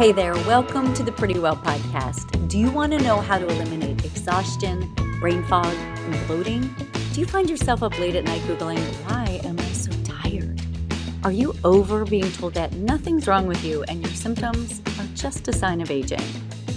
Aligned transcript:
Hey 0.00 0.12
there, 0.12 0.32
welcome 0.32 0.94
to 0.94 1.02
the 1.02 1.12
Pretty 1.12 1.38
Well 1.38 1.56
podcast. 1.56 2.48
Do 2.48 2.58
you 2.58 2.70
want 2.70 2.92
to 2.92 2.98
know 3.00 3.20
how 3.20 3.36
to 3.36 3.46
eliminate 3.46 4.02
exhaustion, 4.02 4.90
brain 5.20 5.44
fog, 5.44 5.74
and 5.74 6.26
bloating? 6.26 6.74
Do 7.12 7.20
you 7.20 7.26
find 7.26 7.50
yourself 7.50 7.82
up 7.82 7.98
late 7.98 8.14
at 8.14 8.24
night 8.24 8.40
Googling, 8.44 8.80
why 9.04 9.42
am 9.44 9.60
I 9.60 9.72
so 9.72 9.92
tired? 10.04 10.58
Are 11.22 11.30
you 11.30 11.54
over 11.64 12.06
being 12.06 12.32
told 12.32 12.54
that 12.54 12.72
nothing's 12.72 13.26
wrong 13.26 13.46
with 13.46 13.62
you 13.62 13.82
and 13.88 14.00
your 14.00 14.14
symptoms 14.14 14.80
are 14.98 15.06
just 15.14 15.46
a 15.48 15.52
sign 15.52 15.82
of 15.82 15.90
aging? 15.90 16.24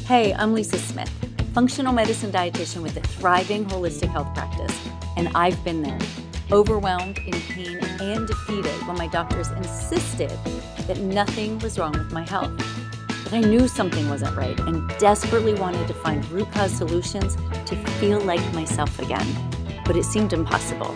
Hey, 0.05 0.33
I'm 0.33 0.53
Lisa 0.53 0.77
Smith, 0.77 1.09
functional 1.53 1.93
medicine 1.93 2.29
dietitian 2.29 2.83
with 2.83 2.97
a 2.97 3.01
thriving 3.07 3.63
holistic 3.67 4.09
health 4.09 4.35
practice, 4.35 4.77
and 5.15 5.29
I've 5.33 5.63
been 5.63 5.81
there, 5.81 5.99
overwhelmed, 6.51 7.19
in 7.19 7.39
pain, 7.39 7.77
and 8.01 8.27
defeated 8.27 8.85
when 8.85 8.97
my 8.97 9.07
doctors 9.07 9.49
insisted 9.51 10.29
that 10.87 10.97
nothing 10.99 11.57
was 11.59 11.79
wrong 11.79 11.93
with 11.93 12.11
my 12.11 12.23
health. 12.23 12.51
I 13.34 13.41
knew 13.41 13.68
something 13.68 14.07
wasn't 14.09 14.38
right 14.38 14.59
and 14.59 14.88
desperately 14.99 15.55
wanted 15.55 15.88
to 15.88 15.94
find 15.95 16.23
root 16.30 16.52
cause 16.52 16.71
solutions 16.71 17.35
to 17.66 17.76
feel 17.94 18.21
like 18.21 18.53
myself 18.53 18.99
again. 18.99 19.26
But 19.85 19.98
it 19.98 20.03
seemed 20.03 20.34
impossible. 20.34 20.95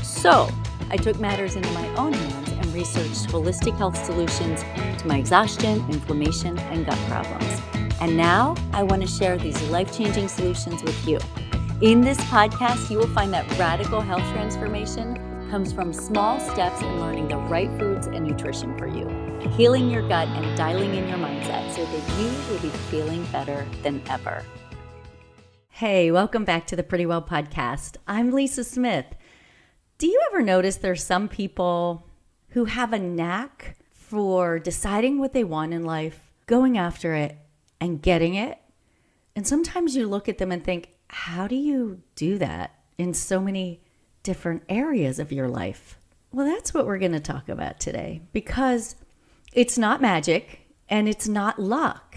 So 0.00 0.48
I 0.90 0.96
took 0.96 1.18
matters 1.18 1.56
into 1.56 1.68
my 1.72 1.88
own 1.96 2.12
hands 2.12 2.50
and 2.50 2.66
researched 2.72 3.26
holistic 3.26 3.76
health 3.78 3.96
solutions 4.04 4.62
to 5.00 5.08
my 5.08 5.18
exhaustion, 5.18 5.84
inflammation, 5.90 6.56
and 6.56 6.86
gut 6.86 6.98
problems. 7.08 7.60
And 8.00 8.16
now 8.16 8.54
I 8.72 8.84
want 8.84 9.02
to 9.02 9.08
share 9.08 9.36
these 9.36 9.60
life 9.62 9.92
changing 9.92 10.28
solutions 10.28 10.84
with 10.84 11.08
you. 11.08 11.18
In 11.80 12.00
this 12.00 12.18
podcast, 12.18 12.90
you 12.92 12.98
will 12.98 13.08
find 13.08 13.34
that 13.34 13.58
radical 13.58 14.00
health 14.00 14.22
transformation 14.32 15.16
comes 15.50 15.72
from 15.72 15.92
small 15.92 16.38
steps 16.38 16.80
in 16.80 17.00
learning 17.00 17.26
the 17.26 17.38
right 17.38 17.68
foods 17.76 18.06
and 18.06 18.24
nutrition 18.24 18.78
for 18.78 18.86
you, 18.86 19.21
healing 19.50 19.90
your 19.90 20.06
gut 20.08 20.28
and 20.28 20.56
dialing 20.56 20.94
in 20.94 21.08
your 21.08 21.18
mindset 21.18 21.70
so 21.74 21.84
that 21.84 22.20
you 22.20 22.28
will 22.50 22.60
be 22.60 22.70
feeling 22.90 23.24
better 23.26 23.66
than 23.82 24.02
ever. 24.08 24.44
Hey, 25.68 26.10
welcome 26.10 26.44
back 26.44 26.66
to 26.68 26.76
the 26.76 26.82
Pretty 26.82 27.06
Well 27.06 27.22
podcast. 27.22 27.96
I'm 28.06 28.30
Lisa 28.30 28.62
Smith. 28.64 29.06
Do 29.98 30.06
you 30.06 30.20
ever 30.30 30.42
notice 30.42 30.76
there's 30.76 31.04
some 31.04 31.28
people 31.28 32.08
who 32.50 32.66
have 32.66 32.92
a 32.92 32.98
knack 32.98 33.76
for 33.90 34.58
deciding 34.58 35.18
what 35.18 35.32
they 35.32 35.44
want 35.44 35.74
in 35.74 35.84
life, 35.84 36.30
going 36.46 36.78
after 36.78 37.14
it, 37.14 37.36
and 37.80 38.00
getting 38.00 38.34
it? 38.34 38.58
And 39.34 39.46
sometimes 39.46 39.96
you 39.96 40.06
look 40.06 40.28
at 40.28 40.38
them 40.38 40.52
and 40.52 40.62
think, 40.62 40.90
how 41.08 41.46
do 41.46 41.56
you 41.56 42.00
do 42.14 42.38
that 42.38 42.74
in 42.96 43.12
so 43.12 43.40
many 43.40 43.82
different 44.22 44.62
areas 44.68 45.18
of 45.18 45.32
your 45.32 45.48
life? 45.48 45.98
Well, 46.32 46.46
that's 46.46 46.72
what 46.72 46.86
we're 46.86 46.98
going 46.98 47.12
to 47.12 47.20
talk 47.20 47.48
about 47.48 47.80
today 47.80 48.22
because 48.32 48.94
it's 49.52 49.78
not 49.78 50.00
magic 50.00 50.60
and 50.88 51.08
it's 51.08 51.28
not 51.28 51.58
luck. 51.58 52.16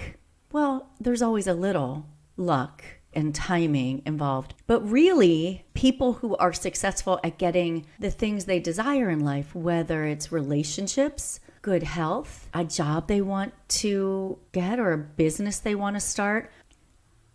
Well, 0.52 0.90
there's 1.00 1.22
always 1.22 1.48
a 1.48 1.54
little 1.54 2.06
luck 2.38 2.84
and 3.14 3.34
timing 3.34 4.02
involved. 4.06 4.54
But 4.68 4.90
really, 4.90 5.66
people 5.74 6.14
who 6.14 6.36
are 6.36 6.54
successful 6.54 7.20
at 7.24 7.38
getting 7.38 7.86
the 8.00 8.12
things 8.12 8.46
they 8.46 8.60
desire 8.60 9.10
in 9.10 9.22
life, 9.22 9.56
whether 9.56 10.06
it's 10.06 10.32
relationships, 10.32 11.40
good 11.62 11.84
health, 11.84 12.50
a 12.54 12.64
job 12.64 13.08
they 13.08 13.22
want 13.22 13.54
to 13.68 14.38
get, 14.52 14.80
or 14.80 14.92
a 14.92 14.98
business 14.98 15.60
they 15.60 15.76
want 15.76 15.96
to 15.96 16.00
start, 16.02 16.52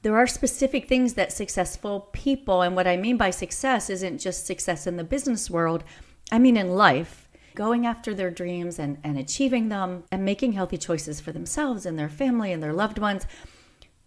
there 0.03 0.17
are 0.17 0.27
specific 0.27 0.89
things 0.89 1.15
that 1.15 1.33
successful 1.33 2.09
people, 2.13 2.63
and 2.63 2.77
what 2.77 2.87
I 2.87 2.97
mean 2.97 3.17
by 3.17 3.31
success 3.31 3.91
isn't 3.91 4.19
just 4.19 4.47
success 4.47 4.87
in 4.87 4.97
the 4.97 5.05
business 5.05 5.51
world, 5.51 5.85
I 6.31 6.39
mean 6.39 6.57
in 6.57 6.71
life, 6.71 7.29
going 7.55 7.87
after 7.87 8.15
their 8.15 8.31
dreams 8.31 8.79
and, 8.79 8.99
and 9.05 9.19
achieving 9.19 9.69
them 9.69 10.05
and 10.11 10.25
making 10.25 10.53
healthy 10.53 10.79
choices 10.79 11.21
for 11.21 11.33
themselves 11.33 11.87
and 11.87 11.99
their 11.99 12.09
family 12.09 12.53
and 12.53 12.63
their 12.63 12.73
loved 12.73 12.99
ones. 12.99 13.27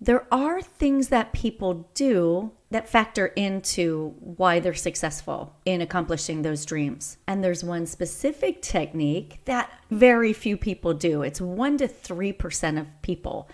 There 0.02 0.28
are 0.34 0.62
things 0.62 1.08
that 1.10 1.32
people 1.32 1.90
do 1.94 2.52
that 2.72 2.90
factor 2.90 3.28
into 3.28 4.16
why 4.20 4.60
they're 4.60 4.74
successful 4.74 5.56
in 5.64 5.80
accomplishing 5.80 6.42
those 6.42 6.66
dreams. 6.66 7.18
And 7.28 7.44
there's 7.44 7.64
one 7.64 7.86
specific 7.86 8.62
technique 8.62 9.40
that 9.46 9.72
very 9.90 10.34
few 10.34 10.58
people 10.58 10.94
do. 10.94 11.22
It's 11.22 11.40
1 11.40 11.78
to 11.78 11.88
3% 11.88 12.80
of 12.80 12.88
people 13.02 13.50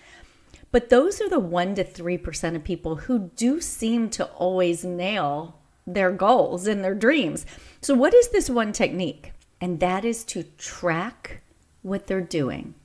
but 0.72 0.90
those 0.90 1.20
are 1.22 1.30
the 1.30 1.42
1% 1.42 1.76
to 1.76 1.84
3% 1.84 2.56
of 2.56 2.64
people 2.64 2.96
who 2.98 3.32
do 3.36 3.60
seem 3.60 4.10
to 4.12 4.26
always 4.26 4.84
nail 4.84 5.60
their 5.88 6.12
goals 6.12 6.68
and 6.68 6.84
their 6.84 6.94
dreams. 6.94 7.46
So, 7.82 7.96
what 7.96 8.14
is 8.14 8.30
this 8.30 8.50
one 8.50 8.72
technique? 8.72 9.32
And 9.62 9.80
that 9.80 10.06
is 10.06 10.24
to 10.26 10.44
track 10.44 11.42
what 11.82 12.08
they're 12.08 12.22
doing. 12.22 12.76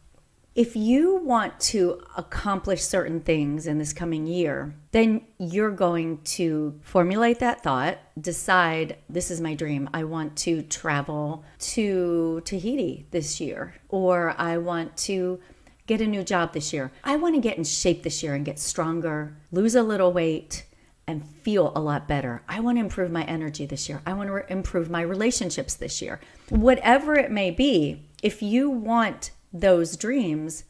If 0.55 0.77
you 0.77 1.17
want 1.17 1.59
to 1.61 2.01
accomplish 2.17 2.83
certain 2.83 3.21
things 3.21 3.67
in 3.67 3.79
this 3.79 3.93
coming 3.93 4.25
year, 4.29 4.77
then 4.93 5.23
you're 5.37 5.73
going 5.73 6.19
to 6.23 6.79
formulate 6.81 7.41
that 7.41 7.65
thought, 7.65 7.99
decide 8.21 8.99
this 9.09 9.33
is 9.33 9.41
my 9.41 9.55
dream. 9.55 9.91
I 9.93 10.05
want 10.05 10.37
to 10.39 10.63
travel 10.63 11.45
to 11.59 12.41
Tahiti 12.45 13.07
this 13.11 13.41
year, 13.41 13.75
or 13.89 14.37
I 14.39 14.59
want 14.59 14.97
to 14.99 15.41
get 15.89 16.01
a 16.01 16.07
new 16.07 16.23
job 16.23 16.53
this 16.53 16.73
year. 16.73 16.93
I 17.03 17.17
want 17.17 17.35
to 17.35 17.41
get 17.41 17.59
in 17.59 17.65
shape 17.65 18.05
this 18.05 18.23
year 18.23 18.35
and 18.35 18.45
get 18.45 18.61
stronger, 18.61 19.37
lose 19.51 19.75
a 19.75 19.83
little 19.83 20.13
weight, 20.13 20.67
and 21.07 21.27
feel 21.27 21.73
a 21.75 21.81
lot 21.81 22.09
better. 22.09 22.43
I 22.49 22.61
want 22.61 22.79
to 22.79 22.81
improve 22.81 23.11
my 23.11 23.25
energy 23.25 23.67
this 23.67 23.89
year. 23.89 24.01
I 24.07 24.15
want 24.15 24.29
to 24.29 24.33
re- 24.35 24.45
improve 24.49 24.91
my 24.91 25.03
relationships 25.03 25.75
this 25.75 26.01
year. 26.01 26.21
Whatever 26.49 27.15
it 27.15 27.31
may 27.31 27.51
be, 27.51 28.09
if 28.23 28.43
you 28.43 28.71
want 28.71 29.31
those 29.53 29.97
dreams, 29.97 30.65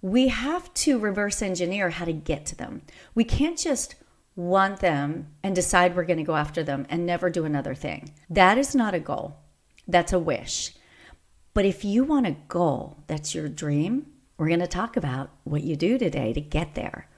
we 0.00 0.28
have 0.28 0.72
to 0.74 0.98
reverse 0.98 1.42
engineer 1.42 1.90
how 1.90 2.04
to 2.04 2.12
get 2.12 2.46
to 2.46 2.56
them. 2.56 2.82
We 3.14 3.24
can't 3.24 3.58
just 3.58 3.94
want 4.34 4.80
them 4.80 5.28
and 5.42 5.54
decide 5.54 5.94
we're 5.94 6.04
going 6.04 6.18
to 6.18 6.24
go 6.24 6.36
after 6.36 6.62
them 6.62 6.86
and 6.88 7.04
never 7.04 7.28
do 7.28 7.44
another 7.44 7.74
thing. 7.74 8.12
That 8.30 8.58
is 8.58 8.74
not 8.74 8.94
a 8.94 9.00
goal, 9.00 9.36
that's 9.86 10.12
a 10.12 10.18
wish. 10.18 10.74
But 11.54 11.66
if 11.66 11.84
you 11.84 12.04
want 12.04 12.26
a 12.26 12.36
goal 12.48 13.04
that's 13.06 13.34
your 13.34 13.48
dream, 13.48 14.06
we're 14.38 14.48
going 14.48 14.60
to 14.60 14.66
talk 14.66 14.96
about 14.96 15.30
what 15.44 15.62
you 15.62 15.76
do 15.76 15.98
today 15.98 16.32
to 16.32 16.40
get 16.40 16.74
there. 16.74 17.08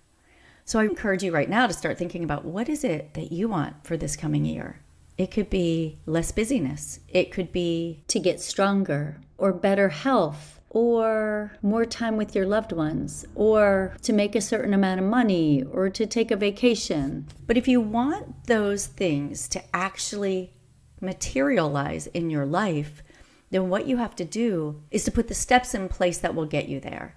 So 0.66 0.78
I 0.78 0.84
encourage 0.84 1.22
you 1.22 1.30
right 1.30 1.48
now 1.48 1.66
to 1.66 1.75
start 1.75 1.98
thinking 1.98 2.25
about 2.25 2.44
what 2.44 2.70
is 2.70 2.84
it 2.84 3.14
that 3.14 3.30
you 3.30 3.48
want 3.48 3.84
for 3.84 3.97
this 3.97 4.16
coming 4.16 4.47
year? 4.47 4.80
It 5.19 5.30
could 5.30 5.50
be 5.50 5.98
less 6.06 6.32
busyness. 6.32 7.00
It 7.08 7.30
could 7.30 7.52
be 7.52 8.02
to 8.08 8.19
get 8.19 8.41
stronger 8.41 9.20
or 9.36 9.52
better 9.52 9.91
health 9.91 10.60
or 10.70 11.52
more 11.62 11.84
time 11.84 12.16
with 12.16 12.34
your 12.34 12.47
loved 12.47 12.72
ones 12.72 13.25
or 13.34 13.94
to 14.02 14.12
make 14.12 14.34
a 14.34 14.41
certain 14.41 14.75
amount 14.75 15.00
of 15.00 15.06
money 15.06 15.62
or 15.62 15.91
to 15.91 16.06
take 16.06 16.30
a 16.30 16.36
vacation. 16.36 17.26
But 17.46 17.56
if 17.56 17.69
you 17.69 17.81
want 17.81 18.46
those 18.46 18.86
things 18.86 19.46
to 19.48 19.62
actually 19.76 20.54
materialize 21.00 22.06
in 22.08 22.31
your 22.31 22.46
life, 22.46 23.02
then 23.50 23.69
what 23.69 23.86
you 23.86 23.98
have 23.98 24.16
to 24.16 24.25
do 24.25 24.82
is 24.91 25.04
to 25.04 25.12
put 25.12 25.28
the 25.28 25.34
steps 25.34 25.75
in 25.75 25.88
place 25.88 26.19
that 26.19 26.34
will 26.34 26.46
get 26.46 26.69
you 26.69 26.81
there. 26.81 27.16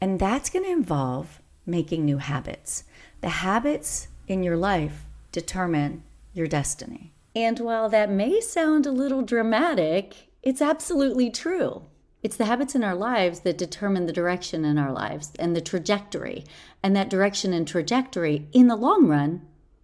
And 0.00 0.18
that's 0.18 0.48
going 0.48 0.64
to 0.64 0.70
involve 0.70 1.40
making 1.66 2.04
new 2.04 2.18
habits. 2.18 2.84
The 3.20 3.28
habits 3.28 4.08
in 4.28 4.42
your 4.42 4.56
life 4.56 5.04
determine 5.32 6.02
your 6.32 6.46
destiny. 6.46 7.12
And 7.34 7.58
while 7.58 7.88
that 7.88 8.10
may 8.10 8.40
sound 8.40 8.86
a 8.86 8.92
little 8.92 9.22
dramatic, 9.22 10.28
it's 10.42 10.62
absolutely 10.62 11.30
true. 11.30 11.82
It's 12.22 12.36
the 12.36 12.46
habits 12.46 12.74
in 12.74 12.82
our 12.82 12.94
lives 12.94 13.40
that 13.40 13.58
determine 13.58 14.06
the 14.06 14.12
direction 14.12 14.64
in 14.64 14.78
our 14.78 14.92
lives 14.92 15.32
and 15.38 15.54
the 15.54 15.60
trajectory. 15.60 16.44
And 16.82 16.96
that 16.96 17.10
direction 17.10 17.52
and 17.52 17.68
trajectory, 17.68 18.48
in 18.52 18.68
the 18.68 18.76
long 18.76 19.08
run, 19.08 19.42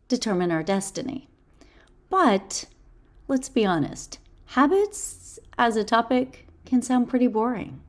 determine 0.09 0.51
our 0.51 0.63
destiny. 0.63 1.29
But 2.09 2.65
let's 3.29 3.49
be 3.49 3.65
honest 3.65 4.19
habits 4.47 5.39
as 5.59 5.77
a 5.77 5.85
topic 5.85 6.49
can 6.65 6.83
sound 6.83 7.09
pretty 7.09 7.29
boring. 7.29 7.81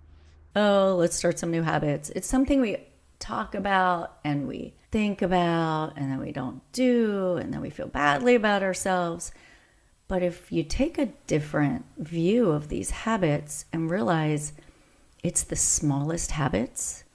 Oh, 0.56 0.96
let's 1.00 1.16
start 1.16 1.40
some 1.40 1.50
new 1.50 1.64
habits. 1.64 2.12
It's 2.12 2.28
something 2.28 2.62
we 2.62 2.78
talk 3.22 3.56
about 3.56 4.18
and 4.26 4.48
we 4.48 4.74
think 4.92 5.22
about 5.22 5.94
and 5.96 6.12
then 6.12 6.20
we 6.20 6.34
don't 6.34 6.62
do 6.74 7.38
and 7.38 7.54
then 7.54 7.62
we 7.62 7.70
feel 7.70 7.88
badly 7.88 8.36
about 8.36 8.64
ourselves. 8.64 9.32
But 10.08 10.22
if 10.22 10.52
you 10.52 10.64
take 10.64 10.98
a 10.98 11.14
different 11.28 11.86
view 11.98 12.52
of 12.52 12.68
these 12.68 12.92
habits 12.92 13.66
and 13.72 13.90
realize 13.90 14.52
it's 15.24 15.44
the 15.44 15.56
smallest 15.56 16.32
habits, 16.32 17.06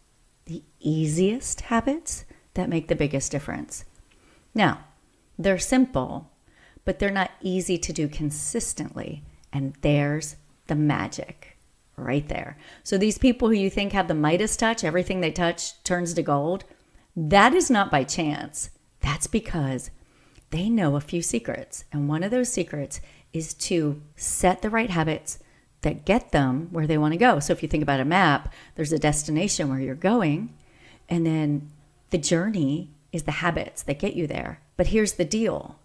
the 0.46 0.62
easiest 0.80 1.62
habits 1.62 2.24
that 2.54 2.70
make 2.70 2.88
the 2.88 2.96
biggest 2.96 3.30
difference. 3.30 3.84
Now, 4.54 4.84
they're 5.38 5.58
simple, 5.58 6.30
but 6.86 6.98
they're 6.98 7.10
not 7.10 7.32
easy 7.42 7.76
to 7.76 7.92
do 7.92 8.08
consistently. 8.08 9.22
And 9.52 9.74
there's 9.82 10.36
the 10.66 10.74
magic 10.74 11.55
right 11.96 12.28
there. 12.28 12.56
So 12.82 12.98
these 12.98 13.18
people 13.18 13.48
who 13.48 13.54
you 13.54 13.70
think 13.70 13.92
have 13.92 14.08
the 14.08 14.14
Midas 14.14 14.56
touch, 14.56 14.84
everything 14.84 15.20
they 15.20 15.32
touch 15.32 15.82
turns 15.82 16.14
to 16.14 16.22
gold, 16.22 16.64
that 17.16 17.54
is 17.54 17.70
not 17.70 17.90
by 17.90 18.04
chance. 18.04 18.70
That's 19.00 19.26
because 19.26 19.90
they 20.50 20.68
know 20.68 20.96
a 20.96 21.00
few 21.00 21.22
secrets. 21.22 21.84
And 21.92 22.08
one 22.08 22.22
of 22.22 22.30
those 22.30 22.52
secrets 22.52 23.00
is 23.32 23.54
to 23.54 24.02
set 24.16 24.62
the 24.62 24.70
right 24.70 24.90
habits 24.90 25.38
that 25.82 26.04
get 26.04 26.32
them 26.32 26.68
where 26.70 26.86
they 26.86 26.98
want 26.98 27.12
to 27.12 27.18
go. 27.18 27.38
So 27.38 27.52
if 27.52 27.62
you 27.62 27.68
think 27.68 27.82
about 27.82 28.00
a 28.00 28.04
map, 28.04 28.52
there's 28.74 28.92
a 28.92 28.98
destination 28.98 29.68
where 29.68 29.80
you're 29.80 29.94
going, 29.94 30.54
And 31.08 31.24
then 31.24 31.70
the 32.10 32.18
journey 32.18 32.90
is 33.12 33.22
the 33.22 33.32
habits 33.32 33.82
that 33.82 33.98
get 33.98 34.14
you 34.14 34.26
there. 34.26 34.60
But 34.76 34.88
here's 34.88 35.14
the 35.14 35.24
deal 35.24 35.78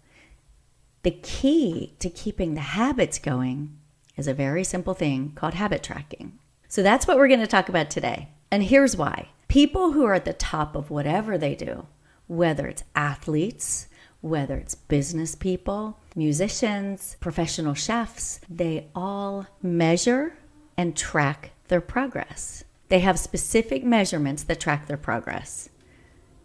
the 1.02 1.10
key 1.10 1.94
to 1.98 2.08
keeping 2.08 2.54
the 2.54 2.60
habits 2.60 3.18
going 3.18 3.76
is 4.16 4.28
a 4.28 4.34
very 4.34 4.64
simple 4.64 4.94
thing 4.94 5.32
called 5.34 5.54
habit 5.54 5.82
tracking. 5.82 6.38
So 6.68 6.82
that's 6.82 7.06
what 7.06 7.16
we're 7.16 7.28
going 7.28 7.40
to 7.40 7.46
talk 7.46 7.68
about 7.68 7.90
today. 7.90 8.28
And 8.50 8.64
here's 8.64 8.96
why 8.96 9.28
people 9.48 9.92
who 9.92 10.04
are 10.04 10.14
at 10.14 10.24
the 10.24 10.32
top 10.32 10.74
of 10.74 10.90
whatever 10.90 11.36
they 11.36 11.54
do, 11.54 11.86
whether 12.26 12.66
it's 12.66 12.84
athletes, 12.94 13.88
whether 14.22 14.56
it's 14.56 14.74
business 14.74 15.34
people, 15.34 15.98
musicians, 16.14 17.16
professional 17.20 17.74
chefs, 17.74 18.40
they 18.48 18.86
all 18.94 19.46
measure 19.62 20.38
and 20.76 20.96
track 20.96 21.50
their 21.68 21.80
progress. 21.80 22.64
They 22.88 23.00
have 23.00 23.18
specific 23.18 23.84
measurements 23.84 24.42
that 24.44 24.60
track 24.60 24.86
their 24.86 24.96
progress. 24.96 25.68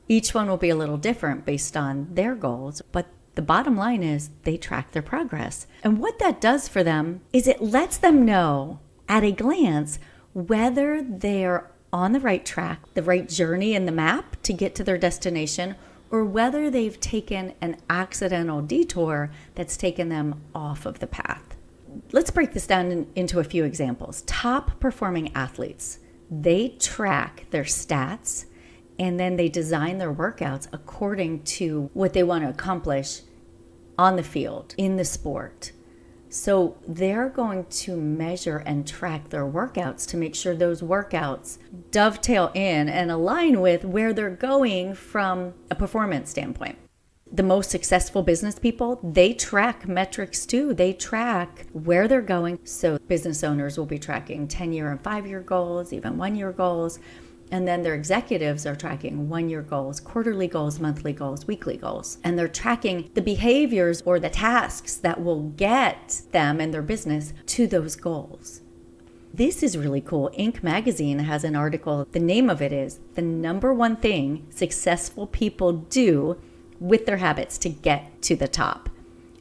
Each 0.07 0.33
one 0.33 0.47
will 0.47 0.57
be 0.57 0.69
a 0.69 0.75
little 0.75 0.97
different 0.97 1.45
based 1.45 1.75
on 1.75 2.07
their 2.13 2.35
goals, 2.35 2.81
but 2.91 3.07
the 3.37 3.41
bottom 3.43 3.77
line 3.77 4.01
is 4.01 4.31
they 4.43 4.57
track 4.57 4.91
their 4.91 5.03
progress. 5.03 5.67
And 5.83 5.99
what 5.99 6.17
that 6.17 6.41
does 6.41 6.67
for 6.67 6.83
them 6.83 7.21
is 7.31 7.47
it 7.47 7.61
lets 7.61 7.95
them 7.95 8.25
know 8.25 8.79
at 9.07 9.23
a 9.23 9.31
glance 9.31 9.99
whether 10.33 11.03
they're 11.03 11.69
on 11.93 12.13
the 12.13 12.19
right 12.19 12.43
track, 12.43 12.81
the 12.95 13.03
right 13.03 13.29
journey 13.29 13.75
in 13.75 13.85
the 13.85 13.91
map 13.91 14.41
to 14.41 14.53
get 14.53 14.73
to 14.73 14.83
their 14.83 14.97
destination, 14.97 15.75
or 16.09 16.25
whether 16.25 16.71
they've 16.71 16.99
taken 16.99 17.53
an 17.61 17.77
accidental 17.91 18.63
detour 18.63 19.29
that's 19.53 19.77
taken 19.77 20.09
them 20.09 20.41
off 20.55 20.87
of 20.87 20.97
the 20.97 21.07
path. 21.07 21.55
Let's 22.11 22.31
break 22.31 22.53
this 22.53 22.65
down 22.65 22.91
in, 22.91 23.07
into 23.15 23.39
a 23.39 23.43
few 23.43 23.65
examples. 23.65 24.23
Top 24.25 24.79
performing 24.79 25.31
athletes, 25.35 25.99
they 26.31 26.69
track 26.79 27.45
their 27.51 27.65
stats 27.65 28.45
and 28.97 29.19
then 29.19 29.35
they 29.35 29.47
design 29.47 29.99
their 29.99 30.11
workouts 30.11 30.67
according 30.73 31.43
to 31.43 31.91
what 31.93 32.13
they 32.13 32.23
want 32.23 32.43
to 32.43 32.49
accomplish 32.49 33.21
on 33.97 34.15
the 34.15 34.23
field, 34.23 34.75
in 34.77 34.95
the 34.95 35.05
sport. 35.05 35.71
So 36.29 36.77
they're 36.87 37.29
going 37.29 37.65
to 37.65 37.95
measure 37.95 38.57
and 38.57 38.85
track 38.85 39.29
their 39.29 39.45
workouts 39.45 40.05
to 40.07 40.17
make 40.17 40.35
sure 40.35 40.55
those 40.55 40.81
workouts 40.81 41.57
dovetail 41.91 42.51
in 42.53 42.89
and 42.89 43.09
align 43.09 43.61
with 43.61 43.85
where 43.85 44.13
they're 44.13 44.29
going 44.29 44.93
from 44.93 45.53
a 45.71 45.75
performance 45.75 46.29
standpoint. 46.29 46.77
The 47.31 47.43
most 47.43 47.69
successful 47.69 48.23
business 48.23 48.57
people, 48.59 48.99
they 49.03 49.33
track 49.33 49.87
metrics 49.87 50.45
too. 50.45 50.73
They 50.73 50.93
track 50.93 51.65
where 51.73 52.07
they're 52.07 52.21
going. 52.21 52.59
So 52.65 52.97
business 53.07 53.43
owners 53.43 53.77
will 53.77 53.85
be 53.85 53.99
tracking 53.99 54.47
10 54.47 54.73
year 54.73 54.91
and 54.91 55.01
5 55.01 55.27
year 55.27 55.41
goals, 55.41 55.91
even 55.91 56.17
1 56.17 56.35
year 56.35 56.51
goals 56.51 56.99
and 57.51 57.67
then 57.67 57.83
their 57.83 57.93
executives 57.95 58.65
are 58.65 58.75
tracking 58.75 59.29
one 59.29 59.49
year 59.49 59.61
goals, 59.61 59.99
quarterly 59.99 60.47
goals, 60.47 60.79
monthly 60.79 61.13
goals, 61.13 61.47
weekly 61.47 61.77
goals. 61.77 62.17
And 62.23 62.37
they're 62.37 62.47
tracking 62.47 63.09
the 63.13 63.21
behaviors 63.21 64.01
or 64.01 64.19
the 64.19 64.29
tasks 64.29 64.95
that 64.97 65.23
will 65.23 65.43
get 65.51 66.21
them 66.31 66.59
and 66.59 66.73
their 66.73 66.81
business 66.81 67.33
to 67.47 67.67
those 67.67 67.95
goals. 67.95 68.61
This 69.33 69.61
is 69.61 69.77
really 69.77 70.01
cool. 70.01 70.31
Inc. 70.37 70.63
magazine 70.63 71.19
has 71.19 71.43
an 71.43 71.55
article. 71.55 72.07
The 72.11 72.19
name 72.19 72.49
of 72.49 72.61
it 72.61 72.73
is 72.73 72.99
The 73.15 73.21
Number 73.21 73.73
One 73.73 73.95
Thing 73.95 74.47
Successful 74.49 75.27
People 75.27 75.73
Do 75.73 76.41
with 76.79 77.05
Their 77.05 77.17
Habits 77.17 77.57
to 77.59 77.69
Get 77.69 78.21
to 78.23 78.35
the 78.35 78.47
Top. 78.47 78.89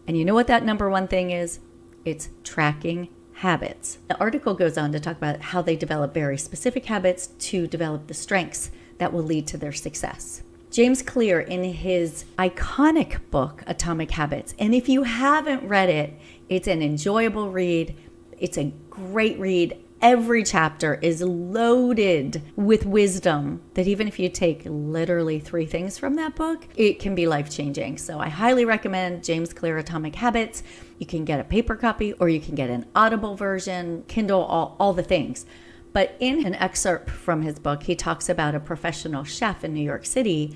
And 0.06 0.16
you 0.16 0.24
know 0.24 0.34
what 0.34 0.46
that 0.46 0.64
number 0.64 0.88
one 0.88 1.08
thing 1.08 1.30
is? 1.30 1.60
It's 2.04 2.28
tracking 2.44 3.08
habits. 3.36 3.98
The 4.08 4.18
article 4.18 4.54
goes 4.54 4.78
on 4.78 4.92
to 4.92 5.00
talk 5.00 5.18
about 5.18 5.40
how 5.40 5.60
they 5.60 5.76
develop 5.76 6.14
very 6.14 6.38
specific 6.38 6.86
habits 6.86 7.26
to 7.26 7.66
develop 7.66 8.06
the 8.06 8.14
strengths 8.14 8.70
that 8.96 9.12
will 9.12 9.22
lead 9.22 9.46
to 9.48 9.58
their 9.58 9.72
success. 9.72 10.42
James 10.70 11.02
Clear, 11.02 11.40
in 11.40 11.64
his 11.64 12.24
iconic 12.38 13.18
book, 13.30 13.62
Atomic 13.66 14.10
Habits, 14.12 14.54
and 14.58 14.74
if 14.74 14.88
you 14.88 15.02
haven't 15.02 15.68
read 15.68 15.90
it, 15.90 16.14
it's 16.48 16.66
an 16.66 16.82
enjoyable 16.82 17.50
read. 17.50 17.94
It's 18.38 18.56
a 18.56 18.72
great 18.90 19.38
read 19.38 19.78
every 20.02 20.44
chapter 20.44 20.94
is 20.96 21.22
loaded 21.22 22.42
with 22.54 22.84
wisdom 22.84 23.62
that 23.74 23.86
even 23.86 24.06
if 24.06 24.18
you 24.18 24.28
take 24.28 24.62
literally 24.66 25.40
three 25.40 25.66
things 25.66 25.98
from 25.98 26.14
that 26.16 26.34
book, 26.34 26.66
it 26.76 26.98
can 26.98 27.14
be 27.14 27.26
life 27.26 27.50
changing. 27.50 27.98
So 27.98 28.18
I 28.18 28.28
highly 28.28 28.64
recommend 28.64 29.24
James 29.24 29.52
Clear 29.52 29.78
Atomic 29.78 30.14
Habits. 30.14 30.62
You 30.98 31.06
can 31.06 31.24
get 31.24 31.40
a 31.40 31.44
paper 31.44 31.76
copy 31.76 32.12
or 32.14 32.28
you 32.28 32.40
can 32.40 32.54
get 32.54 32.70
an 32.70 32.86
audible 32.94 33.36
version, 33.36 34.04
Kindle, 34.08 34.42
all, 34.42 34.76
all 34.78 34.92
the 34.92 35.02
things. 35.02 35.46
But 35.92 36.14
in 36.20 36.44
an 36.44 36.54
excerpt 36.56 37.08
from 37.08 37.40
his 37.40 37.58
book, 37.58 37.84
he 37.84 37.96
talks 37.96 38.28
about 38.28 38.54
a 38.54 38.60
professional 38.60 39.24
chef 39.24 39.64
in 39.64 39.72
New 39.72 39.82
York 39.82 40.04
City. 40.04 40.54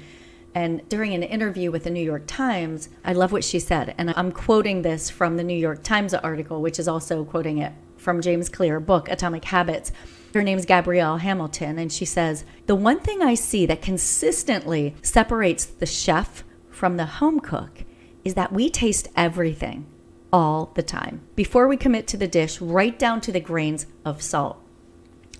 And 0.54 0.86
during 0.88 1.14
an 1.14 1.22
interview 1.22 1.70
with 1.70 1.84
the 1.84 1.90
New 1.90 2.04
York 2.04 2.24
Times, 2.26 2.90
I 3.04 3.14
love 3.14 3.32
what 3.32 3.44
she 3.44 3.58
said. 3.58 3.94
And 3.96 4.12
I'm 4.16 4.32
quoting 4.32 4.82
this 4.82 5.08
from 5.08 5.38
the 5.38 5.44
New 5.44 5.56
York 5.56 5.82
Times 5.82 6.12
article, 6.12 6.60
which 6.60 6.78
is 6.78 6.88
also 6.88 7.24
quoting 7.24 7.58
it 7.58 7.72
from 8.00 8.22
James 8.22 8.48
Clear 8.48 8.80
book, 8.80 9.08
Atomic 9.08 9.44
Habits. 9.44 9.92
Her 10.32 10.42
name's 10.42 10.64
Gabrielle 10.64 11.18
Hamilton, 11.18 11.78
and 11.78 11.92
she 11.92 12.04
says, 12.04 12.44
The 12.66 12.74
one 12.74 13.00
thing 13.00 13.22
I 13.22 13.34
see 13.34 13.66
that 13.66 13.82
consistently 13.82 14.94
separates 15.02 15.66
the 15.66 15.86
chef 15.86 16.44
from 16.70 16.96
the 16.96 17.06
home 17.06 17.40
cook 17.40 17.84
is 18.24 18.34
that 18.34 18.52
we 18.52 18.70
taste 18.70 19.08
everything 19.16 19.86
all 20.32 20.72
the 20.74 20.82
time. 20.82 21.20
Before 21.34 21.66
we 21.66 21.76
commit 21.76 22.06
to 22.08 22.16
the 22.16 22.28
dish, 22.28 22.60
right 22.60 22.98
down 22.98 23.20
to 23.22 23.32
the 23.32 23.40
grains 23.40 23.86
of 24.04 24.22
salt. 24.22 24.58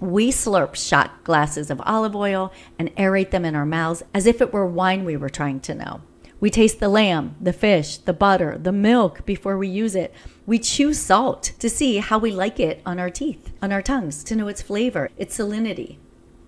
We 0.00 0.30
slurp 0.30 0.74
shot 0.74 1.24
glasses 1.24 1.70
of 1.70 1.80
olive 1.84 2.16
oil 2.16 2.52
and 2.78 2.94
aerate 2.96 3.30
them 3.30 3.44
in 3.44 3.54
our 3.54 3.66
mouths 3.66 4.02
as 4.14 4.26
if 4.26 4.40
it 4.40 4.52
were 4.52 4.66
wine 4.66 5.04
we 5.04 5.16
were 5.16 5.28
trying 5.28 5.60
to 5.60 5.74
know. 5.74 6.00
We 6.40 6.48
taste 6.48 6.80
the 6.80 6.88
lamb, 6.88 7.36
the 7.38 7.52
fish, 7.52 7.98
the 7.98 8.14
butter, 8.14 8.56
the 8.56 8.72
milk 8.72 9.26
before 9.26 9.58
we 9.58 9.68
use 9.68 9.94
it. 9.94 10.14
We 10.46 10.58
chew 10.58 10.94
salt 10.94 11.52
to 11.58 11.68
see 11.68 11.98
how 11.98 12.18
we 12.18 12.32
like 12.32 12.58
it 12.58 12.80
on 12.86 12.98
our 12.98 13.10
teeth, 13.10 13.52
on 13.60 13.72
our 13.72 13.82
tongues, 13.82 14.24
to 14.24 14.34
know 14.34 14.48
its 14.48 14.62
flavor, 14.62 15.10
its 15.18 15.36
salinity. 15.36 15.98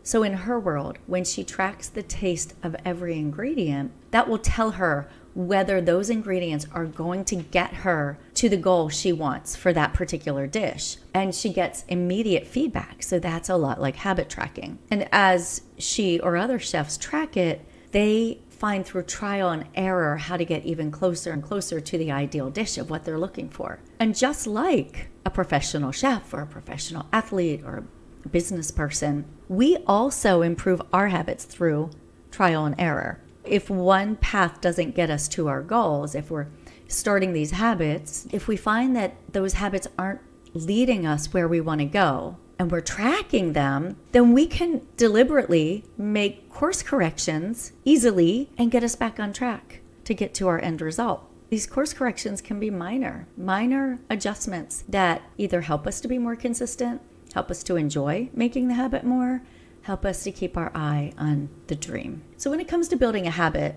So, 0.03 0.23
in 0.23 0.33
her 0.33 0.59
world, 0.59 0.99
when 1.07 1.25
she 1.25 1.45
tracks 1.45 1.89
the 1.89 2.03
taste 2.03 2.55
of 2.63 2.75
every 2.87 3.19
ingredient, 3.19 3.93
that 4.13 4.29
will 4.29 4.39
tell 4.39 4.73
her 4.73 5.09
whether 5.35 5.81
those 5.81 6.11
ingredients 6.11 6.67
are 6.73 6.87
going 6.87 7.25
to 7.27 7.37
get 7.37 7.73
her 7.75 8.19
to 8.35 8.49
the 8.49 8.57
goal 8.57 8.89
she 8.89 9.13
wants 9.13 9.55
for 9.55 9.73
that 9.73 9.95
particular 9.95 10.47
dish. 10.47 10.97
And 11.15 11.35
she 11.35 11.51
gets 11.53 11.85
immediate 11.89 12.47
feedback. 12.47 13.03
So, 13.03 13.19
that's 13.19 13.51
a 13.51 13.57
lot 13.57 13.81
like 13.81 13.97
habit 13.97 14.31
tracking. 14.31 14.79
And 14.91 15.07
as 15.13 15.63
she 15.77 16.19
or 16.19 16.37
other 16.37 16.59
chefs 16.59 16.97
track 16.97 17.37
it, 17.37 17.65
they 17.93 18.41
find 18.63 18.87
through 18.87 19.03
trial 19.03 19.51
and 19.51 19.65
error 19.75 20.17
how 20.17 20.37
to 20.37 20.45
get 20.45 20.65
even 20.65 20.89
closer 20.89 21.33
and 21.33 21.43
closer 21.43 21.81
to 21.81 21.99
the 21.99 22.13
ideal 22.13 22.49
dish 22.49 22.79
of 22.79 22.89
what 22.89 23.03
they're 23.03 23.19
looking 23.19 23.49
for. 23.49 23.81
And 23.99 24.17
just 24.17 24.47
like 24.47 25.09
a 25.27 25.31
professional 25.31 25.91
chef 25.91 26.33
or 26.33 26.43
a 26.43 26.47
professional 26.47 27.07
athlete 27.13 27.65
or 27.65 27.83
a 28.25 28.29
business 28.29 28.71
person, 28.71 29.25
we 29.49 29.79
also 29.79 30.43
improve 30.43 30.81
our 30.93 31.09
habits 31.09 31.45
through 31.45 31.91
trial 32.31 32.65
and 32.65 32.77
error. 32.79 33.21
If 33.45 33.69
one 33.69 34.15
path 34.15 34.61
doesn't 34.61 34.95
get 34.95 35.11
us 35.11 35.27
to 35.31 35.49
our 35.49 35.63
goals, 35.63 36.15
if 36.15 36.31
we're 36.31 36.47
starting 36.87 37.33
these 37.33 37.51
habits, 37.51 38.29
if 38.31 38.47
we 38.47 38.57
find 38.57 38.95
that 38.95 39.17
those 39.33 39.55
habits 39.55 39.89
aren't 39.99 40.21
leading 40.55 41.05
us 41.05 41.35
where 41.35 41.49
we 41.49 41.61
want 41.61 41.81
to 41.81 41.87
go, 41.87 42.37
and 42.63 42.71
we're 42.71 42.81
tracking 42.81 43.55
them, 43.55 43.97
then 44.13 44.33
we 44.33 44.47
can 44.47 44.83
deliberately 44.97 45.85
make 45.99 46.49
course 46.49 46.81
corrections 46.81 47.73
easily 47.85 48.51
and 48.57 48.71
get 48.71 48.85
us 48.85 48.95
back 48.95 49.19
on 49.19 49.33
track 49.33 49.81
to 50.05 50.15
get 50.15 50.33
to 50.33 50.47
our 50.47 50.61
end 50.61 50.81
result. 50.81 51.29
These 51.51 51.67
course 51.67 51.93
corrections 51.93 52.41
can 52.41 52.61
be 52.61 52.71
minor, 52.71 53.27
minor 53.37 53.99
adjustments 54.09 54.85
that 54.89 55.23
either 55.37 55.63
help 55.63 55.89
us 55.89 56.01
to 56.03 56.09
be 56.09 56.19
more 56.19 56.37
consistent, 56.37 57.03
help 57.35 57.51
us 57.51 57.65
to 57.65 57.75
enjoy 57.75 58.31
making 58.33 58.69
the 58.69 58.75
habit 58.75 59.03
more, 59.03 59.43
help 59.83 60.05
us 60.05 60.23
to 60.23 60.31
keep 60.31 60.57
our 60.57 60.71
eye 60.73 61.13
on 61.19 61.49
the 61.67 61.75
dream. 61.75 62.23
So, 62.37 62.49
when 62.49 62.61
it 62.61 62.69
comes 62.69 62.87
to 62.89 62.97
building 62.97 63.27
a 63.27 63.31
habit, 63.31 63.75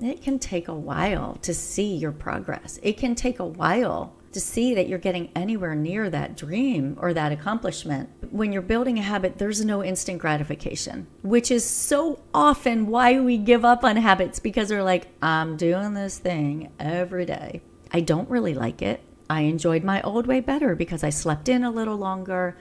it 0.00 0.22
can 0.22 0.38
take 0.38 0.68
a 0.68 0.74
while 0.74 1.38
to 1.42 1.52
see 1.52 1.96
your 1.96 2.12
progress. 2.12 2.78
It 2.84 2.98
can 2.98 3.16
take 3.16 3.40
a 3.40 3.44
while 3.44 4.14
to 4.32 4.40
see 4.40 4.74
that 4.74 4.88
you're 4.88 4.98
getting 4.98 5.30
anywhere 5.36 5.74
near 5.74 6.10
that 6.10 6.36
dream 6.36 6.96
or 7.00 7.12
that 7.14 7.32
accomplishment. 7.32 8.08
When 8.30 8.52
you're 8.52 8.62
building 8.62 8.98
a 8.98 9.02
habit, 9.02 9.38
there's 9.38 9.64
no 9.64 9.84
instant 9.84 10.18
gratification, 10.18 11.06
which 11.22 11.50
is 11.50 11.64
so 11.64 12.22
often 12.32 12.86
why 12.86 13.20
we 13.20 13.38
give 13.38 13.64
up 13.64 13.84
on 13.84 13.96
habits 13.96 14.38
because 14.38 14.70
we're 14.70 14.82
like, 14.82 15.08
I'm 15.20 15.56
doing 15.56 15.94
this 15.94 16.18
thing 16.18 16.72
every 16.78 17.26
day. 17.26 17.62
I 17.90 18.00
don't 18.00 18.28
really 18.30 18.54
like 18.54 18.82
it. 18.82 19.00
I 19.28 19.42
enjoyed 19.42 19.84
my 19.84 20.02
old 20.02 20.26
way 20.26 20.40
better 20.40 20.74
because 20.74 21.04
I 21.04 21.10
slept 21.10 21.48
in 21.48 21.64
a 21.64 21.70
little 21.70 21.96
longer 21.96 22.56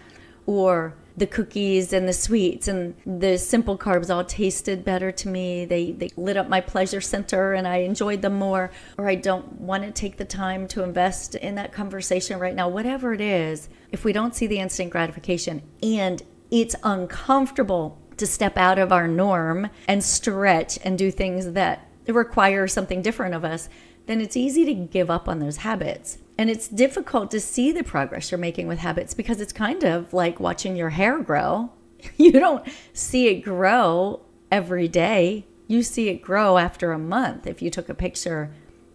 or 0.45 0.95
the 1.21 1.27
cookies 1.27 1.93
and 1.93 2.07
the 2.07 2.13
sweets 2.13 2.67
and 2.67 2.95
the 3.05 3.37
simple 3.37 3.77
carbs 3.77 4.09
all 4.09 4.25
tasted 4.25 4.83
better 4.83 5.11
to 5.11 5.27
me. 5.27 5.65
They 5.65 5.91
they 5.91 6.09
lit 6.17 6.35
up 6.35 6.49
my 6.49 6.61
pleasure 6.61 6.99
center 6.99 7.53
and 7.53 7.67
I 7.67 7.77
enjoyed 7.77 8.23
them 8.23 8.33
more 8.33 8.71
or 8.97 9.07
I 9.07 9.13
don't 9.13 9.61
want 9.61 9.83
to 9.83 9.91
take 9.91 10.17
the 10.17 10.25
time 10.25 10.67
to 10.69 10.83
invest 10.83 11.35
in 11.35 11.53
that 11.55 11.71
conversation 11.73 12.39
right 12.39 12.55
now. 12.55 12.67
Whatever 12.69 13.13
it 13.13 13.21
is, 13.21 13.69
if 13.91 14.03
we 14.03 14.13
don't 14.13 14.33
see 14.33 14.47
the 14.47 14.57
instant 14.57 14.89
gratification 14.89 15.61
and 15.83 16.23
it's 16.49 16.75
uncomfortable 16.83 18.01
to 18.17 18.25
step 18.25 18.57
out 18.57 18.79
of 18.79 18.91
our 18.91 19.07
norm 19.07 19.69
and 19.87 20.03
stretch 20.03 20.79
and 20.83 20.97
do 20.97 21.11
things 21.11 21.51
that 21.51 21.87
require 22.07 22.67
something 22.67 23.03
different 23.03 23.35
of 23.35 23.45
us, 23.45 23.69
then 24.07 24.21
it's 24.21 24.35
easy 24.35 24.65
to 24.65 24.73
give 24.73 25.11
up 25.11 25.29
on 25.29 25.37
those 25.37 25.57
habits. 25.57 26.17
And 26.41 26.50
it's 26.50 26.67
difficult 26.67 27.29
to 27.29 27.39
see 27.39 27.71
the 27.71 27.83
progress 27.83 28.31
you're 28.31 28.39
making 28.39 28.65
with 28.65 28.79
habits 28.79 29.13
because 29.13 29.39
it's 29.39 29.53
kind 29.53 29.83
of 29.83 30.12
like 30.12 30.39
watching 30.39 30.75
your 30.75 30.89
hair 30.89 31.19
grow. 31.19 31.69
You 32.17 32.31
don't 32.31 32.67
see 32.93 33.27
it 33.27 33.41
grow 33.41 34.21
every 34.51 34.88
day. 34.88 35.45
You 35.67 35.83
see 35.83 36.10
it 36.10 36.24
grow 36.24 36.57
after 36.57 36.93
a 36.93 36.98
month. 36.98 37.45
If 37.45 37.62
you 37.62 37.69
took 37.69 37.89
a 37.89 37.93
picture 37.93 38.51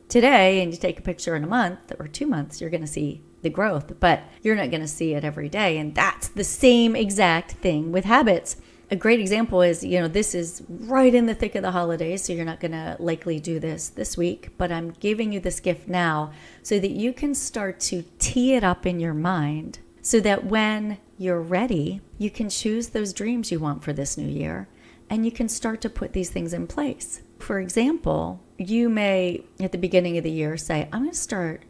today 0.09 0.61
and 0.61 0.73
you 0.73 0.77
take 0.77 0.99
a 0.99 1.03
picture 1.03 1.37
in 1.37 1.45
a 1.45 1.47
month 1.47 1.93
or 2.01 2.09
two 2.09 2.27
months, 2.27 2.61
you're 2.61 2.69
going 2.69 2.81
to 2.81 2.89
see 2.89 3.23
the 3.43 3.49
growth, 3.49 4.01
but 4.01 4.25
you're 4.43 4.57
not 4.57 4.73
going 4.73 4.81
to 4.81 4.89
see 4.89 5.15
it 5.15 5.23
every 5.23 5.49
day. 5.49 5.79
And 5.79 5.95
that's 5.95 6.27
the 6.27 6.43
same 6.43 6.97
exact 6.97 7.53
thing 7.53 7.93
with 7.93 8.07
habits 8.07 8.57
a 8.91 8.97
great 8.97 9.21
example 9.21 9.63
is 9.63 9.83
you 9.85 10.01
know 10.01 10.09
this 10.09 10.35
is 10.35 10.63
right 10.69 11.15
in 11.15 11.27
the 11.27 11.35
thick 11.35 11.55
of 11.55 11.63
the 11.63 11.73
holidays 11.73 12.25
so 12.25 12.33
you're 12.33 12.45
not 12.45 12.61
going 12.61 12.73
to 12.73 12.97
likely 12.99 13.41
do 13.41 13.59
this 13.59 13.89
this 13.89 14.17
week 14.17 14.51
but 14.59 14.71
i'm 14.71 14.91
giving 15.01 15.33
you 15.33 15.41
this 15.41 15.61
gift 15.61 15.89
now 15.89 16.33
so 16.63 16.79
that 16.79 16.91
you 16.91 17.13
can 17.13 17.35
start 17.35 17.81
to 17.81 18.05
tee 18.19 18.55
it 18.55 18.63
up 18.63 18.87
in 18.87 19.01
your 19.01 19.15
mind 19.15 19.79
so 20.03 20.21
that 20.21 20.45
when 20.45 20.99
you're 21.19 21.41
ready 21.41 22.01
you 22.19 22.31
can 22.31 22.49
choose 22.49 22.89
those 22.89 23.13
dreams 23.13 23.51
you 23.51 23.59
want 23.59 23.83
for 23.83 23.93
this 23.93 24.17
new 24.17 24.29
year 24.29 24.69
and 25.11 25.25
you 25.25 25.33
can 25.33 25.49
start 25.49 25.81
to 25.81 25.89
put 25.89 26.13
these 26.13 26.31
things 26.31 26.53
in 26.53 26.67
place. 26.67 27.23
For 27.39 27.61
example 27.61 28.41
you 28.59 28.89
may 28.89 29.45
at 29.61 29.73
the 29.73 29.79
beginning 29.79 30.17
of 30.17 30.25
the 30.25 30.31
year 30.31 30.57
say 30.57 30.89
i'm 30.93 31.03
going 31.03 31.11
to 31.11 31.17
start 31.17 31.63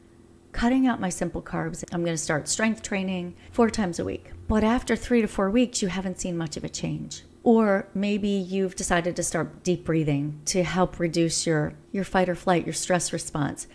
cutting 0.56 0.86
out 0.86 1.00
my 1.00 1.08
simple 1.08 1.42
carbs 1.42 1.84
i'm 1.92 2.02
going 2.02 2.16
to 2.16 2.26
start 2.28 2.48
strength 2.48 2.82
training 2.82 3.34
four 3.52 3.68
times 3.70 3.98
a 3.98 4.04
week 4.04 4.32
but 4.48 4.62
after 4.62 4.94
three 4.94 5.22
to 5.22 5.28
four 5.28 5.50
weeks, 5.50 5.82
you 5.82 5.88
haven't 5.88 6.20
seen 6.20 6.38
much 6.38 6.56
of 6.56 6.64
a 6.64 6.68
change. 6.68 7.24
Or 7.42 7.88
maybe 7.94 8.28
you've 8.28 8.76
decided 8.76 9.16
to 9.16 9.22
start 9.22 9.62
deep 9.62 9.84
breathing 9.84 10.40
to 10.46 10.62
help 10.62 10.98
reduce 10.98 11.46
your, 11.46 11.74
your 11.92 12.04
fight 12.04 12.28
or 12.28 12.34
flight, 12.34 12.66
your 12.66 12.72
stress 12.72 13.12
response. 13.12 13.66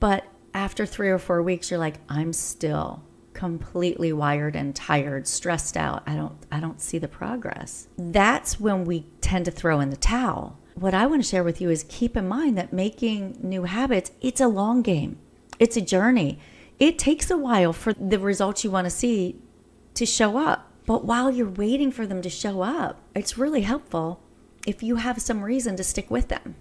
But 0.00 0.24
after 0.52 0.86
three 0.86 1.10
or 1.10 1.18
four 1.18 1.42
weeks, 1.42 1.70
you're 1.70 1.80
like, 1.80 1.98
I'm 2.08 2.32
still 2.32 3.02
completely 3.32 4.12
wired 4.12 4.54
and 4.56 4.76
tired, 4.76 5.26
stressed 5.26 5.76
out. 5.76 6.02
I 6.06 6.14
don't 6.14 6.36
I 6.52 6.60
don't 6.60 6.80
see 6.80 6.98
the 6.98 7.08
progress. 7.08 7.88
That's 7.98 8.60
when 8.60 8.84
we 8.84 9.06
tend 9.20 9.46
to 9.46 9.50
throw 9.50 9.80
in 9.80 9.90
the 9.90 9.96
towel. 9.96 10.58
What 10.74 10.94
I 10.94 11.06
want 11.06 11.22
to 11.22 11.28
share 11.28 11.42
with 11.42 11.60
you 11.60 11.68
is 11.70 11.84
keep 11.88 12.16
in 12.16 12.28
mind 12.28 12.56
that 12.58 12.72
making 12.72 13.38
new 13.40 13.64
habits, 13.64 14.12
it's 14.20 14.40
a 14.40 14.48
long 14.48 14.82
game. 14.82 15.18
It's 15.58 15.76
a 15.76 15.80
journey. 15.80 16.38
It 16.78 16.98
takes 16.98 17.30
a 17.30 17.36
while 17.36 17.72
for 17.72 17.92
the 17.92 18.18
results 18.18 18.64
you 18.64 18.70
want 18.70 18.86
to 18.86 18.90
see 18.90 19.36
to 19.94 20.04
show 20.04 20.36
up. 20.36 20.70
But 20.86 21.04
while 21.04 21.30
you're 21.30 21.48
waiting 21.48 21.90
for 21.90 22.06
them 22.06 22.20
to 22.22 22.30
show 22.30 22.62
up, 22.62 23.00
it's 23.14 23.38
really 23.38 23.62
helpful 23.62 24.20
if 24.66 24.82
you 24.82 24.96
have 24.96 25.20
some 25.22 25.42
reason 25.42 25.76
to 25.76 25.84
stick 25.84 26.10
with 26.10 26.28
them. 26.28 26.56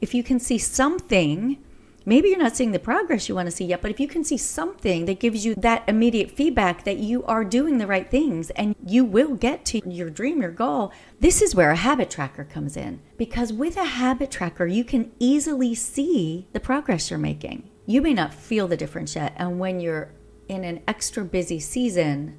If 0.00 0.14
you 0.14 0.22
can 0.22 0.40
see 0.40 0.58
something, 0.58 1.58
maybe 2.04 2.28
you're 2.28 2.38
not 2.38 2.56
seeing 2.56 2.72
the 2.72 2.78
progress 2.78 3.28
you 3.28 3.34
want 3.34 3.46
to 3.46 3.54
see 3.54 3.64
yet, 3.64 3.80
but 3.80 3.90
if 3.90 4.00
you 4.00 4.08
can 4.08 4.24
see 4.24 4.36
something 4.36 5.06
that 5.06 5.20
gives 5.20 5.46
you 5.46 5.54
that 5.54 5.84
immediate 5.86 6.32
feedback 6.32 6.84
that 6.84 6.98
you 6.98 7.24
are 7.24 7.44
doing 7.44 7.78
the 7.78 7.86
right 7.86 8.10
things 8.10 8.50
and 8.50 8.74
you 8.84 9.04
will 9.04 9.34
get 9.34 9.64
to 9.66 9.88
your 9.88 10.10
dream, 10.10 10.42
your 10.42 10.50
goal, 10.50 10.92
this 11.20 11.40
is 11.40 11.54
where 11.54 11.70
a 11.70 11.76
habit 11.76 12.10
tracker 12.10 12.44
comes 12.44 12.76
in. 12.76 13.00
Because 13.16 13.52
with 13.52 13.76
a 13.76 13.84
habit 13.84 14.30
tracker, 14.30 14.66
you 14.66 14.84
can 14.84 15.12
easily 15.18 15.74
see 15.74 16.48
the 16.52 16.60
progress 16.60 17.08
you're 17.08 17.18
making. 17.18 17.70
You 17.86 18.00
may 18.00 18.14
not 18.14 18.32
feel 18.34 18.68
the 18.68 18.76
difference 18.76 19.16
yet. 19.16 19.34
And 19.36 19.58
when 19.58 19.80
you're 19.80 20.12
in 20.48 20.64
an 20.64 20.82
extra 20.86 21.24
busy 21.24 21.58
season, 21.58 22.38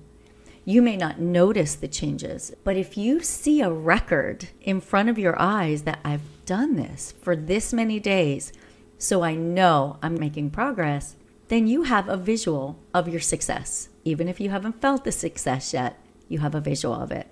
you 0.66 0.82
may 0.82 0.96
not 0.96 1.20
notice 1.20 1.76
the 1.76 1.90
changes, 1.90 2.54
but 2.64 2.78
if 2.78 2.98
you 2.98 3.22
see 3.22 3.60
a 3.60 3.70
record 3.70 4.48
in 4.62 4.80
front 4.80 5.10
of 5.10 5.20
your 5.20 5.40
eyes 5.40 5.82
that 5.84 6.00
I've 6.06 6.46
done 6.46 6.78
this 6.78 7.14
for 7.22 7.36
this 7.36 7.74
many 7.74 8.00
days, 8.00 8.54
so 8.98 9.24
I 9.24 9.36
know 9.36 9.98
I'm 10.02 10.18
making 10.18 10.52
progress, 10.52 11.18
then 11.50 11.68
you 11.68 11.84
have 11.84 12.08
a 12.08 12.16
visual 12.16 12.80
of 12.94 13.10
your 13.10 13.20
success. 13.20 13.90
Even 14.06 14.30
if 14.30 14.40
you 14.40 14.50
haven't 14.50 14.80
felt 14.80 15.04
the 15.04 15.12
success 15.12 15.74
yet, 15.74 16.00
you 16.30 16.40
have 16.40 16.56
a 16.56 16.62
visual 16.62 16.96
of 16.96 17.12
it. 17.12 17.28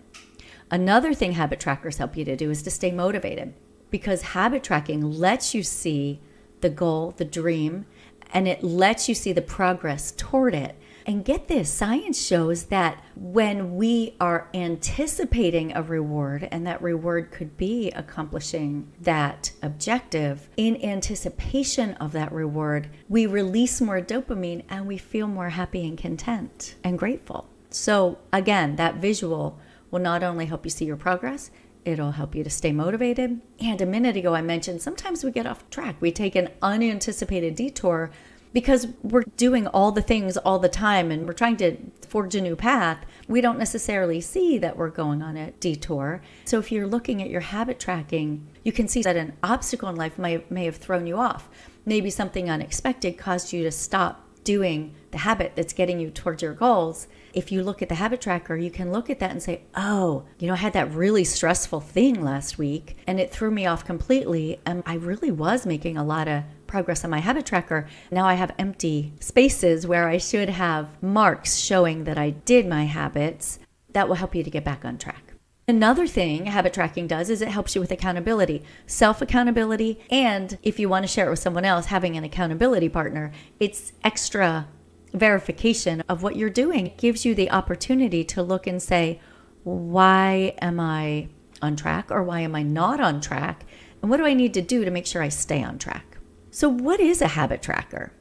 Another 0.70 1.14
thing 1.14 1.34
habit 1.34 1.62
trackers 1.62 1.98
help 1.98 2.18
you 2.18 2.26
to 2.26 2.36
do 2.36 2.50
is 2.50 2.62
to 2.64 2.70
stay 2.70 2.92
motivated 2.92 3.54
because 3.90 4.22
habit 4.22 4.64
tracking 4.64 5.10
lets 5.10 5.54
you 5.56 5.64
see 5.64 6.20
the 6.60 6.70
goal, 6.70 7.14
the 7.18 7.26
dream, 7.26 7.86
and 8.32 8.48
it 8.48 8.64
lets 8.64 9.08
you 9.10 9.16
see 9.16 9.34
the 9.34 9.42
progress 9.42 10.12
toward 10.12 10.56
it 10.56 10.76
and 11.06 11.26
get 11.26 11.48
this 11.48 11.72
science 11.72 12.24
shows 12.24 12.66
that 12.66 13.04
when 13.16 13.76
we 13.76 14.16
are 14.20 14.48
anticipating 14.54 15.76
a 15.76 15.82
reward, 15.82 16.48
and 16.52 16.66
that 16.68 16.82
reward 16.82 17.32
could 17.32 17.58
be 17.58 17.92
accomplishing 17.92 18.92
that 19.02 19.52
objective, 19.62 20.50
in 20.58 20.84
anticipation 20.84 21.94
of 21.96 22.12
that 22.12 22.32
reward, 22.32 22.90
we 23.10 23.26
release 23.26 23.82
more 23.82 24.02
dopamine 24.02 24.64
and 24.70 24.88
we 24.88 24.98
feel 24.98 25.28
more 25.28 25.50
happy 25.50 25.88
and 25.88 25.98
content 25.98 26.76
and 26.84 27.00
grateful. 27.00 27.48
So, 27.70 28.18
again, 28.34 28.76
that 28.76 28.96
visual 28.96 29.60
will 29.90 30.00
not 30.00 30.24
only 30.24 30.46
help 30.46 30.66
you 30.66 30.70
see 30.70 30.86
your 30.86 30.98
progress, 30.98 31.52
It'll 31.84 32.12
help 32.12 32.36
you 32.36 32.44
to 32.44 32.50
stay 32.50 32.72
motivated. 32.72 33.42
And 33.60 33.82
a 33.82 33.86
minute 33.86 34.16
ago, 34.16 34.36
I 34.36 34.42
mentioned 34.42 34.82
sometimes 34.82 35.24
we 35.24 35.32
get 35.32 35.48
off 35.48 35.68
track. 35.70 35.96
We 36.00 36.12
take 36.12 36.36
an 36.36 36.50
unanticipated 36.62 37.56
detour 37.56 38.12
because 38.54 38.88
we're 39.02 39.24
doing 39.38 39.68
all 39.68 39.92
the 39.92 40.02
things 40.02 40.38
all 40.38 40.60
the 40.60 40.70
time 40.70 41.10
and 41.10 41.26
we're 41.26 41.34
trying 41.34 41.58
to 41.58 41.78
forge 42.08 42.36
a 42.36 42.42
new 42.42 42.56
path, 42.56 43.06
we 43.28 43.40
don't 43.40 43.58
necessarily 43.58 44.20
see 44.20 44.58
that 44.58 44.76
we're 44.76 44.90
going 44.90 45.22
on 45.22 45.38
a 45.38 45.52
detour. 45.52 46.22
So 46.46 46.60
if 46.60 46.72
you're 46.72 46.88
looking 46.88 47.22
at 47.22 47.30
your 47.30 47.42
habit 47.42 47.80
tracking, 47.80 48.46
you 48.64 48.72
can 48.72 48.88
see 48.88 49.02
that 49.04 49.16
an 49.16 49.34
obstacle 49.42 49.90
in 49.90 49.96
life 49.96 50.20
may, 50.20 50.44
may 50.50 50.66
have 50.66 50.76
thrown 50.76 51.08
you 51.08 51.18
off. 51.18 51.50
Maybe 51.86 52.10
something 52.10 52.50
unexpected 52.50 53.18
caused 53.18 53.54
you 53.54 53.64
to 53.64 53.72
stop 53.72 54.28
doing 54.44 54.94
the 55.12 55.20
habit 55.20 55.54
that's 55.56 55.74
getting 55.74 56.00
you 56.00 56.10
towards 56.10 56.42
your 56.42 56.54
goals. 56.54 57.08
If 57.34 57.52
you 57.52 57.64
look 57.64 57.82
at 57.82 57.90
the 57.90 57.96
habit 57.96 58.22
tracker, 58.22 58.56
you 58.56 58.70
can 58.70 58.92
look 58.92 59.10
at 59.10 59.20
that 59.20 59.32
and 59.32 59.42
say, 59.42 59.64
oh, 59.76 60.26
you 60.40 60.48
know, 60.48 60.54
I 60.54 60.58
had 60.58 60.74
that 60.74 60.94
really 60.94 61.24
stressful 61.24 61.82
thing 61.82 62.24
last 62.24 62.58
week 62.58 62.98
and 63.08 63.20
it 63.20 63.32
threw 63.32 63.52
me 63.52 63.66
off 63.66 63.86
completely. 63.86 64.60
And 64.66 64.84
I 64.86 64.96
really 64.96 65.32
was 65.32 65.66
making 65.66 65.98
a 65.98 66.04
lot 66.04 66.28
of 66.28 66.44
progress 66.68 67.04
on 67.04 67.10
my 67.10 67.20
habit 67.20 67.46
tracker. 67.46 67.88
Now 68.12 68.26
I 68.26 68.36
have 68.36 68.56
empty 68.58 69.14
spaces 69.20 69.86
where 69.86 70.08
I 70.08 70.18
should 70.18 70.50
have 70.50 71.02
marks 71.02 71.58
showing 71.58 72.06
that 72.06 72.18
I 72.18 72.32
did 72.32 72.68
my 72.68 72.86
habits. 72.86 73.60
That 73.92 74.08
will 74.08 74.16
help 74.16 74.36
you 74.36 74.44
to 74.44 74.50
get 74.50 74.64
back 74.64 74.86
on 74.86 74.98
track. 74.98 75.32
Another 75.68 76.08
thing 76.08 76.48
habit 76.48 76.74
tracking 76.74 77.08
does 77.08 77.30
is 77.30 77.42
it 77.42 77.48
helps 77.48 77.76
you 77.76 77.82
with 77.82 77.92
accountability, 77.92 78.64
self 78.88 79.22
accountability, 79.22 80.00
and 80.10 80.58
if 80.64 80.80
you 80.80 80.90
want 80.90 81.04
to 81.04 81.08
share 81.08 81.28
it 81.28 81.30
with 81.30 81.40
someone 81.40 81.66
else, 81.66 81.86
having 81.86 82.18
an 82.18 82.24
accountability 82.24 82.90
partner, 82.90 83.32
it's 83.60 83.94
extra 84.04 84.68
verification 85.14 86.02
of 86.08 86.24
what 86.24 86.36
you're 86.36 86.50
doing. 86.50 86.88
It 86.88 86.98
gives 86.98 87.26
you 87.26 87.36
the 87.36 87.52
opportunity 87.52 88.24
to 88.26 88.42
look 88.42 88.68
and 88.68 88.82
say, 88.82 89.20
why 89.64 90.56
am 90.62 90.80
I 90.80 91.30
on 91.62 91.76
track 91.76 92.12
or 92.12 92.24
why 92.24 92.42
am 92.42 92.56
I 92.56 92.64
not 92.64 93.00
on 93.00 93.22
track? 93.22 93.66
And 94.02 94.10
what 94.10 94.18
do 94.18 94.26
I 94.26 94.34
need 94.34 94.54
to 94.56 94.62
do 94.62 94.84
to 94.84 94.92
make 94.92 95.06
sure 95.06 95.22
I 95.22 95.30
stay 95.30 95.64
on 95.64 95.78
track? 95.78 96.18
So, 96.50 96.68
what 96.68 97.00
is 97.00 97.22
a 97.22 97.28
habit 97.28 97.62
tracker? 97.62 98.12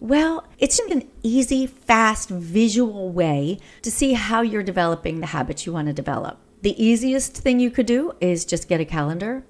Well, 0.00 0.46
it's 0.58 0.78
just 0.78 0.90
an 0.90 1.08
easy, 1.22 1.66
fast, 1.66 2.28
visual 2.30 3.10
way 3.10 3.58
to 3.82 3.90
see 3.90 4.14
how 4.14 4.40
you're 4.42 4.62
developing 4.62 5.20
the 5.20 5.26
habits 5.26 5.66
you 5.66 5.72
want 5.72 5.88
to 5.88 5.92
develop. 5.92 6.38
The 6.62 6.82
easiest 6.82 7.36
thing 7.36 7.60
you 7.60 7.70
could 7.70 7.86
do 7.86 8.12
is 8.20 8.44
just 8.44 8.68
get 8.68 8.80
a 8.80 8.84
calendar 8.84 9.44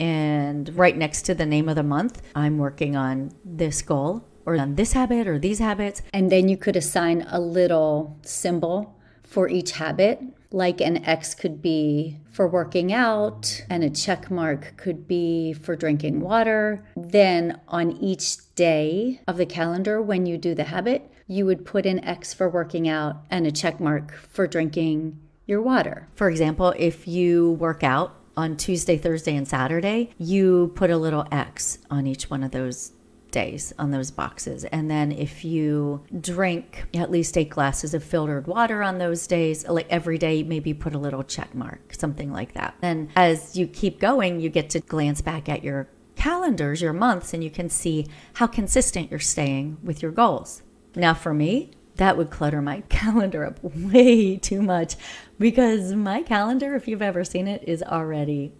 and 0.00 0.74
right 0.76 0.96
next 0.96 1.22
to 1.22 1.34
the 1.34 1.46
name 1.46 1.68
of 1.68 1.76
the 1.76 1.82
month, 1.82 2.22
I'm 2.34 2.58
working 2.58 2.96
on 2.96 3.32
this 3.44 3.82
goal 3.82 4.24
or 4.48 4.58
on 4.58 4.74
this 4.74 4.92
habit 4.92 5.28
or 5.28 5.38
these 5.38 5.58
habits. 5.58 6.02
And 6.12 6.32
then 6.32 6.48
you 6.48 6.56
could 6.56 6.76
assign 6.76 7.26
a 7.28 7.38
little 7.38 8.18
symbol 8.22 8.96
for 9.22 9.48
each 9.48 9.72
habit 9.72 10.22
like 10.50 10.80
an 10.80 11.04
X 11.04 11.34
could 11.34 11.60
be 11.60 12.18
for 12.30 12.48
working 12.48 12.92
out, 12.92 13.64
and 13.68 13.84
a 13.84 13.90
check 13.90 14.30
mark 14.30 14.74
could 14.76 15.06
be 15.06 15.52
for 15.52 15.76
drinking 15.76 16.20
water. 16.20 16.86
Then 16.96 17.60
on 17.68 17.92
each 17.92 18.54
day 18.54 19.20
of 19.28 19.36
the 19.36 19.46
calendar, 19.46 20.00
when 20.00 20.26
you 20.26 20.38
do 20.38 20.54
the 20.54 20.64
habit, 20.64 21.10
you 21.26 21.44
would 21.44 21.66
put 21.66 21.84
an 21.84 22.02
X 22.04 22.32
for 22.32 22.48
working 22.48 22.88
out 22.88 23.16
and 23.30 23.46
a 23.46 23.52
check 23.52 23.78
mark 23.78 24.14
for 24.14 24.46
drinking 24.46 25.20
your 25.46 25.60
water. 25.60 26.08
For 26.14 26.30
example, 26.30 26.74
if 26.78 27.06
you 27.06 27.52
work 27.52 27.84
out 27.84 28.14
on 28.36 28.56
Tuesday, 28.56 28.96
Thursday, 28.96 29.36
and 29.36 29.46
Saturday, 29.46 30.10
you 30.16 30.72
put 30.74 30.90
a 30.90 30.96
little 30.96 31.26
X 31.30 31.78
on 31.90 32.06
each 32.06 32.30
one 32.30 32.42
of 32.42 32.52
those 32.52 32.92
days 33.30 33.72
on 33.78 33.90
those 33.90 34.10
boxes. 34.10 34.64
And 34.64 34.90
then 34.90 35.12
if 35.12 35.44
you 35.44 36.04
drink 36.20 36.86
at 36.94 37.10
least 37.10 37.36
eight 37.36 37.50
glasses 37.50 37.94
of 37.94 38.02
filtered 38.02 38.46
water 38.46 38.82
on 38.82 38.98
those 38.98 39.26
days, 39.26 39.66
like 39.68 39.86
every 39.90 40.18
day, 40.18 40.42
maybe 40.42 40.74
put 40.74 40.94
a 40.94 40.98
little 40.98 41.22
check 41.22 41.54
mark, 41.54 41.94
something 41.94 42.32
like 42.32 42.54
that. 42.54 42.74
And 42.82 43.10
as 43.16 43.56
you 43.56 43.66
keep 43.66 44.00
going, 44.00 44.40
you 44.40 44.48
get 44.48 44.70
to 44.70 44.80
glance 44.80 45.20
back 45.20 45.48
at 45.48 45.62
your 45.62 45.88
calendars, 46.16 46.82
your 46.82 46.92
months, 46.92 47.32
and 47.32 47.42
you 47.42 47.50
can 47.50 47.68
see 47.68 48.06
how 48.34 48.46
consistent 48.46 49.10
you're 49.10 49.20
staying 49.20 49.78
with 49.82 50.02
your 50.02 50.10
goals. 50.10 50.62
Now, 50.94 51.14
for 51.14 51.32
me, 51.32 51.70
that 51.96 52.16
would 52.16 52.30
clutter 52.30 52.62
my 52.62 52.80
calendar 52.88 53.44
up 53.44 53.62
way 53.62 54.36
too 54.36 54.62
much 54.62 54.96
because 55.38 55.92
my 55.92 56.22
calendar, 56.22 56.74
if 56.74 56.88
you've 56.88 57.02
ever 57.02 57.24
seen 57.24 57.46
it, 57.46 57.62
is 57.66 57.82
already 57.82 58.52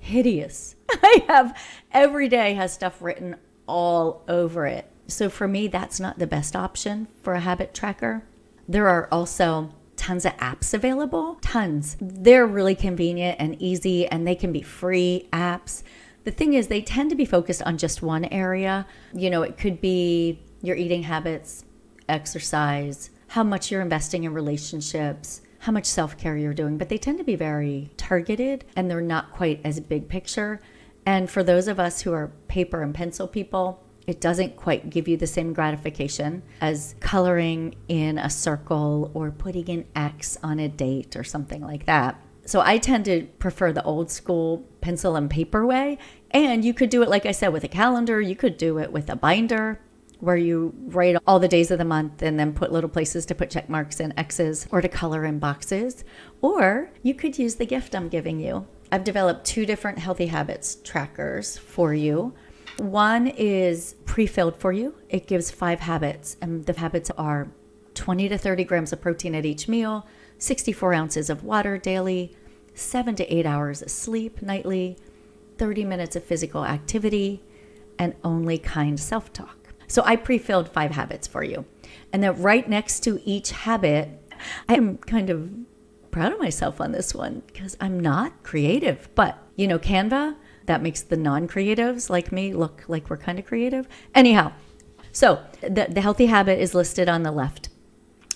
hideous. 0.00 0.76
I 0.90 1.24
have 1.28 1.58
every 1.92 2.28
day 2.28 2.54
has 2.54 2.72
stuff 2.72 3.02
written 3.02 3.36
all 3.66 4.24
over 4.28 4.66
it. 4.66 4.90
So 5.08 5.28
for 5.28 5.46
me, 5.46 5.68
that's 5.68 6.00
not 6.00 6.18
the 6.18 6.26
best 6.26 6.56
option 6.56 7.08
for 7.22 7.34
a 7.34 7.40
habit 7.40 7.74
tracker. 7.74 8.24
There 8.68 8.88
are 8.88 9.08
also 9.12 9.72
tons 9.96 10.24
of 10.24 10.36
apps 10.36 10.74
available, 10.74 11.36
tons. 11.40 11.96
They're 12.00 12.46
really 12.46 12.74
convenient 12.74 13.40
and 13.40 13.60
easy, 13.60 14.06
and 14.06 14.26
they 14.26 14.34
can 14.34 14.52
be 14.52 14.62
free 14.62 15.28
apps. 15.32 15.82
The 16.24 16.30
thing 16.32 16.54
is, 16.54 16.66
they 16.66 16.82
tend 16.82 17.10
to 17.10 17.16
be 17.16 17.24
focused 17.24 17.62
on 17.62 17.78
just 17.78 18.02
one 18.02 18.24
area. 18.26 18.86
You 19.14 19.30
know, 19.30 19.42
it 19.42 19.56
could 19.56 19.80
be 19.80 20.40
your 20.62 20.76
eating 20.76 21.04
habits, 21.04 21.64
exercise, 22.08 23.10
how 23.28 23.44
much 23.44 23.70
you're 23.70 23.82
investing 23.82 24.24
in 24.24 24.34
relationships, 24.34 25.42
how 25.60 25.72
much 25.72 25.86
self 25.86 26.16
care 26.18 26.36
you're 26.36 26.54
doing, 26.54 26.78
but 26.78 26.88
they 26.88 26.98
tend 26.98 27.18
to 27.18 27.24
be 27.24 27.36
very 27.36 27.90
targeted 27.96 28.64
and 28.76 28.90
they're 28.90 29.00
not 29.00 29.32
quite 29.32 29.60
as 29.64 29.80
big 29.80 30.08
picture. 30.08 30.60
And 31.04 31.30
for 31.30 31.42
those 31.42 31.68
of 31.68 31.78
us 31.78 32.02
who 32.02 32.12
are 32.12 32.32
paper 32.56 32.80
and 32.80 32.94
pencil 32.94 33.28
people, 33.28 33.84
it 34.06 34.18
doesn't 34.18 34.56
quite 34.56 34.88
give 34.88 35.06
you 35.06 35.18
the 35.18 35.26
same 35.26 35.52
gratification 35.52 36.42
as 36.62 36.94
coloring 37.00 37.74
in 37.86 38.16
a 38.16 38.30
circle 38.30 39.10
or 39.12 39.30
putting 39.30 39.68
an 39.68 39.84
X 39.94 40.38
on 40.42 40.58
a 40.58 40.66
date 40.66 41.16
or 41.16 41.22
something 41.22 41.60
like 41.60 41.84
that. 41.84 42.18
So 42.46 42.62
I 42.62 42.78
tend 42.78 43.04
to 43.04 43.26
prefer 43.38 43.72
the 43.72 43.82
old 43.82 44.10
school 44.10 44.64
pencil 44.80 45.16
and 45.16 45.28
paper 45.28 45.66
way. 45.66 45.98
And 46.30 46.64
you 46.64 46.72
could 46.72 46.88
do 46.88 47.02
it, 47.02 47.10
like 47.10 47.26
I 47.26 47.32
said, 47.32 47.52
with 47.52 47.64
a 47.64 47.68
calendar. 47.68 48.22
You 48.22 48.36
could 48.36 48.56
do 48.56 48.78
it 48.78 48.90
with 48.90 49.10
a 49.10 49.16
binder 49.16 49.78
where 50.20 50.38
you 50.38 50.72
write 50.86 51.18
all 51.26 51.38
the 51.38 51.48
days 51.48 51.70
of 51.70 51.76
the 51.76 51.84
month 51.84 52.22
and 52.22 52.40
then 52.40 52.54
put 52.54 52.72
little 52.72 52.88
places 52.88 53.26
to 53.26 53.34
put 53.34 53.50
check 53.50 53.68
marks 53.68 54.00
and 54.00 54.14
X's 54.16 54.66
or 54.70 54.80
to 54.80 54.88
color 54.88 55.26
in 55.26 55.38
boxes. 55.38 56.04
Or 56.40 56.90
you 57.02 57.12
could 57.12 57.38
use 57.38 57.56
the 57.56 57.66
gift 57.66 57.94
I'm 57.94 58.08
giving 58.08 58.40
you. 58.40 58.66
I've 58.90 59.04
developed 59.04 59.44
two 59.44 59.66
different 59.66 59.98
healthy 59.98 60.26
habits 60.26 60.76
trackers 60.76 61.58
for 61.58 61.92
you. 61.92 62.32
One 62.78 63.26
is 63.26 63.94
pre 64.04 64.26
filled 64.26 64.56
for 64.56 64.72
you, 64.72 64.94
it 65.08 65.26
gives 65.26 65.50
five 65.50 65.80
habits, 65.80 66.36
and 66.42 66.66
the 66.66 66.78
habits 66.78 67.10
are 67.16 67.48
20 67.94 68.28
to 68.28 68.36
30 68.36 68.64
grams 68.64 68.92
of 68.92 69.00
protein 69.00 69.34
at 69.34 69.46
each 69.46 69.66
meal, 69.66 70.06
64 70.38 70.92
ounces 70.92 71.30
of 71.30 71.42
water 71.42 71.78
daily, 71.78 72.36
seven 72.74 73.14
to 73.16 73.34
eight 73.34 73.46
hours 73.46 73.80
of 73.80 73.90
sleep 73.90 74.42
nightly, 74.42 74.98
30 75.56 75.84
minutes 75.86 76.16
of 76.16 76.24
physical 76.24 76.66
activity, 76.66 77.42
and 77.98 78.14
only 78.22 78.58
kind 78.58 79.00
self 79.00 79.32
talk. 79.32 79.72
So 79.86 80.02
I 80.04 80.16
pre 80.16 80.36
filled 80.36 80.68
five 80.68 80.90
habits 80.90 81.26
for 81.26 81.42
you. 81.42 81.64
And 82.12 82.22
then 82.22 82.40
right 82.42 82.68
next 82.68 83.00
to 83.04 83.20
each 83.24 83.52
habit, 83.52 84.10
I 84.68 84.74
am 84.74 84.98
kind 84.98 85.30
of 85.30 85.50
proud 86.10 86.32
of 86.32 86.38
myself 86.38 86.80
on 86.80 86.92
this 86.92 87.14
one 87.14 87.42
because 87.46 87.76
I'm 87.80 87.98
not 87.98 88.42
creative. 88.42 89.08
But, 89.14 89.38
you 89.54 89.66
know, 89.66 89.78
Canva, 89.78 90.36
that 90.66 90.82
makes 90.82 91.02
the 91.02 91.16
non 91.16 91.48
creatives 91.48 92.10
like 92.10 92.32
me 92.32 92.52
look 92.52 92.84
like 92.88 93.08
we're 93.08 93.16
kind 93.16 93.38
of 93.38 93.46
creative. 93.46 93.88
Anyhow, 94.14 94.52
so 95.12 95.42
the, 95.62 95.86
the 95.88 96.00
healthy 96.00 96.26
habit 96.26 96.60
is 96.60 96.74
listed 96.74 97.08
on 97.08 97.22
the 97.22 97.32
left 97.32 97.70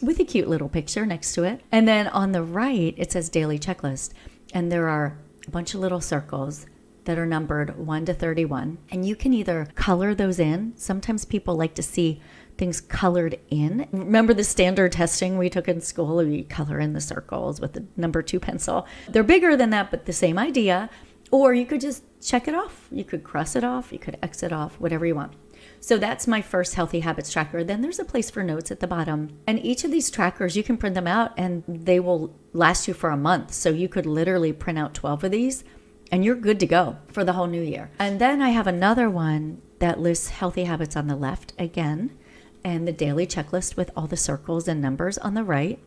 with 0.03 0.19
a 0.19 0.25
cute 0.25 0.49
little 0.49 0.69
picture 0.69 1.05
next 1.05 1.35
to 1.35 1.45
it. 1.45 1.61
And 1.71 1.87
then 1.87 2.09
on 2.09 2.33
the 2.33 2.43
right, 2.43 2.95
it 2.97 3.13
says 3.13 3.29
daily 3.29 3.59
checklist. 3.59 4.13
And 4.55 4.73
there 4.73 4.89
are 4.89 5.19
a 5.47 5.51
bunch 5.51 5.75
of 5.75 5.81
little 5.81 6.01
circles 6.01 6.67
that 7.05 7.19
are 7.19 7.27
numbered 7.27 7.77
1 7.77 8.07
to 8.07 8.15
31. 8.15 8.79
And 8.91 9.07
you 9.07 9.17
can 9.17 9.35
either 9.35 9.69
color 9.75 10.15
those 10.15 10.39
in. 10.39 10.73
Sometimes 10.77 11.25
people 11.25 11.57
like 11.57 11.75
to 11.75 11.83
see 11.83 12.21
things 12.57 12.81
colored 12.81 13.39
in. 13.49 13.89
Remember 13.91 14.35
the 14.35 14.45
standard 14.45 14.93
testing 14.93 15.39
we 15.39 15.49
took 15.49 15.67
in 15.67 15.81
school? 15.81 16.17
We 16.17 16.45
color 16.45 16.79
in 16.79 16.93
the 16.93 17.01
circles 17.01 17.61
with 17.61 17.73
the 17.73 17.85
number 17.97 18.23
two 18.23 18.39
pencil. 18.39 18.87
They're 19.09 19.23
bigger 19.23 19.57
than 19.57 19.71
that, 19.71 19.91
but 19.91 20.05
the 20.05 20.13
same 20.13 20.39
idea. 20.39 20.91
Or 21.31 21.55
you 21.55 21.67
could 21.67 21.81
just 21.81 22.03
check 22.21 22.49
it 22.49 22.55
off. 22.55 22.89
You 22.91 23.05
could 23.05 23.25
cross 23.25 23.55
it 23.55 23.65
off. 23.65 23.93
You 23.93 23.99
could 23.99 24.19
X 24.23 24.43
it 24.43 24.53
off, 24.53 24.81
whatever 24.81 25.07
you 25.07 25.15
want. 25.15 25.33
So 25.79 25.97
that's 25.97 26.27
my 26.27 26.43
first 26.43 26.75
healthy 26.75 27.01
habits 27.01 27.33
tracker. 27.33 27.63
Then 27.63 27.81
there's 27.81 27.99
a 27.99 28.05
place 28.05 28.31
for 28.31 28.43
notes 28.43 28.71
at 28.71 28.81
the 28.81 28.87
bottom. 28.87 29.39
And 29.47 29.59
each 29.65 29.85
of 29.85 29.91
these 29.91 30.11
trackers, 30.11 30.57
you 30.57 30.63
can 30.63 30.77
print 30.77 30.95
them 30.95 31.07
out 31.07 31.33
and 31.39 31.63
they 31.67 32.01
will 32.01 32.35
last 32.53 32.89
you 32.89 32.95
for 32.95 33.11
a 33.11 33.17
month. 33.17 33.53
So 33.53 33.71
you 33.71 33.89
could 33.89 34.07
literally 34.07 34.53
print 34.53 34.79
out 34.79 34.95
12 34.95 35.25
of 35.25 35.31
these 35.31 35.65
and 36.11 36.25
you're 36.25 36.35
good 36.35 36.61
to 36.61 36.67
go 36.67 36.99
for 37.09 37.25
the 37.25 37.35
whole 37.35 37.47
new 37.47 37.63
year. 37.63 37.91
And 37.99 38.21
then 38.21 38.43
I 38.43 38.51
have 38.51 38.67
another 38.67 39.09
one 39.09 39.63
that 39.79 40.01
lists 40.01 40.29
healthy 40.29 40.65
habits 40.65 40.97
on 40.97 41.07
the 41.07 41.17
left 41.17 41.53
again, 41.59 42.17
and 42.63 42.87
the 42.87 42.93
daily 42.93 43.27
checklist 43.27 43.77
with 43.77 43.91
all 43.97 44.07
the 44.07 44.17
circles 44.17 44.69
and 44.69 44.81
numbers 44.81 45.17
on 45.19 45.35
the 45.35 45.45
right. 45.45 45.79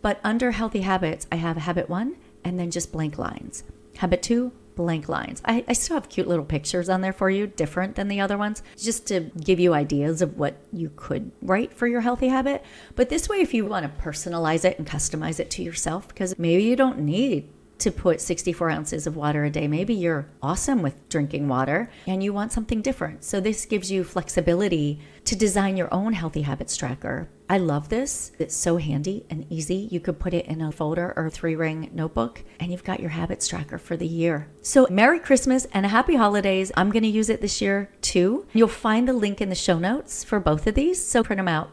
But 0.00 0.20
under 0.24 0.52
healthy 0.52 0.80
habits, 0.80 1.26
I 1.30 1.36
have 1.36 1.56
habit 1.56 1.90
one 1.90 2.16
and 2.44 2.58
then 2.58 2.70
just 2.70 2.92
blank 2.92 3.18
lines. 3.18 3.64
Habit 3.98 4.22
two, 4.22 4.52
blank 4.78 5.08
lines. 5.08 5.42
I, 5.44 5.64
I, 5.66 5.72
still 5.72 5.94
have 5.96 6.08
cute 6.08 6.28
little 6.28 6.44
pictures 6.44 6.88
on 6.88 7.00
there 7.00 7.12
for 7.12 7.28
you, 7.28 7.48
different 7.48 7.96
than 7.96 8.06
the 8.06 8.20
other 8.20 8.38
ones, 8.38 8.62
just 8.76 9.08
to 9.08 9.32
give 9.40 9.58
you 9.58 9.74
ideas 9.74 10.22
of 10.22 10.38
what 10.38 10.56
you 10.72 10.92
could 10.94 11.32
write 11.42 11.74
for 11.74 11.88
your 11.88 12.00
healthy 12.00 12.28
habit. 12.28 12.64
But 12.94 13.08
this 13.08 13.28
way, 13.28 13.40
if 13.40 13.52
you 13.52 13.66
want 13.66 13.84
to 13.84 14.02
personalize 14.02 14.64
it 14.64 14.78
and 14.78 14.86
customize 14.86 15.40
it 15.40 15.50
to 15.50 15.64
yourself, 15.64 16.06
because 16.06 16.38
maybe 16.38 16.62
you 16.62 16.76
don't 16.76 17.00
need 17.00 17.50
to 17.78 17.90
put 17.90 18.20
64 18.20 18.70
ounces 18.70 19.06
of 19.06 19.16
water 19.16 19.44
a 19.44 19.50
day. 19.50 19.68
Maybe 19.68 19.94
you're 19.94 20.28
awesome 20.42 20.82
with 20.82 21.08
drinking 21.08 21.48
water 21.48 21.90
and 22.06 22.22
you 22.22 22.32
want 22.32 22.52
something 22.52 22.82
different. 22.82 23.24
So, 23.24 23.40
this 23.40 23.64
gives 23.64 23.90
you 23.90 24.04
flexibility 24.04 25.00
to 25.24 25.36
design 25.36 25.76
your 25.76 25.92
own 25.92 26.12
healthy 26.12 26.42
habits 26.42 26.76
tracker. 26.76 27.28
I 27.50 27.58
love 27.58 27.88
this. 27.88 28.32
It's 28.38 28.54
so 28.54 28.76
handy 28.76 29.24
and 29.30 29.46
easy. 29.50 29.88
You 29.90 30.00
could 30.00 30.18
put 30.18 30.34
it 30.34 30.46
in 30.46 30.60
a 30.60 30.72
folder 30.72 31.14
or 31.16 31.30
three 31.30 31.56
ring 31.56 31.90
notebook, 31.94 32.42
and 32.60 32.70
you've 32.70 32.84
got 32.84 33.00
your 33.00 33.10
habits 33.10 33.48
tracker 33.48 33.78
for 33.78 33.96
the 33.96 34.06
year. 34.06 34.48
So, 34.62 34.86
Merry 34.90 35.18
Christmas 35.18 35.66
and 35.72 35.86
Happy 35.86 36.16
Holidays. 36.16 36.72
I'm 36.76 36.90
going 36.90 37.04
to 37.04 37.08
use 37.08 37.30
it 37.30 37.40
this 37.40 37.60
year 37.60 37.90
too. 38.02 38.46
You'll 38.52 38.68
find 38.68 39.08
the 39.08 39.12
link 39.12 39.40
in 39.40 39.48
the 39.48 39.54
show 39.54 39.78
notes 39.78 40.24
for 40.24 40.40
both 40.40 40.66
of 40.66 40.74
these. 40.74 41.04
So, 41.04 41.22
print 41.22 41.38
them 41.38 41.48
out 41.48 41.70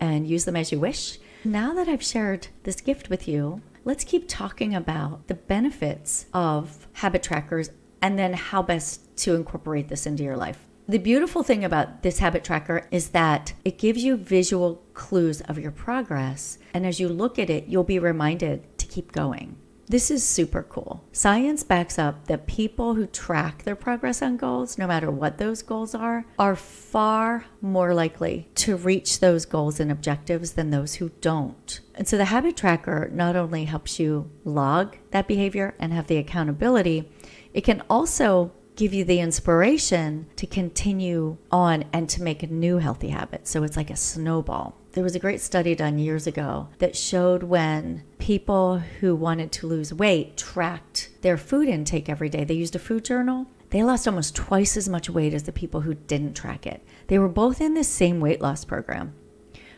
and 0.00 0.26
use 0.26 0.44
them 0.44 0.56
as 0.56 0.72
you 0.72 0.78
wish. 0.78 1.18
Now 1.44 1.74
that 1.74 1.88
I've 1.88 2.02
shared 2.02 2.48
this 2.62 2.80
gift 2.80 3.10
with 3.10 3.28
you, 3.28 3.60
let's 3.84 4.04
keep 4.04 4.28
talking 4.28 4.74
about 4.74 5.28
the 5.28 5.34
benefits 5.34 6.26
of 6.32 6.88
habit 6.94 7.22
trackers 7.22 7.70
and 8.00 8.18
then 8.18 8.32
how 8.32 8.62
best 8.62 9.16
to 9.18 9.34
incorporate 9.34 9.88
this 9.88 10.06
into 10.06 10.22
your 10.22 10.36
life. 10.36 10.58
The 10.86 10.98
beautiful 10.98 11.42
thing 11.42 11.64
about 11.64 12.02
this 12.02 12.18
habit 12.18 12.44
tracker 12.44 12.86
is 12.90 13.10
that 13.10 13.54
it 13.64 13.78
gives 13.78 14.04
you 14.04 14.16
visual 14.16 14.82
clues 14.92 15.40
of 15.42 15.58
your 15.58 15.70
progress. 15.70 16.58
And 16.74 16.84
as 16.84 17.00
you 17.00 17.08
look 17.08 17.38
at 17.38 17.48
it, 17.48 17.66
you'll 17.68 17.84
be 17.84 17.98
reminded 17.98 18.76
to 18.78 18.86
keep 18.86 19.12
going. 19.12 19.56
This 19.86 20.10
is 20.10 20.24
super 20.24 20.62
cool. 20.62 21.04
Science 21.12 21.62
backs 21.62 21.98
up 21.98 22.26
that 22.26 22.46
people 22.46 22.94
who 22.94 23.06
track 23.06 23.64
their 23.64 23.76
progress 23.76 24.22
on 24.22 24.36
goals, 24.38 24.78
no 24.78 24.86
matter 24.86 25.10
what 25.10 25.38
those 25.38 25.62
goals 25.62 25.94
are, 25.94 26.26
are 26.38 26.56
far 26.56 27.46
more 27.60 27.94
likely 27.94 28.48
to 28.56 28.76
reach 28.76 29.20
those 29.20 29.44
goals 29.44 29.80
and 29.80 29.92
objectives 29.92 30.52
than 30.52 30.70
those 30.70 30.94
who 30.96 31.10
don't. 31.20 31.80
And 31.94 32.08
so 32.08 32.16
the 32.16 32.26
habit 32.26 32.56
tracker 32.56 33.08
not 33.12 33.36
only 33.36 33.64
helps 33.64 34.00
you 34.00 34.30
log 34.44 34.96
that 35.12 35.28
behavior 35.28 35.74
and 35.78 35.92
have 35.92 36.08
the 36.08 36.16
accountability, 36.16 37.10
it 37.52 37.62
can 37.62 37.82
also 37.88 38.52
give 38.76 38.92
you 38.92 39.04
the 39.04 39.20
inspiration 39.20 40.26
to 40.36 40.46
continue 40.46 41.36
on 41.50 41.84
and 41.92 42.08
to 42.08 42.22
make 42.22 42.42
a 42.42 42.48
new 42.48 42.78
healthy 42.78 43.08
habit. 43.08 43.46
So 43.46 43.62
it's 43.62 43.76
like 43.76 43.90
a 43.90 43.96
snowball. 43.96 44.76
There 44.92 45.04
was 45.04 45.14
a 45.14 45.20
great 45.20 45.40
study 45.40 45.74
done 45.74 45.98
years 45.98 46.26
ago 46.26 46.68
that 46.78 46.96
showed 46.96 47.44
when 47.44 48.02
people 48.18 48.78
who 48.78 49.14
wanted 49.14 49.52
to 49.52 49.66
lose 49.66 49.94
weight 49.94 50.36
tracked 50.36 51.10
their 51.22 51.36
food 51.36 51.68
intake 51.68 52.08
every 52.08 52.28
day, 52.28 52.44
they 52.44 52.54
used 52.54 52.76
a 52.76 52.80
food 52.80 53.04
journal. 53.04 53.46
They 53.70 53.82
lost 53.82 54.06
almost 54.06 54.36
twice 54.36 54.76
as 54.76 54.88
much 54.88 55.10
weight 55.10 55.34
as 55.34 55.44
the 55.44 55.52
people 55.52 55.80
who 55.80 55.94
didn't 55.94 56.34
track 56.34 56.66
it. 56.66 56.84
They 57.08 57.18
were 57.18 57.28
both 57.28 57.60
in 57.60 57.74
the 57.74 57.82
same 57.82 58.20
weight 58.20 58.40
loss 58.40 58.64
program, 58.64 59.14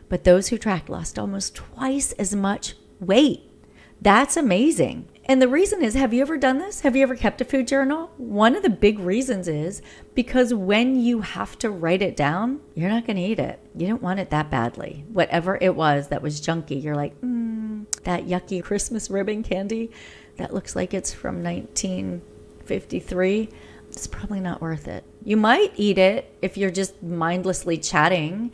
but 0.08 0.24
those 0.24 0.48
who 0.48 0.58
tracked 0.58 0.88
lost 0.88 1.18
almost 1.18 1.54
twice 1.54 2.12
as 2.12 2.34
much 2.34 2.74
weight. 3.00 3.42
That's 4.00 4.36
amazing. 4.36 5.08
And 5.28 5.42
the 5.42 5.48
reason 5.48 5.82
is 5.82 5.94
have 5.94 6.14
you 6.14 6.22
ever 6.22 6.36
done 6.36 6.58
this? 6.58 6.82
Have 6.82 6.94
you 6.94 7.02
ever 7.02 7.16
kept 7.16 7.40
a 7.40 7.44
food 7.44 7.66
journal? 7.66 8.12
One 8.16 8.54
of 8.54 8.62
the 8.62 8.70
big 8.70 9.00
reasons 9.00 9.48
is 9.48 9.82
because 10.14 10.54
when 10.54 11.00
you 11.00 11.22
have 11.22 11.58
to 11.58 11.70
write 11.70 12.02
it 12.02 12.16
down, 12.16 12.60
you're 12.74 12.90
not 12.90 13.06
going 13.06 13.16
to 13.16 13.22
eat 13.22 13.40
it. 13.40 13.58
You 13.74 13.88
don't 13.88 14.02
want 14.02 14.20
it 14.20 14.30
that 14.30 14.50
badly. 14.50 15.04
Whatever 15.12 15.58
it 15.60 15.74
was 15.74 16.06
that 16.08 16.22
was 16.22 16.40
junky, 16.40 16.80
you're 16.80 16.94
like, 16.94 17.20
mm, 17.20 17.86
that 18.04 18.26
yucky 18.26 18.62
Christmas 18.62 19.10
ribbon 19.10 19.42
candy 19.42 19.90
that 20.36 20.54
looks 20.54 20.76
like 20.76 20.94
it's 20.94 21.12
from 21.12 21.42
1953. 21.42 23.48
It's 23.88 24.06
probably 24.06 24.40
not 24.40 24.60
worth 24.60 24.86
it. 24.86 25.02
You 25.24 25.36
might 25.36 25.72
eat 25.74 25.98
it 25.98 26.32
if 26.42 26.56
you're 26.56 26.70
just 26.70 27.02
mindlessly 27.02 27.78
chatting 27.78 28.52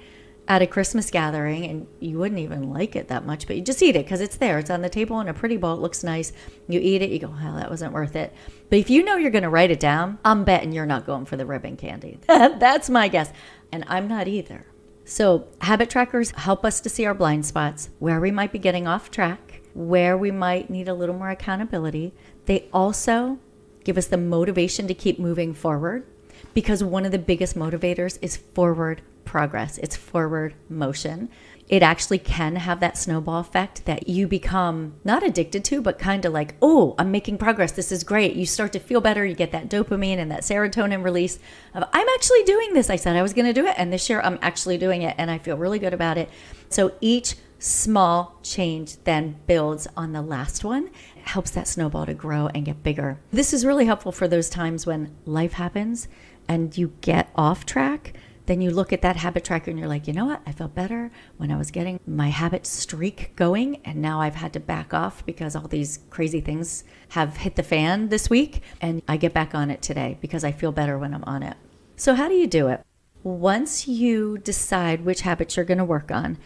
at 0.48 0.62
a 0.62 0.66
Christmas 0.66 1.10
gathering 1.10 1.64
and 1.64 1.86
you 2.00 2.18
wouldn't 2.18 2.40
even 2.40 2.70
like 2.70 2.96
it 2.96 3.08
that 3.08 3.24
much, 3.24 3.46
but 3.46 3.56
you 3.56 3.62
just 3.62 3.82
eat 3.82 3.94
it 3.96 4.04
because 4.04 4.20
it's 4.20 4.36
there. 4.36 4.58
It's 4.58 4.70
on 4.70 4.82
the 4.82 4.88
table 4.88 5.20
in 5.20 5.28
a 5.28 5.34
pretty 5.34 5.56
bowl. 5.56 5.74
It 5.74 5.80
looks 5.80 6.02
nice. 6.02 6.32
You 6.68 6.80
eat 6.80 7.02
it, 7.02 7.10
you 7.10 7.20
go, 7.20 7.28
well, 7.28 7.56
that 7.56 7.70
wasn't 7.70 7.92
worth 7.92 8.16
it. 8.16 8.34
But 8.68 8.78
if 8.78 8.90
you 8.90 9.04
know 9.04 9.16
you're 9.16 9.30
going 9.30 9.44
to 9.44 9.48
write 9.48 9.70
it 9.70 9.80
down, 9.80 10.18
I'm 10.24 10.44
betting 10.44 10.72
you're 10.72 10.86
not 10.86 11.06
going 11.06 11.26
for 11.26 11.36
the 11.36 11.46
ribbon 11.46 11.76
candy. 11.76 12.18
That's 12.26 12.90
my 12.90 13.08
guess. 13.08 13.32
And 13.70 13.84
I'm 13.86 14.08
not 14.08 14.28
either. 14.28 14.66
So, 15.04 15.48
habit 15.60 15.90
trackers 15.90 16.30
help 16.30 16.64
us 16.64 16.80
to 16.80 16.88
see 16.88 17.04
our 17.06 17.14
blind 17.14 17.44
spots, 17.44 17.90
where 17.98 18.20
we 18.20 18.30
might 18.30 18.52
be 18.52 18.60
getting 18.60 18.86
off 18.86 19.10
track, 19.10 19.62
where 19.74 20.16
we 20.16 20.30
might 20.30 20.70
need 20.70 20.86
a 20.86 20.94
little 20.94 21.14
more 21.14 21.30
accountability. 21.30 22.14
They 22.46 22.68
also 22.72 23.38
give 23.82 23.98
us 23.98 24.06
the 24.06 24.16
motivation 24.16 24.86
to 24.86 24.94
keep 24.94 25.18
moving 25.18 25.54
forward 25.54 26.06
because 26.54 26.82
one 26.82 27.04
of 27.04 27.12
the 27.12 27.18
biggest 27.18 27.56
motivators 27.56 28.18
is 28.22 28.36
forward 28.36 29.02
progress, 29.24 29.78
it's 29.78 29.96
forward 29.96 30.54
motion. 30.68 31.28
It 31.68 31.82
actually 31.82 32.18
can 32.18 32.56
have 32.56 32.80
that 32.80 32.98
snowball 32.98 33.40
effect 33.40 33.86
that 33.86 34.08
you 34.08 34.28
become 34.28 34.94
not 35.04 35.22
addicted 35.22 35.64
to, 35.66 35.80
but 35.80 35.98
kind 35.98 36.24
of 36.26 36.32
like, 36.32 36.54
oh, 36.60 36.94
I'm 36.98 37.10
making 37.10 37.38
progress. 37.38 37.72
This 37.72 37.90
is 37.90 38.04
great. 38.04 38.34
You 38.36 38.44
start 38.44 38.72
to 38.74 38.78
feel 38.78 39.00
better. 39.00 39.24
You 39.24 39.34
get 39.34 39.52
that 39.52 39.70
dopamine 39.70 40.18
and 40.18 40.30
that 40.30 40.42
serotonin 40.42 41.02
release 41.02 41.38
of, 41.72 41.84
I'm 41.92 42.08
actually 42.14 42.42
doing 42.42 42.74
this. 42.74 42.90
I 42.90 42.96
said 42.96 43.16
I 43.16 43.22
was 43.22 43.32
going 43.32 43.46
to 43.46 43.54
do 43.54 43.66
it. 43.66 43.74
And 43.78 43.90
this 43.90 44.10
year 44.10 44.20
I'm 44.20 44.38
actually 44.42 44.76
doing 44.76 45.00
it. 45.00 45.14
And 45.16 45.30
I 45.30 45.38
feel 45.38 45.56
really 45.56 45.78
good 45.78 45.94
about 45.94 46.18
it. 46.18 46.28
So 46.68 46.92
each 47.00 47.36
small 47.58 48.38
change 48.42 48.96
then 49.04 49.36
builds 49.46 49.86
on 49.96 50.12
the 50.12 50.20
last 50.20 50.64
one 50.64 50.90
it 51.22 51.28
helps 51.28 51.52
that 51.52 51.68
snowball 51.68 52.06
to 52.06 52.14
grow 52.14 52.48
and 52.48 52.64
get 52.64 52.82
bigger. 52.82 53.20
This 53.30 53.52
is 53.52 53.64
really 53.64 53.86
helpful 53.86 54.10
for 54.10 54.26
those 54.26 54.50
times 54.50 54.86
when 54.86 55.14
life 55.24 55.52
happens 55.52 56.08
and 56.48 56.76
you 56.76 56.92
get 57.00 57.30
off 57.36 57.66
track 57.66 58.14
then 58.46 58.60
you 58.60 58.70
look 58.70 58.92
at 58.92 59.02
that 59.02 59.16
habit 59.16 59.44
tracker 59.44 59.70
and 59.70 59.78
you're 59.78 59.88
like, 59.88 60.06
you 60.06 60.12
know 60.12 60.26
what? 60.26 60.42
I 60.46 60.52
felt 60.52 60.74
better 60.74 61.10
when 61.36 61.52
I 61.52 61.56
was 61.56 61.70
getting 61.70 62.00
my 62.06 62.28
habit 62.28 62.66
streak 62.66 63.34
going. 63.36 63.76
And 63.84 64.02
now 64.02 64.20
I've 64.20 64.34
had 64.34 64.52
to 64.54 64.60
back 64.60 64.92
off 64.92 65.24
because 65.24 65.54
all 65.54 65.68
these 65.68 66.00
crazy 66.10 66.40
things 66.40 66.84
have 67.10 67.38
hit 67.38 67.56
the 67.56 67.62
fan 67.62 68.08
this 68.08 68.28
week. 68.28 68.62
And 68.80 69.02
I 69.06 69.16
get 69.16 69.32
back 69.32 69.54
on 69.54 69.70
it 69.70 69.80
today 69.80 70.18
because 70.20 70.42
I 70.42 70.52
feel 70.52 70.72
better 70.72 70.98
when 70.98 71.14
I'm 71.14 71.24
on 71.24 71.42
it. 71.42 71.56
So, 71.96 72.14
how 72.14 72.28
do 72.28 72.34
you 72.34 72.46
do 72.46 72.68
it? 72.68 72.84
Once 73.22 73.86
you 73.86 74.38
decide 74.38 75.04
which 75.04 75.20
habits 75.20 75.56
you're 75.56 75.64
going 75.64 75.78
to 75.78 75.84
work 75.84 76.10
on, 76.10 76.36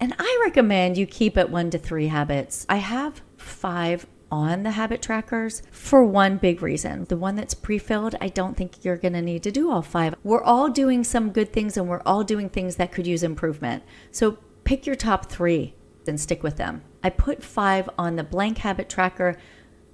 and 0.00 0.14
I 0.18 0.40
recommend 0.44 0.98
you 0.98 1.06
keep 1.06 1.36
it 1.36 1.48
one 1.48 1.70
to 1.70 1.78
three 1.78 2.08
habits. 2.08 2.66
I 2.68 2.76
have 2.76 3.22
five 3.36 4.06
on 4.30 4.62
the 4.62 4.72
habit 4.72 5.02
trackers 5.02 5.62
for 5.70 6.04
one 6.04 6.36
big 6.36 6.62
reason. 6.62 7.04
The 7.04 7.16
one 7.16 7.36
that's 7.36 7.54
pre 7.54 7.78
filled, 7.78 8.14
I 8.20 8.28
don't 8.28 8.56
think 8.56 8.84
you're 8.84 8.96
going 8.96 9.14
to 9.14 9.22
need 9.22 9.42
to 9.44 9.50
do 9.50 9.70
all 9.70 9.82
five. 9.82 10.14
We're 10.24 10.42
all 10.42 10.68
doing 10.68 11.04
some 11.04 11.30
good 11.30 11.52
things 11.52 11.76
and 11.76 11.88
we're 11.88 12.02
all 12.04 12.24
doing 12.24 12.48
things 12.48 12.76
that 12.76 12.92
could 12.92 13.06
use 13.06 13.22
improvement. 13.22 13.82
So 14.10 14.38
pick 14.64 14.86
your 14.86 14.96
top 14.96 15.26
three 15.26 15.74
and 16.06 16.20
stick 16.20 16.42
with 16.42 16.56
them. 16.56 16.82
I 17.02 17.10
put 17.10 17.42
five 17.42 17.88
on 17.98 18.16
the 18.16 18.24
blank 18.24 18.58
habit 18.58 18.88
tracker 18.88 19.36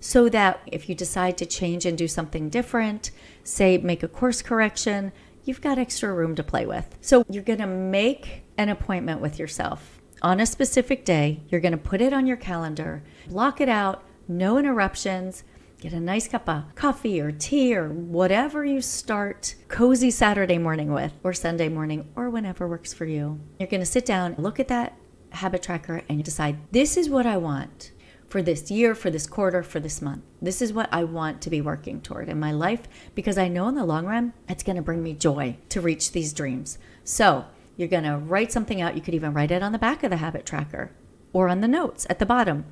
so 0.00 0.28
that 0.30 0.60
if 0.66 0.88
you 0.88 0.94
decide 0.94 1.38
to 1.38 1.46
change 1.46 1.86
and 1.86 1.96
do 1.96 2.08
something 2.08 2.48
different, 2.48 3.10
say 3.44 3.78
make 3.78 4.02
a 4.02 4.08
course 4.08 4.42
correction, 4.42 5.12
you've 5.44 5.60
got 5.60 5.78
extra 5.78 6.12
room 6.12 6.34
to 6.34 6.42
play 6.42 6.66
with. 6.66 6.96
So 7.00 7.24
you're 7.28 7.42
going 7.42 7.60
to 7.60 7.66
make 7.66 8.42
an 8.58 8.68
appointment 8.68 9.20
with 9.20 9.38
yourself 9.38 10.00
on 10.20 10.40
a 10.40 10.46
specific 10.46 11.04
day. 11.04 11.40
You're 11.48 11.60
going 11.60 11.72
to 11.72 11.78
put 11.78 12.00
it 12.00 12.12
on 12.12 12.26
your 12.26 12.36
calendar, 12.36 13.02
block 13.28 13.60
it 13.60 13.68
out 13.68 14.02
no 14.38 14.58
interruptions. 14.58 15.44
Get 15.80 15.92
a 15.92 16.00
nice 16.00 16.28
cup 16.28 16.48
of 16.48 16.74
coffee 16.74 17.20
or 17.20 17.32
tea 17.32 17.74
or 17.74 17.88
whatever 17.88 18.64
you 18.64 18.80
start 18.80 19.56
cozy 19.68 20.10
Saturday 20.10 20.58
morning 20.58 20.92
with, 20.92 21.12
or 21.24 21.32
Sunday 21.32 21.68
morning, 21.68 22.08
or 22.14 22.30
whenever 22.30 22.68
works 22.68 22.94
for 22.94 23.04
you. 23.04 23.40
You're 23.58 23.68
going 23.68 23.80
to 23.80 23.86
sit 23.86 24.06
down, 24.06 24.36
look 24.38 24.60
at 24.60 24.68
that 24.68 24.96
habit 25.30 25.62
tracker, 25.62 26.02
and 26.08 26.22
decide 26.22 26.58
this 26.70 26.96
is 26.96 27.08
what 27.08 27.26
I 27.26 27.36
want 27.36 27.90
for 28.28 28.42
this 28.42 28.70
year, 28.70 28.94
for 28.94 29.10
this 29.10 29.26
quarter, 29.26 29.62
for 29.62 29.80
this 29.80 30.00
month. 30.00 30.22
This 30.40 30.62
is 30.62 30.72
what 30.72 30.88
I 30.92 31.04
want 31.04 31.42
to 31.42 31.50
be 31.50 31.60
working 31.60 32.00
toward 32.00 32.28
in 32.28 32.40
my 32.40 32.52
life 32.52 32.88
because 33.14 33.36
I 33.36 33.48
know 33.48 33.68
in 33.68 33.74
the 33.74 33.84
long 33.84 34.06
run 34.06 34.32
it's 34.48 34.62
going 34.62 34.76
to 34.76 34.82
bring 34.82 35.02
me 35.02 35.12
joy 35.12 35.58
to 35.68 35.80
reach 35.80 36.12
these 36.12 36.32
dreams. 36.32 36.78
So, 37.04 37.44
you're 37.76 37.88
going 37.88 38.04
to 38.04 38.16
write 38.16 38.52
something 38.52 38.80
out. 38.80 38.94
You 38.94 39.02
could 39.02 39.14
even 39.14 39.34
write 39.34 39.50
it 39.50 39.62
on 39.62 39.72
the 39.72 39.78
back 39.78 40.02
of 40.02 40.10
the 40.10 40.18
habit 40.18 40.46
tracker 40.46 40.92
or 41.32 41.48
on 41.48 41.60
the 41.60 41.68
notes 41.68 42.06
at 42.08 42.18
the 42.18 42.26
bottom. 42.26 42.64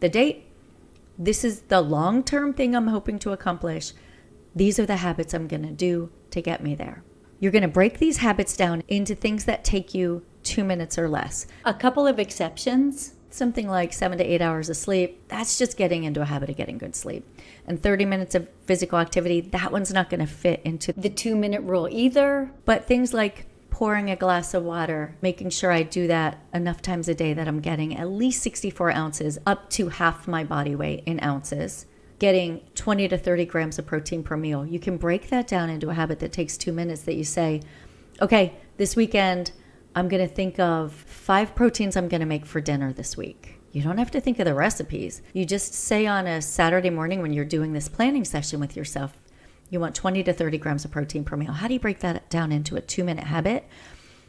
The 0.00 0.08
date, 0.08 0.46
this 1.18 1.44
is 1.44 1.62
the 1.62 1.80
long 1.80 2.22
term 2.22 2.52
thing 2.52 2.74
I'm 2.74 2.88
hoping 2.88 3.18
to 3.20 3.32
accomplish. 3.32 3.92
These 4.54 4.78
are 4.78 4.86
the 4.86 4.96
habits 4.96 5.34
I'm 5.34 5.48
going 5.48 5.62
to 5.62 5.72
do 5.72 6.10
to 6.30 6.40
get 6.40 6.62
me 6.62 6.74
there. 6.74 7.02
You're 7.40 7.52
going 7.52 7.62
to 7.62 7.68
break 7.68 7.98
these 7.98 8.18
habits 8.18 8.56
down 8.56 8.82
into 8.88 9.14
things 9.14 9.44
that 9.44 9.64
take 9.64 9.94
you 9.94 10.24
two 10.42 10.64
minutes 10.64 10.98
or 10.98 11.08
less. 11.08 11.46
A 11.64 11.74
couple 11.74 12.06
of 12.06 12.18
exceptions 12.18 13.14
something 13.34 13.68
like 13.68 13.92
seven 13.92 14.16
to 14.18 14.24
eight 14.24 14.40
hours 14.40 14.70
of 14.70 14.76
sleep, 14.76 15.26
that's 15.28 15.58
just 15.58 15.76
getting 15.76 16.04
into 16.04 16.22
a 16.22 16.24
habit 16.24 16.48
of 16.48 16.56
getting 16.56 16.78
good 16.78 16.94
sleep. 16.94 17.26
And 17.66 17.82
30 17.82 18.04
minutes 18.04 18.34
of 18.34 18.48
physical 18.64 18.98
activity, 18.98 19.40
that 19.40 19.72
one's 19.72 19.92
not 19.92 20.08
going 20.08 20.20
to 20.20 20.26
fit 20.26 20.60
into 20.64 20.92
the 20.92 21.10
two 21.10 21.34
minute 21.34 21.62
rule 21.62 21.88
either. 21.90 22.52
But 22.64 22.86
things 22.86 23.12
like 23.12 23.46
pouring 23.74 24.08
a 24.08 24.14
glass 24.14 24.54
of 24.54 24.62
water, 24.62 25.16
making 25.20 25.50
sure 25.50 25.72
I 25.72 25.82
do 25.82 26.06
that 26.06 26.38
enough 26.54 26.80
times 26.80 27.08
a 27.08 27.14
day 27.14 27.34
that 27.34 27.48
I'm 27.48 27.58
getting 27.58 27.96
at 27.96 28.08
least 28.08 28.40
64 28.44 28.92
ounces 28.92 29.36
up 29.46 29.68
to 29.70 29.88
half 29.88 30.28
my 30.28 30.44
body 30.44 30.76
weight 30.76 31.02
in 31.06 31.20
ounces, 31.24 31.84
getting 32.20 32.60
20 32.76 33.08
to 33.08 33.18
30 33.18 33.44
grams 33.46 33.76
of 33.80 33.84
protein 33.84 34.22
per 34.22 34.36
meal. 34.36 34.64
You 34.64 34.78
can 34.78 34.96
break 34.96 35.28
that 35.30 35.48
down 35.48 35.70
into 35.70 35.90
a 35.90 35.94
habit 35.94 36.20
that 36.20 36.32
takes 36.32 36.56
two 36.56 36.70
minutes 36.72 37.02
that 37.02 37.16
you 37.16 37.24
say, 37.24 37.62
okay, 38.22 38.54
this 38.76 38.94
weekend, 38.94 39.50
I'm 39.96 40.06
going 40.06 40.22
to 40.22 40.32
think 40.32 40.60
of 40.60 40.92
five 40.92 41.56
proteins 41.56 41.96
I'm 41.96 42.06
going 42.06 42.20
to 42.20 42.26
make 42.26 42.46
for 42.46 42.60
dinner 42.60 42.92
this 42.92 43.16
week. 43.16 43.58
You 43.72 43.82
don't 43.82 43.98
have 43.98 44.12
to 44.12 44.20
think 44.20 44.38
of 44.38 44.44
the 44.44 44.54
recipes. 44.54 45.20
You 45.32 45.44
just 45.44 45.74
say 45.74 46.06
on 46.06 46.28
a 46.28 46.40
Saturday 46.40 46.90
morning 46.90 47.22
when 47.22 47.32
you're 47.32 47.44
doing 47.44 47.72
this 47.72 47.88
planning 47.88 48.24
session 48.24 48.60
with 48.60 48.76
yourself, 48.76 49.20
you 49.70 49.80
want 49.80 49.94
20 49.94 50.22
to 50.24 50.32
30 50.32 50.58
grams 50.58 50.84
of 50.84 50.90
protein 50.90 51.24
per 51.24 51.36
meal. 51.36 51.52
How 51.52 51.68
do 51.68 51.74
you 51.74 51.80
break 51.80 52.00
that 52.00 52.28
down 52.30 52.52
into 52.52 52.76
a 52.76 52.80
two 52.80 53.04
minute 53.04 53.24
habit? 53.24 53.66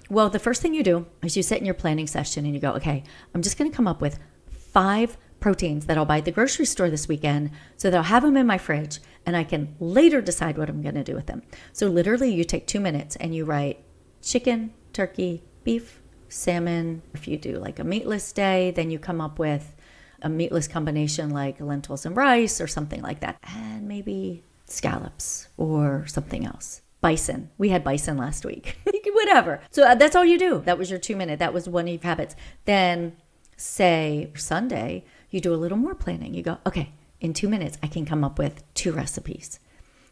Well, 0.10 0.30
the 0.30 0.40
first 0.40 0.62
thing 0.62 0.74
you 0.74 0.84
do 0.84 1.08
is 1.24 1.36
you 1.36 1.44
sit 1.44 1.60
in 1.60 1.66
your 1.66 1.74
planning 1.74 2.08
session 2.08 2.46
and 2.46 2.54
you 2.54 2.62
go, 2.62 2.74
okay, 2.74 3.04
I'm 3.34 3.42
just 3.42 3.58
going 3.58 3.70
to 3.70 3.76
come 3.76 3.88
up 3.88 4.02
with 4.02 4.20
five 4.50 5.18
proteins 5.40 5.86
that 5.86 5.98
I'll 5.98 6.06
buy 6.06 6.20
at 6.20 6.26
the 6.26 6.32
grocery 6.32 6.66
store 6.66 6.90
this 6.90 7.08
weekend 7.08 7.52
so 7.78 7.90
that 7.90 7.98
I'll 7.98 8.04
have 8.04 8.24
them 8.24 8.38
in 8.38 8.48
my 8.48 8.58
fridge 8.58 9.00
and 9.26 9.36
I 9.36 9.44
can 9.44 9.76
later 9.80 10.22
decide 10.22 10.58
what 10.58 10.70
I'm 10.70 10.82
going 10.82 10.96
to 10.96 11.04
do 11.04 11.16
with 11.16 11.26
them. 11.26 11.42
So, 11.74 11.88
literally, 11.88 12.34
you 12.34 12.44
take 12.44 12.68
two 12.68 12.80
minutes 12.80 13.16
and 13.16 13.34
you 13.34 13.46
write 13.46 13.84
chicken, 14.22 14.74
turkey, 14.94 15.44
beef, 15.64 16.02
salmon. 16.30 17.02
If 17.14 17.28
you 17.28 17.38
do 17.38 17.58
like 17.58 17.80
a 17.80 17.84
meatless 17.84 18.32
day, 18.32 18.72
then 18.72 18.92
you 18.92 19.00
come 19.00 19.22
up 19.22 19.40
with 19.40 19.76
a 20.22 20.30
meatless 20.30 20.68
combination 20.68 21.30
like 21.30 21.60
lentils 21.60 22.06
and 22.06 22.16
rice 22.16 22.62
or 22.62 22.68
something 22.68 23.02
like 23.02 23.20
that. 23.20 23.38
And 23.44 23.88
maybe 23.88 24.44
scallops 24.66 25.48
or 25.58 26.06
something 26.08 26.46
else. 26.46 26.82
Bison. 27.02 27.52
We 27.58 27.70
had 27.70 27.84
bison 27.84 28.18
last 28.18 28.46
week. 28.46 28.78
Whatever. 29.14 29.62
So 29.70 29.84
uh, 29.84 29.96
that's 29.96 30.16
all 30.16 30.26
you 30.26 30.40
do. 30.40 30.62
That 30.66 30.78
was 30.78 30.90
your 30.90 31.00
two 31.00 31.16
minute. 31.16 31.40
That 31.40 31.54
was 31.54 31.70
one 31.70 31.86
of 31.86 31.94
your 31.94 32.02
habits. 32.02 32.36
Then, 32.66 33.16
say 33.58 34.32
Sunday, 34.36 35.06
you 35.30 35.40
do 35.40 35.54
a 35.54 35.56
little 35.56 35.78
more 35.78 35.96
planning. 35.96 36.34
You 36.34 36.42
go, 36.42 36.58
okay, 36.66 36.94
in 37.22 37.34
two 37.34 37.48
minutes, 37.48 37.78
I 37.84 37.88
can 37.88 38.06
come 38.06 38.24
up 38.24 38.40
with 38.40 38.64
two 38.74 38.92
recipes. 38.92 39.60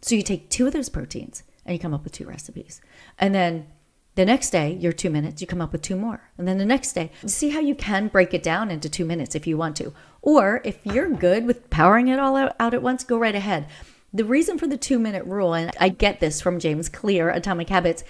So 0.02 0.16
you 0.16 0.22
take 0.22 0.50
two 0.50 0.68
of 0.68 0.74
those 0.74 0.89
proteins 0.89 1.44
and 1.66 1.74
you 1.74 1.80
come 1.80 1.94
up 1.94 2.04
with 2.04 2.13
two 2.13 2.28
recipes. 2.28 2.82
And 3.18 3.34
then 3.34 3.68
the 4.16 4.26
next 4.26 4.52
day, 4.52 4.74
your 4.74 4.94
two 4.94 5.10
minutes, 5.10 5.42
you 5.42 5.48
come 5.48 5.62
up 5.62 5.72
with 5.72 5.82
two 5.82 5.96
more. 5.96 6.30
And 6.38 6.48
then 6.48 6.60
the 6.60 6.66
next 6.66 6.94
day, 6.94 7.12
see 7.26 7.50
how 7.50 7.60
you 7.60 7.74
can 7.74 8.08
break 8.10 8.34
it 8.34 8.44
down 8.44 8.70
into 8.70 8.89
two 8.89 9.06
minutes 9.06 9.34
if 9.34 9.48
you 9.48 9.58
want 9.58 9.76
to. 9.78 9.94
Or 10.22 10.62
if 10.63 10.86
you're 10.86 11.10
good 11.10 11.46
with 11.46 11.70
powering 11.70 12.10
it 12.10 12.20
all 12.20 12.36
out, 12.36 12.56
out 12.60 12.74
at 12.74 12.84
once, 12.84 13.04
go 13.04 13.18
right 13.18 13.34
ahead. 13.34 13.68
The 14.15 14.26
reason 14.26 14.60
for 14.60 14.67
the 14.67 14.78
two 14.78 14.99
minute 14.99 15.26
rule, 15.26 15.56
and 15.56 15.71
I 15.80 15.89
get 15.89 16.19
this 16.19 16.39
from 16.39 16.60
James 16.60 16.88
Clear, 16.88 17.32
Atomic 17.32 17.69
Habits, 17.69 18.04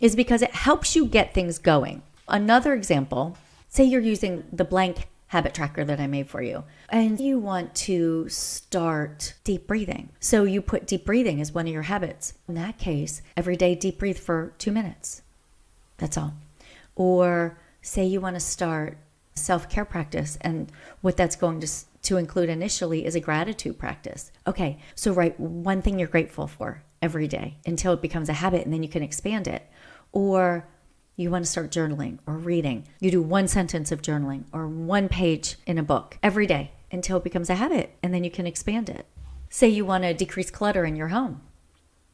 is 0.00 0.16
because 0.16 0.40
it 0.40 0.54
helps 0.54 0.96
you 0.96 1.04
get 1.04 1.34
things 1.34 1.58
going. 1.58 2.02
Another 2.26 2.72
example 2.72 3.36
say 3.68 3.84
you're 3.84 4.00
using 4.00 4.44
the 4.50 4.64
blank 4.64 5.08
habit 5.26 5.54
tracker 5.54 5.84
that 5.84 6.00
I 6.00 6.06
made 6.06 6.28
for 6.28 6.42
you, 6.42 6.64
and 6.88 7.20
you 7.20 7.38
want 7.38 7.74
to 7.74 8.28
start 8.30 9.34
deep 9.44 9.66
breathing. 9.66 10.08
So 10.18 10.44
you 10.44 10.62
put 10.62 10.86
deep 10.86 11.04
breathing 11.04 11.42
as 11.42 11.52
one 11.52 11.66
of 11.66 11.72
your 11.72 11.82
habits. 11.82 12.32
In 12.48 12.54
that 12.54 12.78
case, 12.78 13.20
every 13.36 13.56
day 13.56 13.74
deep 13.74 13.98
breathe 13.98 14.18
for 14.18 14.54
two 14.56 14.72
minutes. 14.72 15.20
That's 15.98 16.16
all. 16.16 16.34
Or 16.96 17.58
say 17.82 18.06
you 18.06 18.20
want 18.20 18.36
to 18.36 18.40
start 18.40 18.96
self 19.34 19.68
care 19.68 19.84
practice, 19.84 20.38
and 20.40 20.72
what 21.02 21.18
that's 21.18 21.36
going 21.36 21.60
to 21.60 21.68
to 22.02 22.16
include 22.16 22.48
initially 22.48 23.04
is 23.04 23.14
a 23.14 23.20
gratitude 23.20 23.78
practice. 23.78 24.32
Okay, 24.46 24.78
so 24.94 25.12
write 25.12 25.38
one 25.38 25.82
thing 25.82 25.98
you're 25.98 26.08
grateful 26.08 26.46
for 26.46 26.82
every 27.02 27.28
day 27.28 27.58
until 27.66 27.92
it 27.92 28.02
becomes 28.02 28.28
a 28.28 28.34
habit 28.34 28.64
and 28.64 28.72
then 28.72 28.82
you 28.82 28.88
can 28.88 29.02
expand 29.02 29.46
it. 29.46 29.68
Or 30.12 30.68
you 31.16 31.30
want 31.30 31.44
to 31.44 31.50
start 31.50 31.70
journaling 31.70 32.18
or 32.26 32.34
reading. 32.34 32.86
You 33.00 33.10
do 33.10 33.22
one 33.22 33.48
sentence 33.48 33.92
of 33.92 34.02
journaling 34.02 34.44
or 34.52 34.66
one 34.66 35.08
page 35.08 35.56
in 35.66 35.78
a 35.78 35.82
book 35.82 36.18
every 36.22 36.46
day 36.46 36.72
until 36.90 37.18
it 37.18 37.24
becomes 37.24 37.50
a 37.50 37.54
habit 37.54 37.96
and 38.02 38.14
then 38.14 38.24
you 38.24 38.30
can 38.30 38.46
expand 38.46 38.88
it. 38.88 39.06
Say 39.50 39.68
you 39.68 39.84
want 39.84 40.04
to 40.04 40.14
decrease 40.14 40.50
clutter 40.50 40.84
in 40.84 40.96
your 40.96 41.08
home 41.08 41.42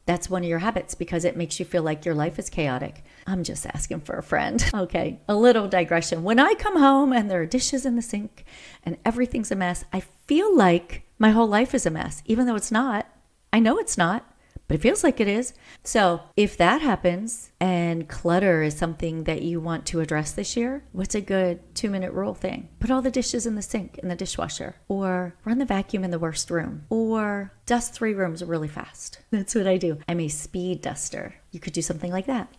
that's 0.06 0.30
one 0.30 0.44
of 0.44 0.48
your 0.48 0.60
habits 0.60 0.94
because 0.94 1.24
it 1.24 1.36
makes 1.36 1.58
you 1.58 1.66
feel 1.66 1.82
like 1.82 2.04
your 2.04 2.14
life 2.14 2.38
is 2.38 2.48
chaotic. 2.48 3.04
I'm 3.26 3.42
just 3.42 3.66
asking 3.66 4.00
for 4.02 4.16
a 4.16 4.22
friend. 4.22 4.64
Okay, 4.86 5.18
a 5.26 5.34
little 5.34 5.66
digression. 5.66 6.22
When 6.22 6.38
I 6.38 6.54
come 6.54 6.78
home 6.78 7.12
and 7.12 7.30
there 7.30 7.40
are 7.40 7.46
dishes 7.46 7.84
in 7.84 7.96
the 7.96 8.02
sink 8.02 8.44
and 8.84 8.98
everything's 9.04 9.50
a 9.50 9.56
mess, 9.56 9.84
I 9.92 10.00
feel 10.00 10.54
like 10.54 11.02
my 11.18 11.30
whole 11.30 11.48
life 11.48 11.74
is 11.74 11.86
a 11.86 11.90
mess, 11.90 12.22
even 12.26 12.46
though 12.46 12.54
it's 12.54 12.70
not. 12.70 13.06
I 13.52 13.58
know 13.58 13.78
it's 13.78 13.98
not, 13.98 14.30
but 14.68 14.74
it 14.74 14.80
feels 14.80 15.04
like 15.04 15.20
it 15.20 15.28
is. 15.28 15.54
So, 15.84 16.22
if 16.36 16.56
that 16.56 16.80
happens 16.80 17.52
and 17.60 18.08
clutter 18.08 18.62
is 18.62 18.76
something 18.76 19.24
that 19.24 19.42
you 19.42 19.60
want 19.60 19.86
to 19.86 20.00
address 20.00 20.32
this 20.32 20.56
year, 20.56 20.84
what's 20.92 21.14
a 21.14 21.20
good 21.20 21.60
two 21.74 21.90
minute 21.90 22.12
rule 22.12 22.34
thing? 22.34 22.68
Put 22.80 22.90
all 22.90 23.02
the 23.02 23.10
dishes 23.10 23.46
in 23.46 23.54
the 23.54 23.62
sink 23.62 23.98
in 23.98 24.08
the 24.08 24.16
dishwasher, 24.16 24.76
or 24.88 25.34
run 25.44 25.58
the 25.58 25.64
vacuum 25.64 26.04
in 26.04 26.10
the 26.10 26.18
worst 26.18 26.50
room, 26.50 26.84
or 26.90 27.52
dust 27.64 27.94
three 27.94 28.14
rooms 28.14 28.42
really 28.44 28.68
fast. 28.68 29.20
That's 29.30 29.54
what 29.54 29.66
I 29.66 29.76
do. 29.76 29.98
I'm 30.08 30.20
a 30.20 30.28
speed 30.28 30.82
duster. 30.82 31.36
You 31.50 31.60
could 31.60 31.72
do 31.72 31.82
something 31.82 32.12
like 32.12 32.26
that. 32.26 32.52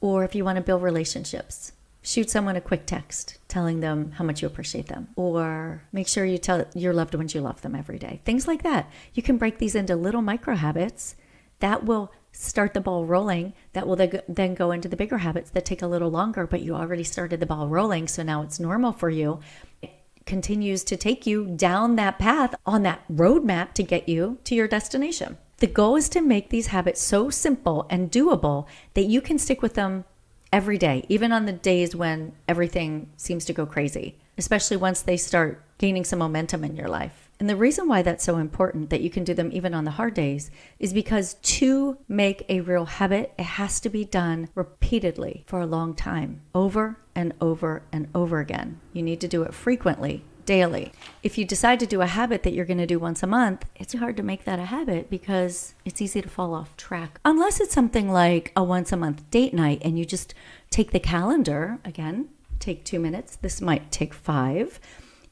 Or 0.00 0.24
if 0.24 0.34
you 0.34 0.44
want 0.44 0.56
to 0.56 0.62
build 0.62 0.82
relationships, 0.82 1.72
shoot 2.02 2.28
someone 2.28 2.56
a 2.56 2.60
quick 2.60 2.84
text 2.84 3.38
telling 3.46 3.80
them 3.80 4.10
how 4.12 4.24
much 4.24 4.42
you 4.42 4.48
appreciate 4.48 4.88
them 4.88 5.08
or 5.14 5.84
make 5.92 6.08
sure 6.08 6.24
you 6.24 6.36
tell 6.36 6.66
your 6.74 6.92
loved 6.92 7.14
ones 7.14 7.34
you 7.34 7.40
love 7.40 7.62
them 7.62 7.76
every 7.76 7.98
day 7.98 8.20
things 8.24 8.48
like 8.48 8.64
that 8.64 8.90
you 9.14 9.22
can 9.22 9.38
break 9.38 9.58
these 9.58 9.76
into 9.76 9.94
little 9.94 10.20
micro 10.20 10.56
habits 10.56 11.14
that 11.62 11.84
will 11.84 12.12
start 12.32 12.74
the 12.74 12.80
ball 12.80 13.04
rolling 13.04 13.52
that 13.72 13.86
will 13.86 13.96
then 14.28 14.54
go 14.54 14.70
into 14.70 14.88
the 14.88 14.96
bigger 14.96 15.18
habits 15.18 15.50
that 15.50 15.64
take 15.64 15.82
a 15.82 15.86
little 15.86 16.10
longer 16.10 16.46
but 16.46 16.62
you 16.62 16.74
already 16.74 17.04
started 17.04 17.40
the 17.40 17.46
ball 17.46 17.68
rolling 17.68 18.06
so 18.06 18.22
now 18.22 18.42
it's 18.42 18.60
normal 18.60 18.92
for 18.92 19.10
you 19.10 19.40
it 19.80 19.90
continues 20.24 20.84
to 20.84 20.96
take 20.96 21.26
you 21.26 21.46
down 21.56 21.96
that 21.96 22.18
path 22.18 22.54
on 22.64 22.82
that 22.82 23.02
roadmap 23.08 23.72
to 23.72 23.82
get 23.82 24.08
you 24.08 24.38
to 24.44 24.54
your 24.54 24.68
destination 24.68 25.36
the 25.58 25.66
goal 25.68 25.94
is 25.94 26.08
to 26.08 26.20
make 26.20 26.48
these 26.48 26.68
habits 26.68 27.00
so 27.00 27.30
simple 27.30 27.86
and 27.88 28.10
doable 28.10 28.66
that 28.94 29.04
you 29.04 29.20
can 29.20 29.38
stick 29.38 29.62
with 29.62 29.74
them 29.74 30.04
every 30.52 30.76
day, 30.76 31.04
even 31.08 31.32
on 31.32 31.46
the 31.46 31.52
days 31.52 31.96
when 31.96 32.32
everything 32.46 33.08
seems 33.16 33.44
to 33.46 33.52
go 33.52 33.64
crazy, 33.64 34.18
especially 34.36 34.76
once 34.76 35.02
they 35.02 35.16
start 35.16 35.64
gaining 35.78 36.04
some 36.04 36.18
momentum 36.18 36.64
in 36.64 36.76
your 36.76 36.88
life. 36.88 37.21
And 37.42 37.50
the 37.50 37.56
reason 37.56 37.88
why 37.88 38.02
that's 38.02 38.22
so 38.22 38.36
important 38.36 38.90
that 38.90 39.00
you 39.00 39.10
can 39.10 39.24
do 39.24 39.34
them 39.34 39.50
even 39.52 39.74
on 39.74 39.82
the 39.82 39.90
hard 39.90 40.14
days 40.14 40.52
is 40.78 40.92
because 40.92 41.34
to 41.34 41.98
make 42.06 42.46
a 42.48 42.60
real 42.60 42.84
habit, 42.84 43.32
it 43.36 43.42
has 43.42 43.80
to 43.80 43.88
be 43.88 44.04
done 44.04 44.48
repeatedly 44.54 45.42
for 45.48 45.60
a 45.60 45.66
long 45.66 45.92
time, 45.94 46.42
over 46.54 46.98
and 47.16 47.34
over 47.40 47.82
and 47.90 48.06
over 48.14 48.38
again. 48.38 48.78
You 48.92 49.02
need 49.02 49.20
to 49.22 49.26
do 49.26 49.42
it 49.42 49.54
frequently 49.54 50.22
daily. 50.46 50.92
If 51.24 51.36
you 51.36 51.44
decide 51.44 51.80
to 51.80 51.86
do 51.86 52.00
a 52.00 52.06
habit 52.06 52.44
that 52.44 52.52
you're 52.52 52.64
going 52.64 52.78
to 52.78 52.86
do 52.86 53.00
once 53.00 53.24
a 53.24 53.26
month, 53.26 53.64
it's 53.74 53.94
hard 53.94 54.16
to 54.18 54.22
make 54.22 54.44
that 54.44 54.60
a 54.60 54.66
habit 54.66 55.10
because 55.10 55.74
it's 55.84 56.00
easy 56.00 56.22
to 56.22 56.28
fall 56.28 56.54
off 56.54 56.76
track. 56.76 57.18
Unless 57.24 57.58
it's 57.58 57.74
something 57.74 58.08
like 58.08 58.52
a 58.54 58.62
once 58.62 58.92
a 58.92 58.96
month 58.96 59.28
date 59.32 59.52
night 59.52 59.82
and 59.84 59.98
you 59.98 60.04
just 60.04 60.32
take 60.70 60.92
the 60.92 61.00
calendar, 61.00 61.80
again, 61.84 62.28
take 62.60 62.84
two 62.84 63.00
minutes. 63.00 63.34
This 63.34 63.60
might 63.60 63.90
take 63.90 64.14
five, 64.14 64.78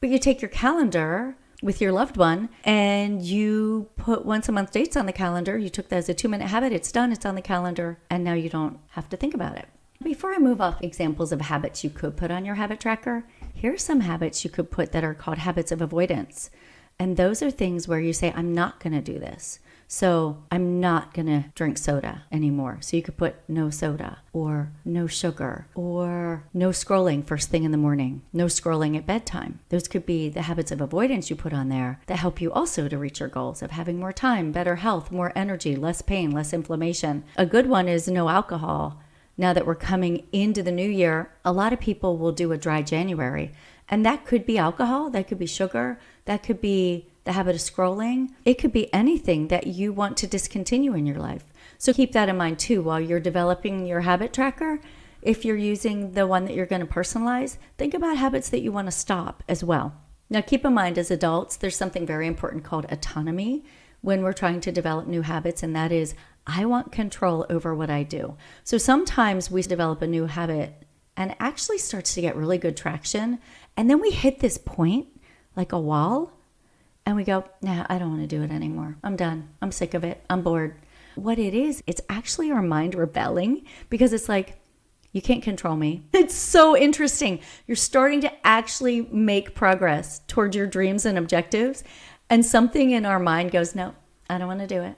but 0.01 0.09
you 0.09 0.19
take 0.19 0.41
your 0.41 0.49
calendar 0.49 1.37
with 1.61 1.79
your 1.79 1.91
loved 1.91 2.17
one 2.17 2.49
and 2.63 3.21
you 3.21 3.89
put 3.95 4.25
once 4.25 4.49
a 4.49 4.51
month 4.51 4.71
dates 4.71 4.97
on 4.97 5.05
the 5.05 5.13
calendar. 5.13 5.57
You 5.57 5.69
took 5.69 5.89
that 5.89 5.97
as 5.97 6.09
a 6.09 6.13
two 6.13 6.29
minute 6.29 6.47
habit, 6.47 6.73
it's 6.73 6.91
done, 6.91 7.11
it's 7.11 7.25
on 7.25 7.35
the 7.35 7.41
calendar, 7.41 7.99
and 8.09 8.23
now 8.23 8.33
you 8.33 8.49
don't 8.49 8.79
have 8.91 9.09
to 9.09 9.17
think 9.17 9.33
about 9.33 9.57
it. 9.57 9.67
Before 10.03 10.33
I 10.33 10.39
move 10.39 10.59
off 10.59 10.81
examples 10.81 11.31
of 11.31 11.41
habits 11.41 11.83
you 11.83 11.91
could 11.91 12.17
put 12.17 12.31
on 12.31 12.43
your 12.43 12.55
habit 12.55 12.79
tracker, 12.79 13.23
here 13.53 13.73
are 13.73 13.77
some 13.77 13.99
habits 13.99 14.43
you 14.43 14.49
could 14.49 14.71
put 14.71 14.91
that 14.91 15.03
are 15.03 15.13
called 15.13 15.37
habits 15.37 15.71
of 15.71 15.81
avoidance. 15.81 16.49
And 16.97 17.17
those 17.17 17.43
are 17.43 17.51
things 17.51 17.87
where 17.87 17.99
you 17.99 18.11
say, 18.13 18.33
I'm 18.35 18.53
not 18.53 18.79
going 18.79 18.93
to 18.93 19.01
do 19.01 19.19
this. 19.19 19.59
So 19.93 20.37
I'm 20.49 20.79
not 20.79 21.13
going 21.13 21.25
to 21.25 21.49
drink 21.53 21.77
soda 21.77 22.23
anymore. 22.31 22.77
So 22.79 22.95
you 22.95 23.03
could 23.03 23.17
put 23.17 23.35
no 23.49 23.69
soda 23.69 24.19
or 24.31 24.71
no 24.85 25.05
sugar 25.05 25.67
or 25.75 26.45
no 26.53 26.69
scrolling 26.69 27.27
first 27.27 27.49
thing 27.49 27.65
in 27.65 27.71
the 27.71 27.77
morning, 27.77 28.21
no 28.31 28.45
scrolling 28.45 28.95
at 28.95 29.05
bedtime. 29.05 29.59
Those 29.67 29.89
could 29.89 30.05
be 30.05 30.29
the 30.29 30.43
habits 30.43 30.71
of 30.71 30.79
avoidance 30.79 31.29
you 31.29 31.35
put 31.35 31.51
on 31.51 31.67
there 31.67 31.99
that 32.05 32.19
help 32.19 32.39
you 32.39 32.53
also 32.53 32.87
to 32.87 32.97
reach 32.97 33.19
your 33.19 33.27
goals 33.27 33.61
of 33.61 33.71
having 33.71 33.99
more 33.99 34.13
time, 34.13 34.53
better 34.53 34.77
health, 34.77 35.11
more 35.11 35.33
energy, 35.35 35.75
less 35.75 36.01
pain, 36.01 36.31
less 36.31 36.53
inflammation. 36.53 37.25
A 37.35 37.45
good 37.45 37.67
one 37.67 37.89
is 37.89 38.07
no 38.07 38.29
alcohol 38.29 38.97
now 39.37 39.53
that 39.53 39.65
we're 39.65 39.75
coming 39.75 40.27
into 40.31 40.61
the 40.61 40.71
new 40.71 40.89
year, 40.89 41.31
a 41.43 41.51
lot 41.51 41.73
of 41.73 41.79
people 41.79 42.17
will 42.17 42.31
do 42.31 42.51
a 42.51 42.57
dry 42.57 42.81
January. 42.81 43.51
And 43.89 44.05
that 44.05 44.25
could 44.25 44.45
be 44.45 44.57
alcohol, 44.57 45.09
that 45.09 45.27
could 45.27 45.39
be 45.39 45.47
sugar, 45.47 45.99
that 46.25 46.43
could 46.43 46.61
be 46.61 47.07
the 47.23 47.33
habit 47.33 47.55
of 47.55 47.61
scrolling. 47.61 48.29
It 48.45 48.55
could 48.55 48.71
be 48.71 48.93
anything 48.93 49.47
that 49.49 49.67
you 49.67 49.93
want 49.93 50.17
to 50.17 50.27
discontinue 50.27 50.93
in 50.93 51.05
your 51.05 51.19
life. 51.19 51.45
So 51.77 51.93
keep 51.93 52.11
that 52.13 52.29
in 52.29 52.37
mind 52.37 52.59
too 52.59 52.81
while 52.81 52.99
you're 52.99 53.19
developing 53.19 53.85
your 53.85 54.01
habit 54.01 54.33
tracker. 54.33 54.79
If 55.21 55.45
you're 55.45 55.57
using 55.57 56.13
the 56.13 56.25
one 56.25 56.45
that 56.45 56.55
you're 56.55 56.65
going 56.65 56.85
to 56.85 56.91
personalize, 56.91 57.57
think 57.77 57.93
about 57.93 58.17
habits 58.17 58.49
that 58.49 58.61
you 58.61 58.71
want 58.71 58.87
to 58.87 58.91
stop 58.91 59.43
as 59.47 59.63
well. 59.63 59.93
Now, 60.29 60.41
keep 60.41 60.63
in 60.63 60.73
mind 60.73 60.97
as 60.97 61.11
adults, 61.11 61.57
there's 61.57 61.75
something 61.75 62.05
very 62.05 62.25
important 62.25 62.63
called 62.63 62.85
autonomy 62.89 63.63
when 63.99 64.23
we're 64.23 64.33
trying 64.33 64.61
to 64.61 64.71
develop 64.71 65.05
new 65.05 65.21
habits, 65.21 65.61
and 65.61 65.75
that 65.75 65.91
is 65.91 66.15
I 66.47 66.65
want 66.65 66.91
control 66.91 67.45
over 67.49 67.75
what 67.75 67.89
I 67.89 68.03
do. 68.03 68.35
So 68.63 68.77
sometimes 68.77 69.51
we 69.51 69.61
develop 69.61 70.01
a 70.01 70.07
new 70.07 70.25
habit 70.25 70.87
and 71.15 71.35
actually 71.39 71.77
starts 71.77 72.15
to 72.15 72.21
get 72.21 72.35
really 72.35 72.57
good 72.57 72.75
traction. 72.75 73.39
And 73.77 73.89
then 73.89 74.01
we 74.01 74.11
hit 74.11 74.39
this 74.39 74.57
point, 74.57 75.07
like 75.55 75.71
a 75.71 75.79
wall, 75.79 76.31
and 77.05 77.15
we 77.15 77.23
go, 77.23 77.45
nah, 77.61 77.85
I 77.89 77.97
don't 77.97 78.09
want 78.09 78.21
to 78.21 78.27
do 78.27 78.43
it 78.43 78.51
anymore. 78.51 78.97
I'm 79.03 79.15
done. 79.15 79.49
I'm 79.61 79.71
sick 79.71 79.93
of 79.93 80.03
it. 80.03 80.23
I'm 80.29 80.41
bored. 80.41 80.75
What 81.15 81.39
it 81.39 81.53
is, 81.53 81.83
it's 81.87 82.01
actually 82.09 82.51
our 82.51 82.61
mind 82.61 82.95
rebelling 82.95 83.65
because 83.89 84.13
it's 84.13 84.29
like, 84.29 84.59
you 85.11 85.21
can't 85.21 85.43
control 85.43 85.75
me. 85.75 86.05
It's 86.13 86.35
so 86.35 86.77
interesting. 86.77 87.39
You're 87.67 87.75
starting 87.75 88.21
to 88.21 88.31
actually 88.47 89.01
make 89.11 89.55
progress 89.55 90.21
towards 90.27 90.55
your 90.55 90.67
dreams 90.67 91.05
and 91.05 91.17
objectives. 91.17 91.83
And 92.29 92.45
something 92.45 92.91
in 92.91 93.05
our 93.05 93.19
mind 93.19 93.51
goes, 93.51 93.75
no, 93.75 93.93
I 94.29 94.37
don't 94.37 94.47
want 94.47 94.61
to 94.61 94.67
do 94.67 94.81
it. 94.81 94.95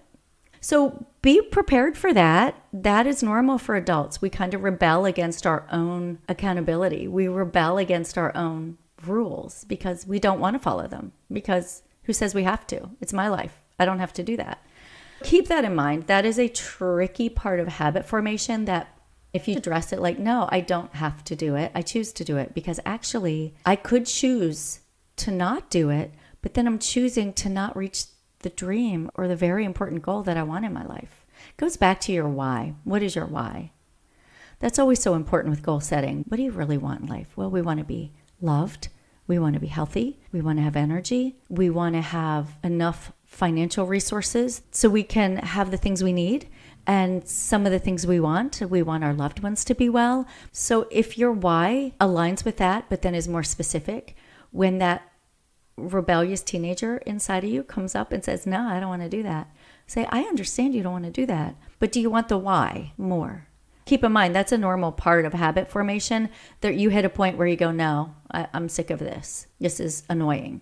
So 0.61 1.07
be 1.21 1.41
prepared 1.41 1.97
for 1.97 2.13
that. 2.13 2.55
That 2.71 3.07
is 3.07 3.23
normal 3.23 3.57
for 3.57 3.75
adults. 3.75 4.21
We 4.21 4.29
kind 4.29 4.53
of 4.53 4.63
rebel 4.63 5.05
against 5.05 5.47
our 5.47 5.65
own 5.71 6.19
accountability. 6.29 7.07
We 7.07 7.27
rebel 7.27 7.77
against 7.77 8.17
our 8.17 8.35
own 8.35 8.77
rules 9.05 9.63
because 9.65 10.05
we 10.05 10.19
don't 10.19 10.39
want 10.39 10.53
to 10.53 10.59
follow 10.59 10.87
them. 10.87 11.11
Because 11.31 11.81
who 12.03 12.13
says 12.13 12.35
we 12.35 12.43
have 12.43 12.67
to? 12.67 12.89
It's 13.01 13.13
my 13.13 13.27
life. 13.27 13.61
I 13.79 13.85
don't 13.85 13.99
have 13.99 14.13
to 14.13 14.23
do 14.23 14.37
that. 14.37 14.63
Keep 15.23 15.47
that 15.47 15.65
in 15.65 15.75
mind. 15.75 16.07
That 16.07 16.25
is 16.25 16.37
a 16.37 16.49
tricky 16.49 17.29
part 17.29 17.59
of 17.59 17.67
habit 17.67 18.05
formation 18.05 18.65
that 18.65 18.89
if 19.31 19.47
you 19.47 19.57
address 19.57 19.91
it 19.91 19.99
like, 19.99 20.19
no, 20.19 20.47
I 20.51 20.61
don't 20.61 20.93
have 20.95 21.23
to 21.25 21.35
do 21.35 21.55
it, 21.55 21.71
I 21.73 21.81
choose 21.81 22.11
to 22.13 22.23
do 22.23 22.37
it 22.37 22.53
because 22.53 22.79
actually 22.85 23.55
I 23.65 23.75
could 23.75 24.05
choose 24.05 24.81
to 25.17 25.31
not 25.31 25.69
do 25.69 25.89
it, 25.89 26.13
but 26.41 26.53
then 26.53 26.67
I'm 26.67 26.77
choosing 26.77 27.33
to 27.33 27.49
not 27.49 27.75
reach 27.75 28.05
the 28.39 28.49
dream 28.49 29.09
or 29.15 29.27
the 29.27 29.35
very 29.35 29.65
important 29.65 30.03
goal 30.03 30.21
that 30.23 30.37
I 30.37 30.43
want 30.43 30.65
in 30.65 30.73
my 30.73 30.85
life. 30.85 31.25
It 31.49 31.57
goes 31.57 31.77
back 31.77 31.99
to 32.01 32.11
your 32.11 32.27
why. 32.27 32.75
What 32.83 33.01
is 33.01 33.15
your 33.15 33.25
why? 33.25 33.71
That's 34.59 34.79
always 34.79 35.01
so 35.01 35.15
important 35.15 35.51
with 35.51 35.63
goal 35.63 35.79
setting. 35.79 36.25
What 36.27 36.37
do 36.37 36.43
you 36.43 36.51
really 36.51 36.77
want 36.77 37.01
in 37.01 37.07
life? 37.07 37.35
Well, 37.35 37.49
we 37.49 37.61
want 37.61 37.79
to 37.79 37.85
be 37.85 38.11
loved. 38.39 38.89
We 39.33 39.39
want 39.39 39.55
to 39.55 39.59
be 39.59 39.65
healthy. 39.65 40.19
We 40.31 40.41
want 40.41 40.59
to 40.59 40.63
have 40.63 40.75
energy. 40.75 41.37
We 41.49 41.71
want 41.71 41.95
to 41.95 42.01
have 42.01 42.59
enough 42.63 43.11
financial 43.25 43.87
resources 43.87 44.61
so 44.69 44.87
we 44.87 45.01
can 45.01 45.37
have 45.37 45.71
the 45.71 45.77
things 45.77 46.03
we 46.03 46.13
need 46.13 46.47
and 46.85 47.27
some 47.27 47.65
of 47.65 47.71
the 47.71 47.79
things 47.79 48.05
we 48.05 48.19
want. 48.19 48.61
We 48.61 48.83
want 48.83 49.03
our 49.03 49.11
loved 49.11 49.41
ones 49.41 49.65
to 49.65 49.73
be 49.73 49.89
well. 49.89 50.27
So 50.51 50.87
if 50.91 51.17
your 51.17 51.31
why 51.31 51.93
aligns 51.99 52.45
with 52.45 52.57
that, 52.57 52.85
but 52.89 53.01
then 53.01 53.15
is 53.15 53.27
more 53.27 53.41
specific, 53.41 54.15
when 54.51 54.77
that 54.77 55.11
rebellious 55.77 56.43
teenager 56.43 56.97
inside 56.97 57.43
of 57.43 57.49
you 57.49 57.63
comes 57.63 57.95
up 57.95 58.11
and 58.11 58.23
says, 58.23 58.45
No, 58.45 58.67
I 58.67 58.79
don't 58.79 58.89
want 58.89 59.01
to 59.01 59.09
do 59.09 59.23
that, 59.23 59.49
say, 59.87 60.05
I 60.11 60.19
understand 60.25 60.75
you 60.75 60.83
don't 60.83 60.93
want 60.93 61.05
to 61.05 61.09
do 61.11 61.25
that, 61.25 61.55
but 61.79 61.91
do 61.91 61.99
you 61.99 62.11
want 62.11 62.27
the 62.27 62.37
why 62.37 62.93
more? 62.99 63.47
Keep 63.85 64.03
in 64.03 64.11
mind, 64.11 64.35
that's 64.35 64.51
a 64.51 64.57
normal 64.57 64.91
part 64.91 65.25
of 65.25 65.33
habit 65.33 65.67
formation 65.67 66.29
that 66.61 66.75
you 66.75 66.89
hit 66.89 67.05
a 67.05 67.09
point 67.09 67.37
where 67.37 67.47
you 67.47 67.55
go, 67.55 67.71
No, 67.71 68.15
I, 68.31 68.47
am 68.53 68.69
sick 68.69 68.89
of 68.89 68.99
this. 68.99 69.47
This 69.59 69.79
is 69.79 70.03
annoying. 70.09 70.61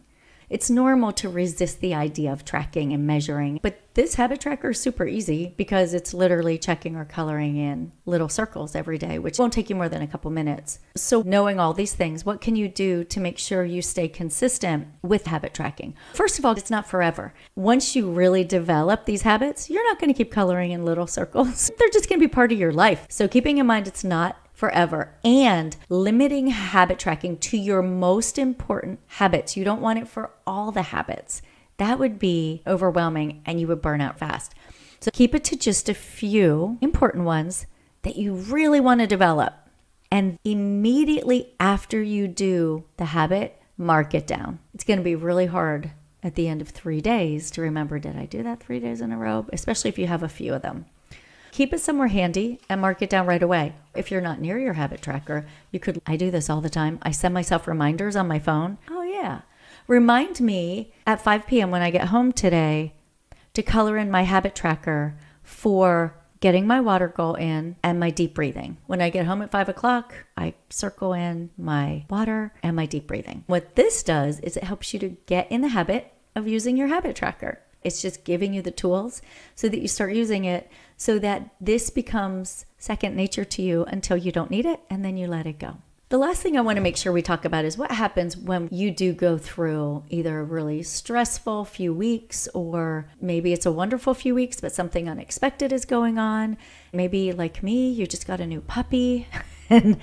It's 0.52 0.70
normal 0.70 1.14
to 1.14 1.30
resist 1.30 1.80
the 1.80 1.96
idea 1.96 2.34
of 2.34 2.44
tracking 2.44 2.92
and 2.92 3.08
measuring, 3.08 3.62
but 3.64 3.80
this 3.94 4.16
habit 4.16 4.42
tracker 4.42 4.72
is 4.72 4.82
super 4.82 5.08
easy 5.08 5.54
because 5.56 5.94
it's 5.94 6.14
literally 6.14 6.58
checking 6.58 6.98
or 6.98 7.06
coloring 7.06 7.56
in 7.56 7.94
little 8.06 8.28
circles 8.28 8.76
every 8.76 8.98
day, 8.98 9.18
which 9.18 9.40
won't 9.40 9.54
take 9.54 9.70
you 9.70 9.78
more 9.78 9.88
than 9.88 10.02
a 10.02 10.08
couple 10.08 10.30
minutes. 10.30 10.80
So, 10.94 11.22
knowing 11.22 11.58
all 11.58 11.74
these 11.74 11.94
things, 11.94 12.26
what 12.26 12.42
can 12.42 12.58
you 12.58 12.68
do 12.68 13.06
to 13.06 13.20
make 13.22 13.38
sure 13.38 13.64
you 13.64 13.82
stay 13.82 14.10
consistent 14.10 14.90
with 15.02 15.28
habit 15.28 15.54
tracking? 15.54 15.96
First 16.14 16.38
of 16.38 16.44
all, 16.44 16.52
it's 16.58 16.70
not 16.70 16.86
forever. 16.86 17.34
Once 17.56 17.96
you 17.96 18.12
really 18.12 18.44
develop 18.44 19.06
these 19.06 19.22
habits, 19.22 19.70
you're 19.70 19.88
not 19.88 20.00
going 20.00 20.14
to 20.14 20.18
keep 20.18 20.34
coloring 20.34 20.72
in 20.72 20.84
little 20.84 21.08
circles. 21.20 21.72
They're 21.80 21.88
just 21.94 22.10
going 22.10 22.20
to 22.20 22.28
be 22.28 22.34
part 22.34 22.52
of 22.52 22.60
your 22.60 22.74
life. 22.74 23.06
So, 23.08 23.30
keeping 23.30 23.58
in 23.58 23.66
mind 23.66 23.88
it's 23.88 24.04
not 24.04 24.36
forever 24.62 25.12
and 25.24 25.76
limiting 25.90 26.46
habit 26.46 27.00
tracking 27.00 27.36
to 27.36 27.58
your 27.58 27.82
most 27.82 28.38
important 28.38 29.00
habits. 29.08 29.58
You 29.58 29.64
don't 29.64 29.82
want 29.82 29.98
it 29.98 30.08
for 30.08 30.30
all 30.46 30.72
the 30.72 30.84
habits. 30.84 31.42
That 31.78 31.98
would 31.98 32.20
be 32.20 32.62
overwhelming 32.68 33.42
and 33.44 33.60
you 33.60 33.66
would 33.70 33.82
burn 33.82 34.02
out 34.02 34.20
fast. 34.20 34.54
So 35.00 35.10
keep 35.12 35.34
it 35.34 35.44
to 35.46 35.56
just 35.58 35.90
a 35.90 35.96
few 35.96 36.78
important 36.80 37.24
ones 37.24 37.66
that 38.04 38.18
you 38.18 38.36
really 38.36 38.80
want 38.80 39.02
to 39.02 39.08
develop. 39.08 39.56
And 40.12 40.38
immediately 40.46 41.56
after 41.60 42.00
you 42.00 42.28
do 42.28 42.84
the 42.98 43.06
habit, 43.06 43.60
mark 43.80 44.14
it 44.14 44.28
down. 44.28 44.60
It's 44.76 44.84
going 44.84 45.00
to 45.00 45.04
be 45.04 45.16
really 45.16 45.48
hard 45.48 45.90
at 46.22 46.36
the 46.36 46.48
end 46.48 46.62
of 46.62 46.70
three 46.70 47.02
days 47.02 47.50
to 47.52 47.62
remember 47.62 47.98
did 47.98 48.16
I 48.16 48.28
do 48.28 48.44
that 48.44 48.62
three 48.62 48.80
days 48.80 49.02
in 49.02 49.12
a 49.12 49.18
row? 49.18 49.48
Especially 49.52 49.90
if 49.90 49.98
you 49.98 50.06
have 50.06 50.22
a 50.22 50.30
few 50.30 50.54
of 50.54 50.62
them. 50.62 50.86
Keep 51.52 51.74
it 51.74 51.80
somewhere 51.80 52.08
handy 52.08 52.60
and 52.70 52.80
mark 52.80 53.02
it 53.02 53.10
down 53.10 53.28
right 53.28 53.44
away. 53.44 53.74
If 53.94 54.10
you're 54.10 54.22
not 54.22 54.40
near 54.40 54.58
your 54.58 54.74
habit 54.74 55.02
tracker, 55.02 55.46
you 55.72 55.80
could, 55.80 56.02
I 56.08 56.16
do 56.16 56.32
this 56.32 56.50
all 56.50 56.62
the 56.62 56.70
time. 56.70 56.98
I 57.02 57.12
send 57.12 57.34
myself 57.34 57.68
reminders 57.68 58.16
on 58.16 58.28
my 58.28 58.40
phone. 58.40 58.78
Oh, 58.90 59.04
yeah. 59.04 59.42
Remind 59.88 60.40
me 60.40 60.94
at 61.06 61.22
5 61.22 61.48
p.m. 61.48 61.70
when 61.70 61.82
I 61.82 61.92
get 61.92 62.08
home 62.08 62.32
today 62.32 62.94
to 63.54 63.62
color 63.62 63.98
in 63.98 64.10
my 64.10 64.24
habit 64.24 64.56
tracker 64.56 65.18
for 65.44 66.16
getting 66.40 66.66
my 66.66 66.80
water 66.80 67.08
goal 67.08 67.36
in 67.36 67.76
and 67.84 68.00
my 68.00 68.10
deep 68.10 68.34
breathing. 68.34 68.78
When 68.88 69.02
I 69.02 69.10
get 69.10 69.26
home 69.26 69.42
at 69.42 69.52
five 69.52 69.70
o'clock, 69.70 70.14
I 70.36 70.56
circle 70.70 71.14
in 71.14 71.52
my 71.58 72.06
water 72.10 72.54
and 72.64 72.76
my 72.76 72.86
deep 72.86 73.08
breathing. 73.08 73.44
What 73.48 73.76
this 73.76 74.04
does 74.04 74.40
is 74.40 74.58
it 74.58 74.64
helps 74.64 74.94
you 74.94 75.00
to 75.02 75.10
get 75.28 75.52
in 75.52 75.62
the 75.62 75.68
habit 75.70 76.14
of 76.36 76.48
using 76.48 76.78
your 76.78 76.88
habit 76.88 77.16
tracker. 77.16 77.60
It's 77.84 78.02
just 78.02 78.24
giving 78.24 78.54
you 78.54 78.62
the 78.62 78.72
tools 78.72 79.22
so 79.56 79.70
that 79.70 79.80
you 79.80 79.88
start 79.88 80.14
using 80.14 80.46
it 80.46 80.70
so 81.02 81.18
that 81.18 81.50
this 81.60 81.90
becomes 81.90 82.64
second 82.78 83.16
nature 83.16 83.44
to 83.44 83.64
you 83.64 83.84
until 83.86 84.16
you 84.16 84.32
don't 84.32 84.52
need 84.52 84.68
it 84.68 84.80
and 84.88 85.04
then 85.04 85.18
you 85.18 85.26
let 85.26 85.48
it 85.48 85.58
go. 85.58 85.78
The 86.10 86.20
last 86.20 86.44
thing 86.44 86.56
I 86.56 86.62
want 86.62 86.76
to 86.76 86.82
make 86.82 86.96
sure 86.96 87.12
we 87.12 87.24
talk 87.24 87.44
about 87.44 87.66
is 87.66 87.76
what 87.76 87.90
happens 87.90 88.38
when 88.38 88.70
you 88.72 88.92
do 88.92 89.12
go 89.12 89.40
through 89.40 90.04
either 90.10 90.40
a 90.40 90.44
really 90.44 90.84
stressful 90.84 91.66
few 91.66 91.92
weeks 91.92 92.48
or 92.54 93.08
maybe 93.20 93.52
it's 93.52 93.66
a 93.66 93.72
wonderful 93.72 94.14
few 94.14 94.36
weeks, 94.36 94.62
but 94.62 94.74
something 94.74 95.10
unexpected 95.10 95.74
is 95.74 95.86
going 95.86 96.20
on. 96.20 96.56
Maybe, 96.94 97.32
like 97.32 97.64
me, 97.64 97.90
you 97.90 98.06
just 98.06 98.28
got 98.28 98.40
a 98.40 98.46
new 98.46 98.62
puppy 98.62 99.28
and 99.72 99.98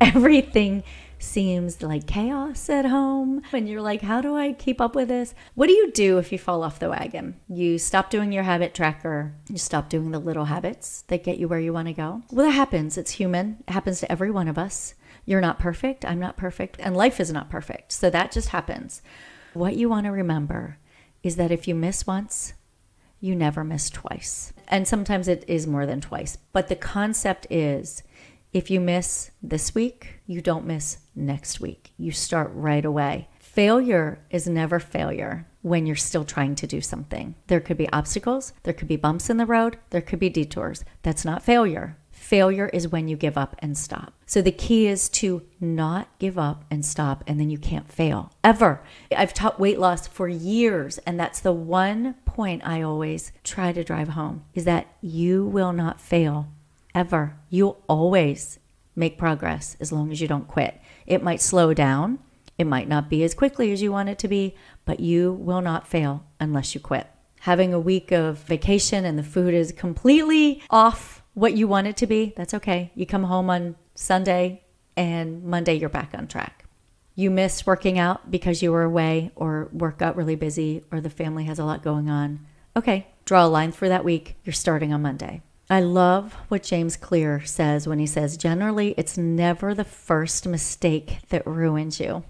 everything 0.00 0.84
seems 1.18 1.82
like 1.82 2.06
chaos 2.06 2.68
at 2.68 2.84
home. 2.84 3.42
And 3.52 3.68
you're 3.68 3.82
like 3.82 4.02
how 4.02 4.20
do 4.20 4.36
i 4.36 4.52
keep 4.52 4.80
up 4.80 4.94
with 4.94 5.08
this? 5.08 5.34
What 5.54 5.66
do 5.66 5.72
you 5.72 5.90
do 5.92 6.18
if 6.18 6.32
you 6.32 6.38
fall 6.38 6.62
off 6.62 6.78
the 6.78 6.90
wagon? 6.90 7.40
You 7.48 7.78
stop 7.78 8.10
doing 8.10 8.32
your 8.32 8.42
habit 8.42 8.74
tracker. 8.74 9.34
You 9.48 9.58
stop 9.58 9.88
doing 9.88 10.10
the 10.10 10.18
little 10.18 10.46
habits 10.46 11.04
that 11.08 11.24
get 11.24 11.38
you 11.38 11.48
where 11.48 11.60
you 11.60 11.72
want 11.72 11.88
to 11.88 11.94
go? 11.94 12.22
Well 12.30 12.46
that 12.46 12.52
happens. 12.52 12.98
It's 12.98 13.12
human. 13.12 13.58
It 13.66 13.72
happens 13.72 14.00
to 14.00 14.12
every 14.12 14.30
one 14.30 14.48
of 14.48 14.58
us. 14.58 14.94
You're 15.24 15.40
not 15.40 15.58
perfect. 15.58 16.04
I'm 16.04 16.20
not 16.20 16.36
perfect. 16.36 16.76
And 16.78 16.96
life 16.96 17.20
is 17.20 17.32
not 17.32 17.50
perfect. 17.50 17.92
So 17.92 18.10
that 18.10 18.32
just 18.32 18.50
happens. 18.50 19.02
What 19.54 19.76
you 19.76 19.88
want 19.88 20.06
to 20.06 20.12
remember 20.12 20.78
is 21.22 21.36
that 21.36 21.50
if 21.50 21.66
you 21.66 21.74
miss 21.74 22.06
once 22.06 22.52
you 23.20 23.34
never 23.34 23.64
miss 23.64 23.90
twice. 23.90 24.52
And 24.68 24.86
sometimes 24.86 25.28
it 25.28 25.44
is 25.48 25.66
more 25.66 25.86
than 25.86 26.00
twice. 26.00 26.36
But 26.52 26.68
the 26.68 26.76
concept 26.76 27.46
is 27.50 28.02
if 28.52 28.70
you 28.70 28.80
miss 28.80 29.30
this 29.42 29.74
week, 29.74 30.20
you 30.26 30.40
don't 30.40 30.66
miss 30.66 30.98
next 31.16 31.60
week. 31.60 31.92
You 31.96 32.12
start 32.12 32.50
right 32.54 32.84
away. 32.84 33.28
Failure 33.40 34.18
is 34.30 34.46
never 34.46 34.78
failure 34.78 35.46
when 35.62 35.86
you're 35.86 35.96
still 35.96 36.24
trying 36.24 36.54
to 36.54 36.66
do 36.66 36.80
something. 36.80 37.34
There 37.46 37.58
could 37.58 37.76
be 37.76 37.88
obstacles, 37.90 38.52
there 38.62 38.74
could 38.74 38.86
be 38.86 38.96
bumps 38.96 39.30
in 39.30 39.36
the 39.36 39.46
road, 39.46 39.78
there 39.90 40.02
could 40.02 40.20
be 40.20 40.28
detours. 40.28 40.84
That's 41.02 41.24
not 41.24 41.42
failure. 41.42 41.96
Failure 42.12 42.68
is 42.72 42.88
when 42.88 43.08
you 43.08 43.16
give 43.16 43.36
up 43.38 43.56
and 43.60 43.76
stop. 43.76 44.12
So 44.26 44.42
the 44.42 44.52
key 44.52 44.86
is 44.86 45.08
to 45.10 45.42
not 45.60 46.08
give 46.18 46.38
up 46.38 46.64
and 46.70 46.84
stop, 46.84 47.24
and 47.26 47.38
then 47.38 47.50
you 47.50 47.58
can't 47.58 47.90
fail 47.90 48.32
ever. 48.42 48.82
I've 49.16 49.34
taught 49.34 49.60
weight 49.60 49.78
loss 49.78 50.06
for 50.06 50.28
years, 50.28 50.98
and 50.98 51.18
that's 51.18 51.40
the 51.40 51.52
one 51.52 52.14
point 52.24 52.66
I 52.66 52.82
always 52.82 53.32
try 53.44 53.72
to 53.72 53.84
drive 53.84 54.08
home 54.08 54.44
is 54.54 54.64
that 54.64 54.86
you 55.00 55.46
will 55.46 55.72
not 55.72 56.00
fail 56.00 56.48
ever. 56.94 57.36
You'll 57.48 57.82
always 57.88 58.58
make 58.96 59.18
progress 59.18 59.76
as 59.78 59.92
long 59.92 60.10
as 60.10 60.20
you 60.20 60.26
don't 60.26 60.48
quit. 60.48 60.80
It 61.06 61.22
might 61.22 61.40
slow 61.40 61.72
down, 61.74 62.18
it 62.58 62.66
might 62.66 62.88
not 62.88 63.10
be 63.10 63.22
as 63.22 63.34
quickly 63.34 63.72
as 63.72 63.82
you 63.82 63.92
want 63.92 64.08
it 64.08 64.18
to 64.20 64.28
be, 64.28 64.54
but 64.84 65.00
you 65.00 65.32
will 65.32 65.60
not 65.60 65.86
fail 65.86 66.24
unless 66.40 66.74
you 66.74 66.80
quit. 66.80 67.06
Having 67.40 67.74
a 67.74 67.80
week 67.80 68.12
of 68.12 68.38
vacation 68.38 69.04
and 69.04 69.18
the 69.18 69.22
food 69.22 69.54
is 69.54 69.72
completely 69.72 70.62
off 70.70 71.22
what 71.34 71.54
you 71.54 71.68
want 71.68 71.86
it 71.86 71.96
to 71.98 72.06
be, 72.06 72.32
that's 72.36 72.54
okay. 72.54 72.90
You 72.94 73.04
come 73.04 73.24
home 73.24 73.50
on 73.50 73.76
Sunday 73.94 74.64
and 74.96 75.44
Monday 75.44 75.74
you're 75.74 75.90
back 75.90 76.12
on 76.14 76.26
track. 76.26 76.64
You 77.14 77.30
miss 77.30 77.66
working 77.66 77.98
out 77.98 78.30
because 78.30 78.62
you 78.62 78.72
were 78.72 78.82
away 78.82 79.30
or 79.36 79.68
work 79.72 79.98
got 79.98 80.16
really 80.16 80.34
busy 80.34 80.82
or 80.90 81.00
the 81.00 81.10
family 81.10 81.44
has 81.44 81.58
a 81.58 81.64
lot 81.64 81.82
going 81.82 82.08
on. 82.08 82.46
Okay, 82.74 83.06
draw 83.24 83.44
a 83.44 83.48
line 83.48 83.72
for 83.72 83.88
that 83.88 84.04
week. 84.04 84.36
You're 84.44 84.52
starting 84.52 84.92
on 84.92 85.02
Monday. 85.02 85.42
I 85.68 85.80
love 85.80 86.34
what 86.48 86.62
James 86.62 86.96
Clear 86.96 87.44
says 87.44 87.88
when 87.88 87.98
he 87.98 88.06
says, 88.06 88.36
generally, 88.36 88.94
it's 88.96 89.18
never 89.18 89.74
the 89.74 89.84
first 89.84 90.46
mistake 90.46 91.18
that 91.30 91.46
ruins 91.46 91.98
you. 91.98 92.22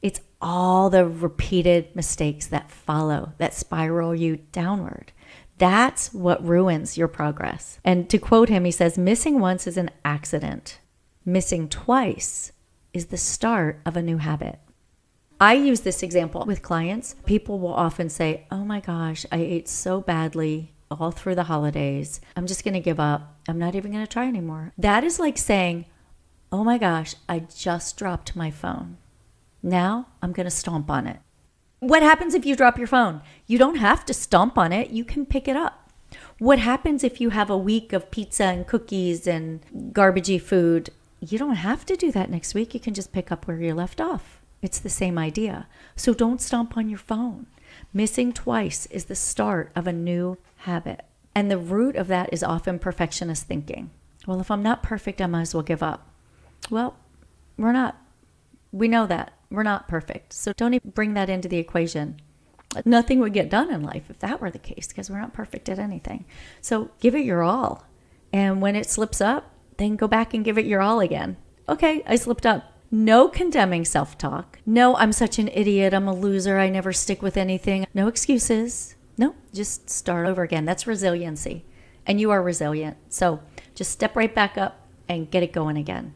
It's 0.00 0.20
all 0.40 0.88
the 0.88 1.04
repeated 1.06 1.94
mistakes 1.96 2.46
that 2.48 2.70
follow, 2.70 3.32
that 3.38 3.54
spiral 3.54 4.14
you 4.14 4.36
downward. 4.52 5.10
That's 5.58 6.12
what 6.12 6.46
ruins 6.46 6.96
your 6.96 7.08
progress. 7.08 7.80
And 7.84 8.08
to 8.10 8.18
quote 8.18 8.48
him, 8.48 8.64
he 8.64 8.70
says, 8.70 8.96
missing 8.96 9.40
once 9.40 9.66
is 9.66 9.76
an 9.76 9.90
accident, 10.04 10.80
missing 11.24 11.68
twice 11.68 12.52
is 12.92 13.06
the 13.06 13.16
start 13.16 13.80
of 13.84 13.96
a 13.96 14.02
new 14.02 14.18
habit. 14.18 14.60
I 15.40 15.54
use 15.54 15.80
this 15.80 16.04
example 16.04 16.44
with 16.46 16.62
clients. 16.62 17.16
People 17.26 17.58
will 17.58 17.74
often 17.74 18.08
say, 18.08 18.46
Oh 18.52 18.64
my 18.64 18.78
gosh, 18.78 19.26
I 19.32 19.38
ate 19.38 19.68
so 19.68 20.00
badly 20.00 20.71
all 21.00 21.10
through 21.10 21.34
the 21.34 21.44
holidays. 21.44 22.20
I'm 22.36 22.46
just 22.46 22.64
going 22.64 22.74
to 22.74 22.80
give 22.80 23.00
up. 23.00 23.38
I'm 23.48 23.58
not 23.58 23.74
even 23.74 23.92
going 23.92 24.04
to 24.04 24.12
try 24.12 24.26
anymore. 24.26 24.72
That 24.78 25.04
is 25.04 25.18
like 25.18 25.38
saying, 25.38 25.86
oh 26.50 26.64
my 26.64 26.78
gosh, 26.78 27.14
I 27.28 27.40
just 27.40 27.96
dropped 27.96 28.36
my 28.36 28.50
phone. 28.50 28.98
Now 29.62 30.08
I'm 30.20 30.32
going 30.32 30.44
to 30.44 30.50
stomp 30.50 30.90
on 30.90 31.06
it. 31.06 31.20
What 31.78 32.02
happens 32.02 32.34
if 32.34 32.46
you 32.46 32.54
drop 32.54 32.78
your 32.78 32.86
phone? 32.86 33.22
You 33.46 33.58
don't 33.58 33.76
have 33.76 34.04
to 34.06 34.14
stomp 34.14 34.56
on 34.56 34.72
it, 34.72 34.90
you 34.90 35.04
can 35.04 35.26
pick 35.26 35.48
it 35.48 35.56
up. 35.56 35.90
What 36.38 36.58
happens 36.58 37.02
if 37.02 37.20
you 37.20 37.30
have 37.30 37.50
a 37.50 37.56
week 37.56 37.92
of 37.92 38.10
pizza 38.10 38.44
and 38.44 38.66
cookies 38.66 39.26
and 39.26 39.60
garbagey 39.92 40.40
food? 40.40 40.90
You 41.20 41.38
don't 41.38 41.56
have 41.56 41.86
to 41.86 41.96
do 41.96 42.12
that 42.12 42.30
next 42.30 42.54
week. 42.54 42.74
You 42.74 42.80
can 42.80 42.94
just 42.94 43.12
pick 43.12 43.32
up 43.32 43.46
where 43.46 43.60
you 43.60 43.74
left 43.74 44.00
off. 44.00 44.40
It's 44.60 44.78
the 44.78 44.90
same 44.90 45.18
idea. 45.18 45.66
So 45.96 46.14
don't 46.14 46.40
stomp 46.40 46.76
on 46.76 46.88
your 46.88 46.98
phone. 46.98 47.46
Missing 47.92 48.32
twice 48.32 48.86
is 48.86 49.06
the 49.06 49.14
start 49.14 49.70
of 49.74 49.86
a 49.86 49.92
new 49.92 50.38
habit. 50.58 51.04
And 51.34 51.50
the 51.50 51.58
root 51.58 51.96
of 51.96 52.08
that 52.08 52.32
is 52.32 52.42
often 52.42 52.78
perfectionist 52.78 53.46
thinking. 53.46 53.90
Well, 54.26 54.40
if 54.40 54.50
I'm 54.50 54.62
not 54.62 54.82
perfect, 54.82 55.20
I 55.20 55.26
might 55.26 55.42
as 55.42 55.54
well 55.54 55.62
give 55.62 55.82
up. 55.82 56.08
Well, 56.70 56.96
we're 57.56 57.72
not. 57.72 57.96
We 58.70 58.88
know 58.88 59.06
that. 59.06 59.32
We're 59.50 59.62
not 59.62 59.88
perfect. 59.88 60.32
So 60.32 60.52
don't 60.52 60.74
even 60.74 60.90
bring 60.90 61.14
that 61.14 61.28
into 61.28 61.48
the 61.48 61.58
equation. 61.58 62.20
Nothing 62.84 63.20
would 63.20 63.34
get 63.34 63.50
done 63.50 63.70
in 63.70 63.82
life 63.82 64.04
if 64.08 64.18
that 64.20 64.40
were 64.40 64.50
the 64.50 64.58
case 64.58 64.88
because 64.88 65.10
we're 65.10 65.20
not 65.20 65.34
perfect 65.34 65.68
at 65.68 65.78
anything. 65.78 66.24
So 66.60 66.90
give 67.00 67.14
it 67.14 67.24
your 67.24 67.42
all. 67.42 67.86
And 68.32 68.62
when 68.62 68.76
it 68.76 68.88
slips 68.88 69.20
up, 69.20 69.50
then 69.76 69.96
go 69.96 70.08
back 70.08 70.32
and 70.32 70.44
give 70.44 70.56
it 70.56 70.64
your 70.64 70.80
all 70.80 71.00
again. 71.00 71.36
Okay, 71.68 72.02
I 72.06 72.16
slipped 72.16 72.46
up. 72.46 72.71
No 72.94 73.26
condemning 73.26 73.86
self 73.86 74.18
talk. 74.18 74.58
No, 74.66 74.94
I'm 74.96 75.12
such 75.12 75.38
an 75.38 75.48
idiot. 75.48 75.94
I'm 75.94 76.06
a 76.06 76.14
loser. 76.14 76.58
I 76.58 76.68
never 76.68 76.92
stick 76.92 77.22
with 77.22 77.38
anything. 77.38 77.86
No 77.94 78.06
excuses. 78.06 78.96
No, 79.16 79.34
just 79.54 79.88
start 79.88 80.26
over 80.26 80.42
again. 80.42 80.66
That's 80.66 80.86
resiliency. 80.86 81.64
And 82.06 82.20
you 82.20 82.30
are 82.30 82.42
resilient. 82.42 82.98
So 83.08 83.40
just 83.74 83.92
step 83.92 84.14
right 84.14 84.34
back 84.34 84.58
up 84.58 84.86
and 85.08 85.30
get 85.30 85.42
it 85.42 85.54
going 85.54 85.78
again. 85.78 86.12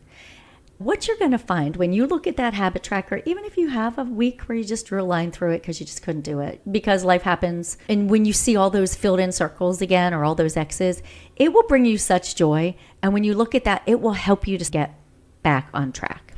What 0.76 1.08
you're 1.08 1.16
going 1.16 1.30
to 1.30 1.38
find 1.38 1.76
when 1.76 1.94
you 1.94 2.06
look 2.06 2.26
at 2.26 2.36
that 2.36 2.52
habit 2.52 2.82
tracker, 2.82 3.22
even 3.24 3.46
if 3.46 3.56
you 3.56 3.68
have 3.68 3.96
a 3.96 4.04
week 4.04 4.42
where 4.42 4.58
you 4.58 4.64
just 4.64 4.84
drew 4.84 5.00
a 5.00 5.04
line 5.04 5.30
through 5.30 5.52
it 5.52 5.62
because 5.62 5.80
you 5.80 5.86
just 5.86 6.02
couldn't 6.02 6.20
do 6.20 6.40
it, 6.40 6.60
because 6.70 7.02
life 7.04 7.22
happens, 7.22 7.78
and 7.88 8.10
when 8.10 8.26
you 8.26 8.34
see 8.34 8.54
all 8.54 8.68
those 8.68 8.94
filled 8.94 9.18
in 9.18 9.32
circles 9.32 9.80
again 9.80 10.12
or 10.12 10.22
all 10.22 10.34
those 10.34 10.58
X's, 10.58 11.02
it 11.36 11.54
will 11.54 11.66
bring 11.66 11.86
you 11.86 11.96
such 11.96 12.36
joy. 12.36 12.76
And 13.02 13.14
when 13.14 13.24
you 13.24 13.32
look 13.32 13.54
at 13.54 13.64
that, 13.64 13.84
it 13.86 14.02
will 14.02 14.12
help 14.12 14.46
you 14.46 14.58
to 14.58 14.70
get 14.70 15.00
back 15.42 15.70
on 15.72 15.92
track. 15.92 16.34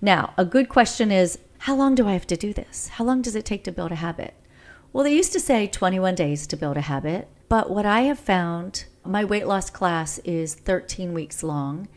Now, 0.00 0.32
a 0.36 0.44
good 0.44 0.68
question 0.68 1.10
is 1.10 1.38
how 1.58 1.74
long 1.74 1.94
do 1.94 2.06
I 2.06 2.12
have 2.12 2.26
to 2.28 2.36
do 2.36 2.52
this? 2.52 2.88
How 2.88 3.04
long 3.04 3.20
does 3.20 3.34
it 3.34 3.44
take 3.44 3.64
to 3.64 3.72
build 3.72 3.90
a 3.90 3.96
habit? 3.96 4.34
Well, 4.92 5.04
they 5.04 5.14
used 5.14 5.32
to 5.32 5.40
say 5.40 5.66
21 5.66 6.14
days 6.14 6.46
to 6.46 6.56
build 6.56 6.76
a 6.76 6.82
habit, 6.82 7.28
but 7.48 7.68
what 7.68 7.84
I 7.84 8.02
have 8.02 8.18
found, 8.18 8.84
my 9.04 9.24
weight 9.24 9.46
loss 9.46 9.70
class 9.70 10.18
is 10.20 10.54
13 10.54 11.12
weeks 11.12 11.42
long. 11.42 11.88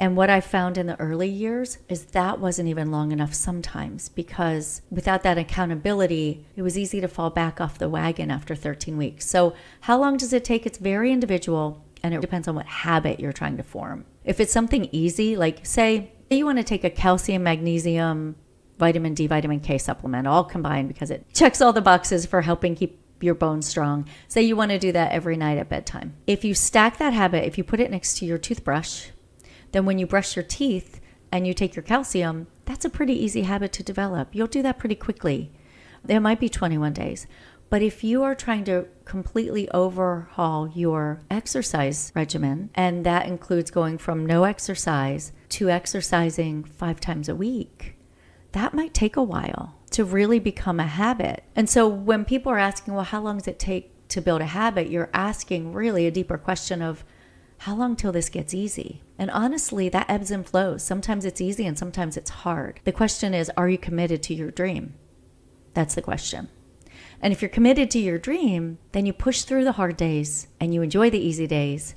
And 0.00 0.16
what 0.16 0.30
I 0.30 0.40
found 0.40 0.78
in 0.78 0.86
the 0.86 1.00
early 1.00 1.28
years 1.28 1.78
is 1.88 2.04
that 2.06 2.38
wasn't 2.38 2.68
even 2.68 2.92
long 2.92 3.10
enough 3.10 3.34
sometimes 3.34 4.08
because 4.10 4.82
without 4.90 5.24
that 5.24 5.38
accountability, 5.38 6.46
it 6.54 6.62
was 6.62 6.78
easy 6.78 7.00
to 7.00 7.08
fall 7.08 7.30
back 7.30 7.60
off 7.60 7.78
the 7.78 7.88
wagon 7.88 8.30
after 8.30 8.54
13 8.54 8.96
weeks. 8.96 9.26
So, 9.26 9.54
how 9.82 9.98
long 9.98 10.16
does 10.16 10.32
it 10.32 10.44
take? 10.44 10.66
It's 10.66 10.78
very 10.78 11.10
individual 11.10 11.84
and 12.02 12.14
it 12.14 12.20
depends 12.20 12.46
on 12.46 12.54
what 12.54 12.66
habit 12.66 13.18
you're 13.18 13.32
trying 13.32 13.56
to 13.56 13.64
form. 13.64 14.04
If 14.24 14.38
it's 14.38 14.52
something 14.52 14.88
easy, 14.92 15.36
like 15.36 15.66
say 15.66 16.12
you 16.36 16.44
want 16.44 16.58
to 16.58 16.64
take 16.64 16.84
a 16.84 16.90
calcium, 16.90 17.42
magnesium, 17.42 18.36
vitamin 18.78 19.14
D, 19.14 19.26
vitamin 19.26 19.60
K 19.60 19.78
supplement 19.78 20.26
all 20.26 20.44
combined 20.44 20.88
because 20.88 21.10
it 21.10 21.24
checks 21.32 21.60
all 21.60 21.72
the 21.72 21.80
boxes 21.80 22.26
for 22.26 22.42
helping 22.42 22.74
keep 22.74 23.00
your 23.20 23.34
bones 23.34 23.66
strong. 23.66 24.06
Say 24.28 24.42
you 24.42 24.56
want 24.56 24.70
to 24.70 24.78
do 24.78 24.92
that 24.92 25.12
every 25.12 25.36
night 25.36 25.58
at 25.58 25.68
bedtime. 25.68 26.14
If 26.26 26.44
you 26.44 26.54
stack 26.54 26.98
that 26.98 27.12
habit, 27.12 27.46
if 27.46 27.58
you 27.58 27.64
put 27.64 27.80
it 27.80 27.90
next 27.90 28.18
to 28.18 28.26
your 28.26 28.38
toothbrush, 28.38 29.08
then 29.72 29.84
when 29.84 29.98
you 29.98 30.06
brush 30.06 30.36
your 30.36 30.44
teeth 30.44 31.00
and 31.32 31.46
you 31.46 31.54
take 31.54 31.74
your 31.74 31.82
calcium, 31.82 32.46
that's 32.64 32.84
a 32.84 32.90
pretty 32.90 33.14
easy 33.14 33.42
habit 33.42 33.72
to 33.72 33.82
develop. 33.82 34.28
You'll 34.32 34.46
do 34.46 34.62
that 34.62 34.78
pretty 34.78 34.94
quickly. 34.94 35.50
It 36.06 36.20
might 36.20 36.40
be 36.40 36.48
21 36.48 36.92
days. 36.92 37.26
But 37.70 37.82
if 37.82 38.02
you 38.02 38.22
are 38.22 38.34
trying 38.34 38.64
to 38.64 38.86
completely 39.04 39.70
overhaul 39.70 40.68
your 40.68 41.20
exercise 41.30 42.12
regimen, 42.14 42.70
and 42.74 43.04
that 43.04 43.26
includes 43.26 43.70
going 43.70 43.98
from 43.98 44.24
no 44.24 44.44
exercise 44.44 45.32
to 45.50 45.68
exercising 45.68 46.64
five 46.64 46.98
times 47.00 47.28
a 47.28 47.36
week, 47.36 47.96
that 48.52 48.72
might 48.72 48.94
take 48.94 49.16
a 49.16 49.22
while 49.22 49.74
to 49.90 50.04
really 50.04 50.38
become 50.38 50.80
a 50.80 50.86
habit. 50.86 51.44
And 51.54 51.68
so 51.68 51.86
when 51.86 52.24
people 52.24 52.52
are 52.52 52.58
asking, 52.58 52.94
well, 52.94 53.04
how 53.04 53.20
long 53.20 53.38
does 53.38 53.48
it 53.48 53.58
take 53.58 54.08
to 54.08 54.22
build 54.22 54.40
a 54.40 54.46
habit? 54.46 54.88
You're 54.88 55.10
asking 55.12 55.74
really 55.74 56.06
a 56.06 56.10
deeper 56.10 56.38
question 56.38 56.80
of, 56.80 57.04
how 57.62 57.74
long 57.74 57.96
till 57.96 58.12
this 58.12 58.28
gets 58.28 58.54
easy? 58.54 59.02
And 59.18 59.30
honestly, 59.30 59.88
that 59.88 60.08
ebbs 60.08 60.30
and 60.30 60.46
flows. 60.46 60.82
Sometimes 60.82 61.24
it's 61.24 61.40
easy 61.40 61.66
and 61.66 61.76
sometimes 61.76 62.16
it's 62.16 62.30
hard. 62.30 62.80
The 62.84 62.92
question 62.92 63.34
is, 63.34 63.50
are 63.56 63.68
you 63.68 63.78
committed 63.78 64.22
to 64.24 64.34
your 64.34 64.52
dream? 64.52 64.94
That's 65.74 65.96
the 65.96 66.02
question. 66.02 66.48
And 67.20 67.32
if 67.32 67.42
you're 67.42 67.48
committed 67.48 67.90
to 67.92 67.98
your 67.98 68.18
dream, 68.18 68.78
then 68.92 69.06
you 69.06 69.12
push 69.12 69.42
through 69.42 69.64
the 69.64 69.72
hard 69.72 69.96
days 69.96 70.46
and 70.60 70.72
you 70.72 70.82
enjoy 70.82 71.10
the 71.10 71.18
easy 71.18 71.46
days. 71.46 71.94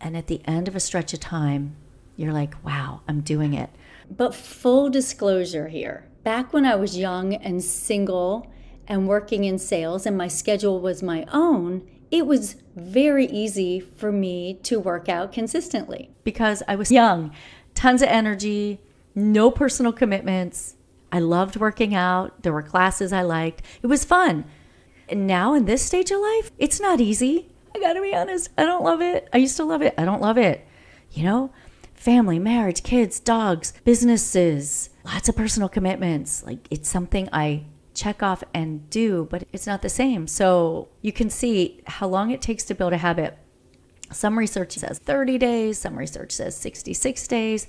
And 0.00 0.16
at 0.16 0.26
the 0.26 0.40
end 0.46 0.68
of 0.68 0.76
a 0.76 0.80
stretch 0.80 1.12
of 1.12 1.20
time, 1.20 1.76
you're 2.16 2.32
like, 2.32 2.62
wow, 2.64 3.02
I'm 3.08 3.20
doing 3.20 3.54
it. 3.54 3.70
But 4.10 4.34
full 4.34 4.90
disclosure 4.90 5.68
here 5.68 6.08
back 6.28 6.52
when 6.52 6.66
I 6.66 6.74
was 6.74 6.98
young 6.98 7.32
and 7.34 7.64
single 7.64 8.52
and 8.86 9.08
working 9.08 9.44
in 9.44 9.58
sales 9.58 10.04
and 10.04 10.14
my 10.14 10.28
schedule 10.28 10.80
was 10.80 11.02
my 11.02 11.24
own, 11.32 11.88
it 12.10 12.26
was 12.26 12.56
very 12.74 13.26
easy 13.26 13.80
for 13.80 14.12
me 14.12 14.58
to 14.64 14.78
work 14.78 15.08
out 15.08 15.32
consistently 15.32 16.10
because 16.24 16.62
I 16.68 16.76
was 16.76 16.90
young, 16.92 17.32
tons 17.74 18.02
of 18.02 18.08
energy, 18.08 18.80
no 19.14 19.50
personal 19.50 19.92
commitments. 19.92 20.76
I 21.10 21.20
loved 21.20 21.56
working 21.56 21.94
out. 21.94 22.42
There 22.42 22.52
were 22.52 22.62
classes 22.62 23.12
I 23.12 23.22
liked. 23.22 23.62
It 23.82 23.86
was 23.86 24.04
fun. 24.04 24.44
And 25.08 25.26
now 25.26 25.54
in 25.54 25.64
this 25.64 25.82
stage 25.82 26.10
of 26.10 26.20
life, 26.20 26.50
it's 26.58 26.80
not 26.80 27.00
easy. 27.00 27.48
I 27.74 27.80
got 27.80 27.94
to 27.94 28.02
be 28.02 28.14
honest. 28.14 28.50
I 28.58 28.64
don't 28.64 28.84
love 28.84 29.00
it. 29.00 29.28
I 29.32 29.38
used 29.38 29.56
to 29.56 29.64
love 29.64 29.82
it. 29.82 29.94
I 29.96 30.04
don't 30.04 30.20
love 30.20 30.36
it. 30.36 30.66
You 31.12 31.24
know, 31.24 31.52
family, 31.94 32.38
marriage, 32.38 32.82
kids, 32.82 33.18
dogs, 33.20 33.72
businesses, 33.84 34.90
lots 35.04 35.28
of 35.28 35.36
personal 35.36 35.68
commitments. 35.68 36.44
Like 36.44 36.66
it's 36.70 36.88
something 36.88 37.28
I 37.32 37.64
check 37.94 38.22
off 38.22 38.44
and 38.54 38.88
do, 38.90 39.26
but 39.30 39.44
it's 39.52 39.66
not 39.66 39.82
the 39.82 39.88
same. 39.88 40.26
So 40.26 40.88
you 41.02 41.12
can 41.12 41.30
see 41.30 41.80
how 41.86 42.06
long 42.06 42.30
it 42.30 42.42
takes 42.42 42.64
to 42.64 42.74
build 42.74 42.92
a 42.92 42.98
habit. 42.98 43.36
Some 44.10 44.38
research 44.38 44.72
says 44.72 44.98
30 44.98 45.36
days, 45.38 45.78
some 45.78 45.98
research 45.98 46.32
says 46.32 46.56
66 46.56 47.26
days. 47.28 47.66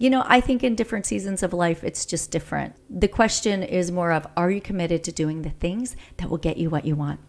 You 0.00 0.08
know, 0.08 0.24
I 0.26 0.40
think 0.40 0.64
in 0.64 0.76
different 0.76 1.04
seasons 1.04 1.42
of 1.42 1.52
life, 1.52 1.84
it's 1.84 2.06
just 2.06 2.30
different. 2.30 2.74
The 2.88 3.06
question 3.06 3.62
is 3.62 3.92
more 3.92 4.12
of 4.12 4.26
are 4.34 4.50
you 4.50 4.62
committed 4.62 5.04
to 5.04 5.12
doing 5.12 5.42
the 5.42 5.50
things 5.50 5.94
that 6.16 6.30
will 6.30 6.38
get 6.38 6.56
you 6.56 6.70
what 6.70 6.86
you 6.86 6.96
want? 6.96 7.20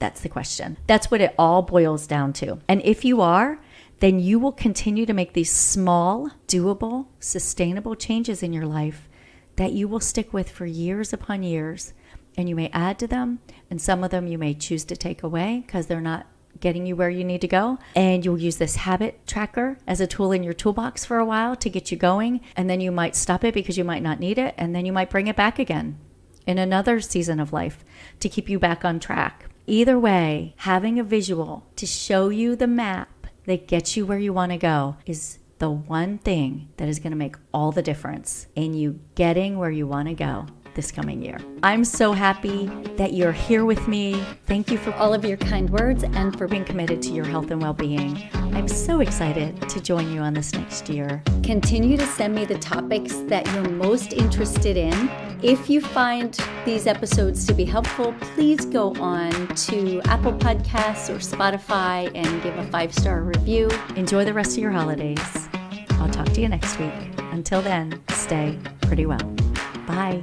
That's 0.00 0.20
the 0.20 0.28
question. 0.28 0.76
That's 0.86 1.10
what 1.10 1.22
it 1.22 1.34
all 1.38 1.62
boils 1.62 2.06
down 2.06 2.34
to. 2.34 2.58
And 2.68 2.82
if 2.84 3.06
you 3.06 3.22
are, 3.22 3.58
then 4.00 4.20
you 4.20 4.38
will 4.38 4.52
continue 4.52 5.06
to 5.06 5.14
make 5.14 5.32
these 5.32 5.50
small, 5.50 6.30
doable, 6.46 7.06
sustainable 7.20 7.94
changes 7.94 8.42
in 8.42 8.52
your 8.52 8.66
life 8.66 9.08
that 9.56 9.72
you 9.72 9.88
will 9.88 9.98
stick 9.98 10.30
with 10.30 10.50
for 10.50 10.66
years 10.66 11.14
upon 11.14 11.42
years. 11.42 11.94
And 12.36 12.50
you 12.50 12.54
may 12.54 12.68
add 12.74 12.98
to 12.98 13.06
them, 13.06 13.38
and 13.70 13.80
some 13.80 14.04
of 14.04 14.10
them 14.10 14.26
you 14.26 14.36
may 14.36 14.52
choose 14.52 14.84
to 14.84 14.96
take 14.96 15.22
away 15.22 15.62
because 15.64 15.86
they're 15.86 16.02
not 16.02 16.26
getting 16.60 16.86
you 16.86 16.96
where 16.96 17.10
you 17.10 17.24
need 17.24 17.40
to 17.40 17.48
go. 17.48 17.78
And 17.94 18.24
you'll 18.24 18.38
use 18.38 18.56
this 18.56 18.76
habit 18.76 19.26
tracker 19.26 19.78
as 19.86 20.00
a 20.00 20.06
tool 20.06 20.32
in 20.32 20.42
your 20.42 20.52
toolbox 20.52 21.04
for 21.04 21.18
a 21.18 21.24
while 21.24 21.56
to 21.56 21.70
get 21.70 21.90
you 21.90 21.96
going. 21.96 22.40
And 22.56 22.70
then 22.70 22.80
you 22.80 22.92
might 22.92 23.16
stop 23.16 23.44
it 23.44 23.54
because 23.54 23.76
you 23.76 23.84
might 23.84 24.02
not 24.02 24.20
need 24.20 24.38
it. 24.38 24.54
And 24.56 24.74
then 24.74 24.86
you 24.86 24.92
might 24.92 25.10
bring 25.10 25.26
it 25.26 25.36
back 25.36 25.58
again 25.58 25.98
in 26.46 26.58
another 26.58 27.00
season 27.00 27.40
of 27.40 27.52
life 27.52 27.84
to 28.20 28.28
keep 28.28 28.48
you 28.48 28.58
back 28.58 28.84
on 28.84 29.00
track. 29.00 29.46
Either 29.66 29.98
way, 29.98 30.54
having 30.58 30.98
a 30.98 31.04
visual 31.04 31.66
to 31.76 31.86
show 31.86 32.28
you 32.28 32.56
the 32.56 32.66
map 32.66 33.26
that 33.44 33.68
gets 33.68 33.96
you 33.96 34.06
where 34.06 34.18
you 34.18 34.32
want 34.32 34.52
to 34.52 34.58
go 34.58 34.96
is 35.06 35.38
the 35.58 35.70
one 35.70 36.18
thing 36.18 36.68
that 36.78 36.88
is 36.88 36.98
going 36.98 37.12
to 37.12 37.16
make 37.16 37.36
all 37.52 37.70
the 37.70 37.82
difference 37.82 38.46
in 38.56 38.74
you 38.74 38.98
getting 39.14 39.58
where 39.58 39.70
you 39.70 39.86
want 39.86 40.08
to 40.08 40.14
go 40.14 40.46
this 40.74 40.90
coming 40.90 41.22
year. 41.22 41.38
I'm 41.62 41.84
so 41.84 42.12
happy 42.12 42.66
that 42.96 43.12
you're 43.12 43.32
here 43.32 43.64
with 43.64 43.86
me. 43.88 44.22
Thank 44.46 44.70
you 44.70 44.78
for 44.78 44.92
all 44.94 45.14
of 45.14 45.24
your 45.24 45.36
kind 45.36 45.68
words 45.70 46.04
and 46.04 46.36
for 46.36 46.46
being 46.46 46.64
committed 46.64 47.02
to 47.02 47.10
your 47.12 47.24
health 47.24 47.50
and 47.50 47.60
well 47.60 47.74
being. 47.74 48.28
I'm 48.34 48.68
so 48.68 49.00
excited 49.00 49.68
to 49.68 49.80
join 49.80 50.12
you 50.12 50.20
on 50.20 50.34
this 50.34 50.52
next 50.52 50.88
year. 50.88 51.22
Continue 51.42 51.96
to 51.96 52.06
send 52.06 52.34
me 52.34 52.44
the 52.44 52.58
topics 52.58 53.16
that 53.28 53.46
you're 53.52 53.68
most 53.68 54.12
interested 54.12 54.76
in. 54.76 55.10
If 55.42 55.70
you 55.70 55.80
find 55.80 56.38
these 56.66 56.86
episodes 56.86 57.46
to 57.46 57.54
be 57.54 57.64
helpful, 57.64 58.14
please 58.20 58.64
go 58.66 58.94
on 58.96 59.30
to 59.48 60.00
Apple 60.04 60.32
Podcasts 60.34 61.08
or 61.08 61.18
Spotify 61.18 62.10
and 62.14 62.42
give 62.42 62.56
a 62.58 62.64
five 62.66 62.92
star 62.92 63.22
review. 63.22 63.70
Enjoy 63.96 64.24
the 64.24 64.34
rest 64.34 64.52
of 64.52 64.58
your 64.58 64.72
holidays. 64.72 65.48
I'll 65.92 66.10
talk 66.10 66.26
to 66.32 66.40
you 66.40 66.48
next 66.48 66.78
week. 66.78 66.92
Until 67.32 67.62
then, 67.62 68.00
stay 68.10 68.58
pretty 68.82 69.06
well. 69.06 69.22
Bye. 69.86 70.22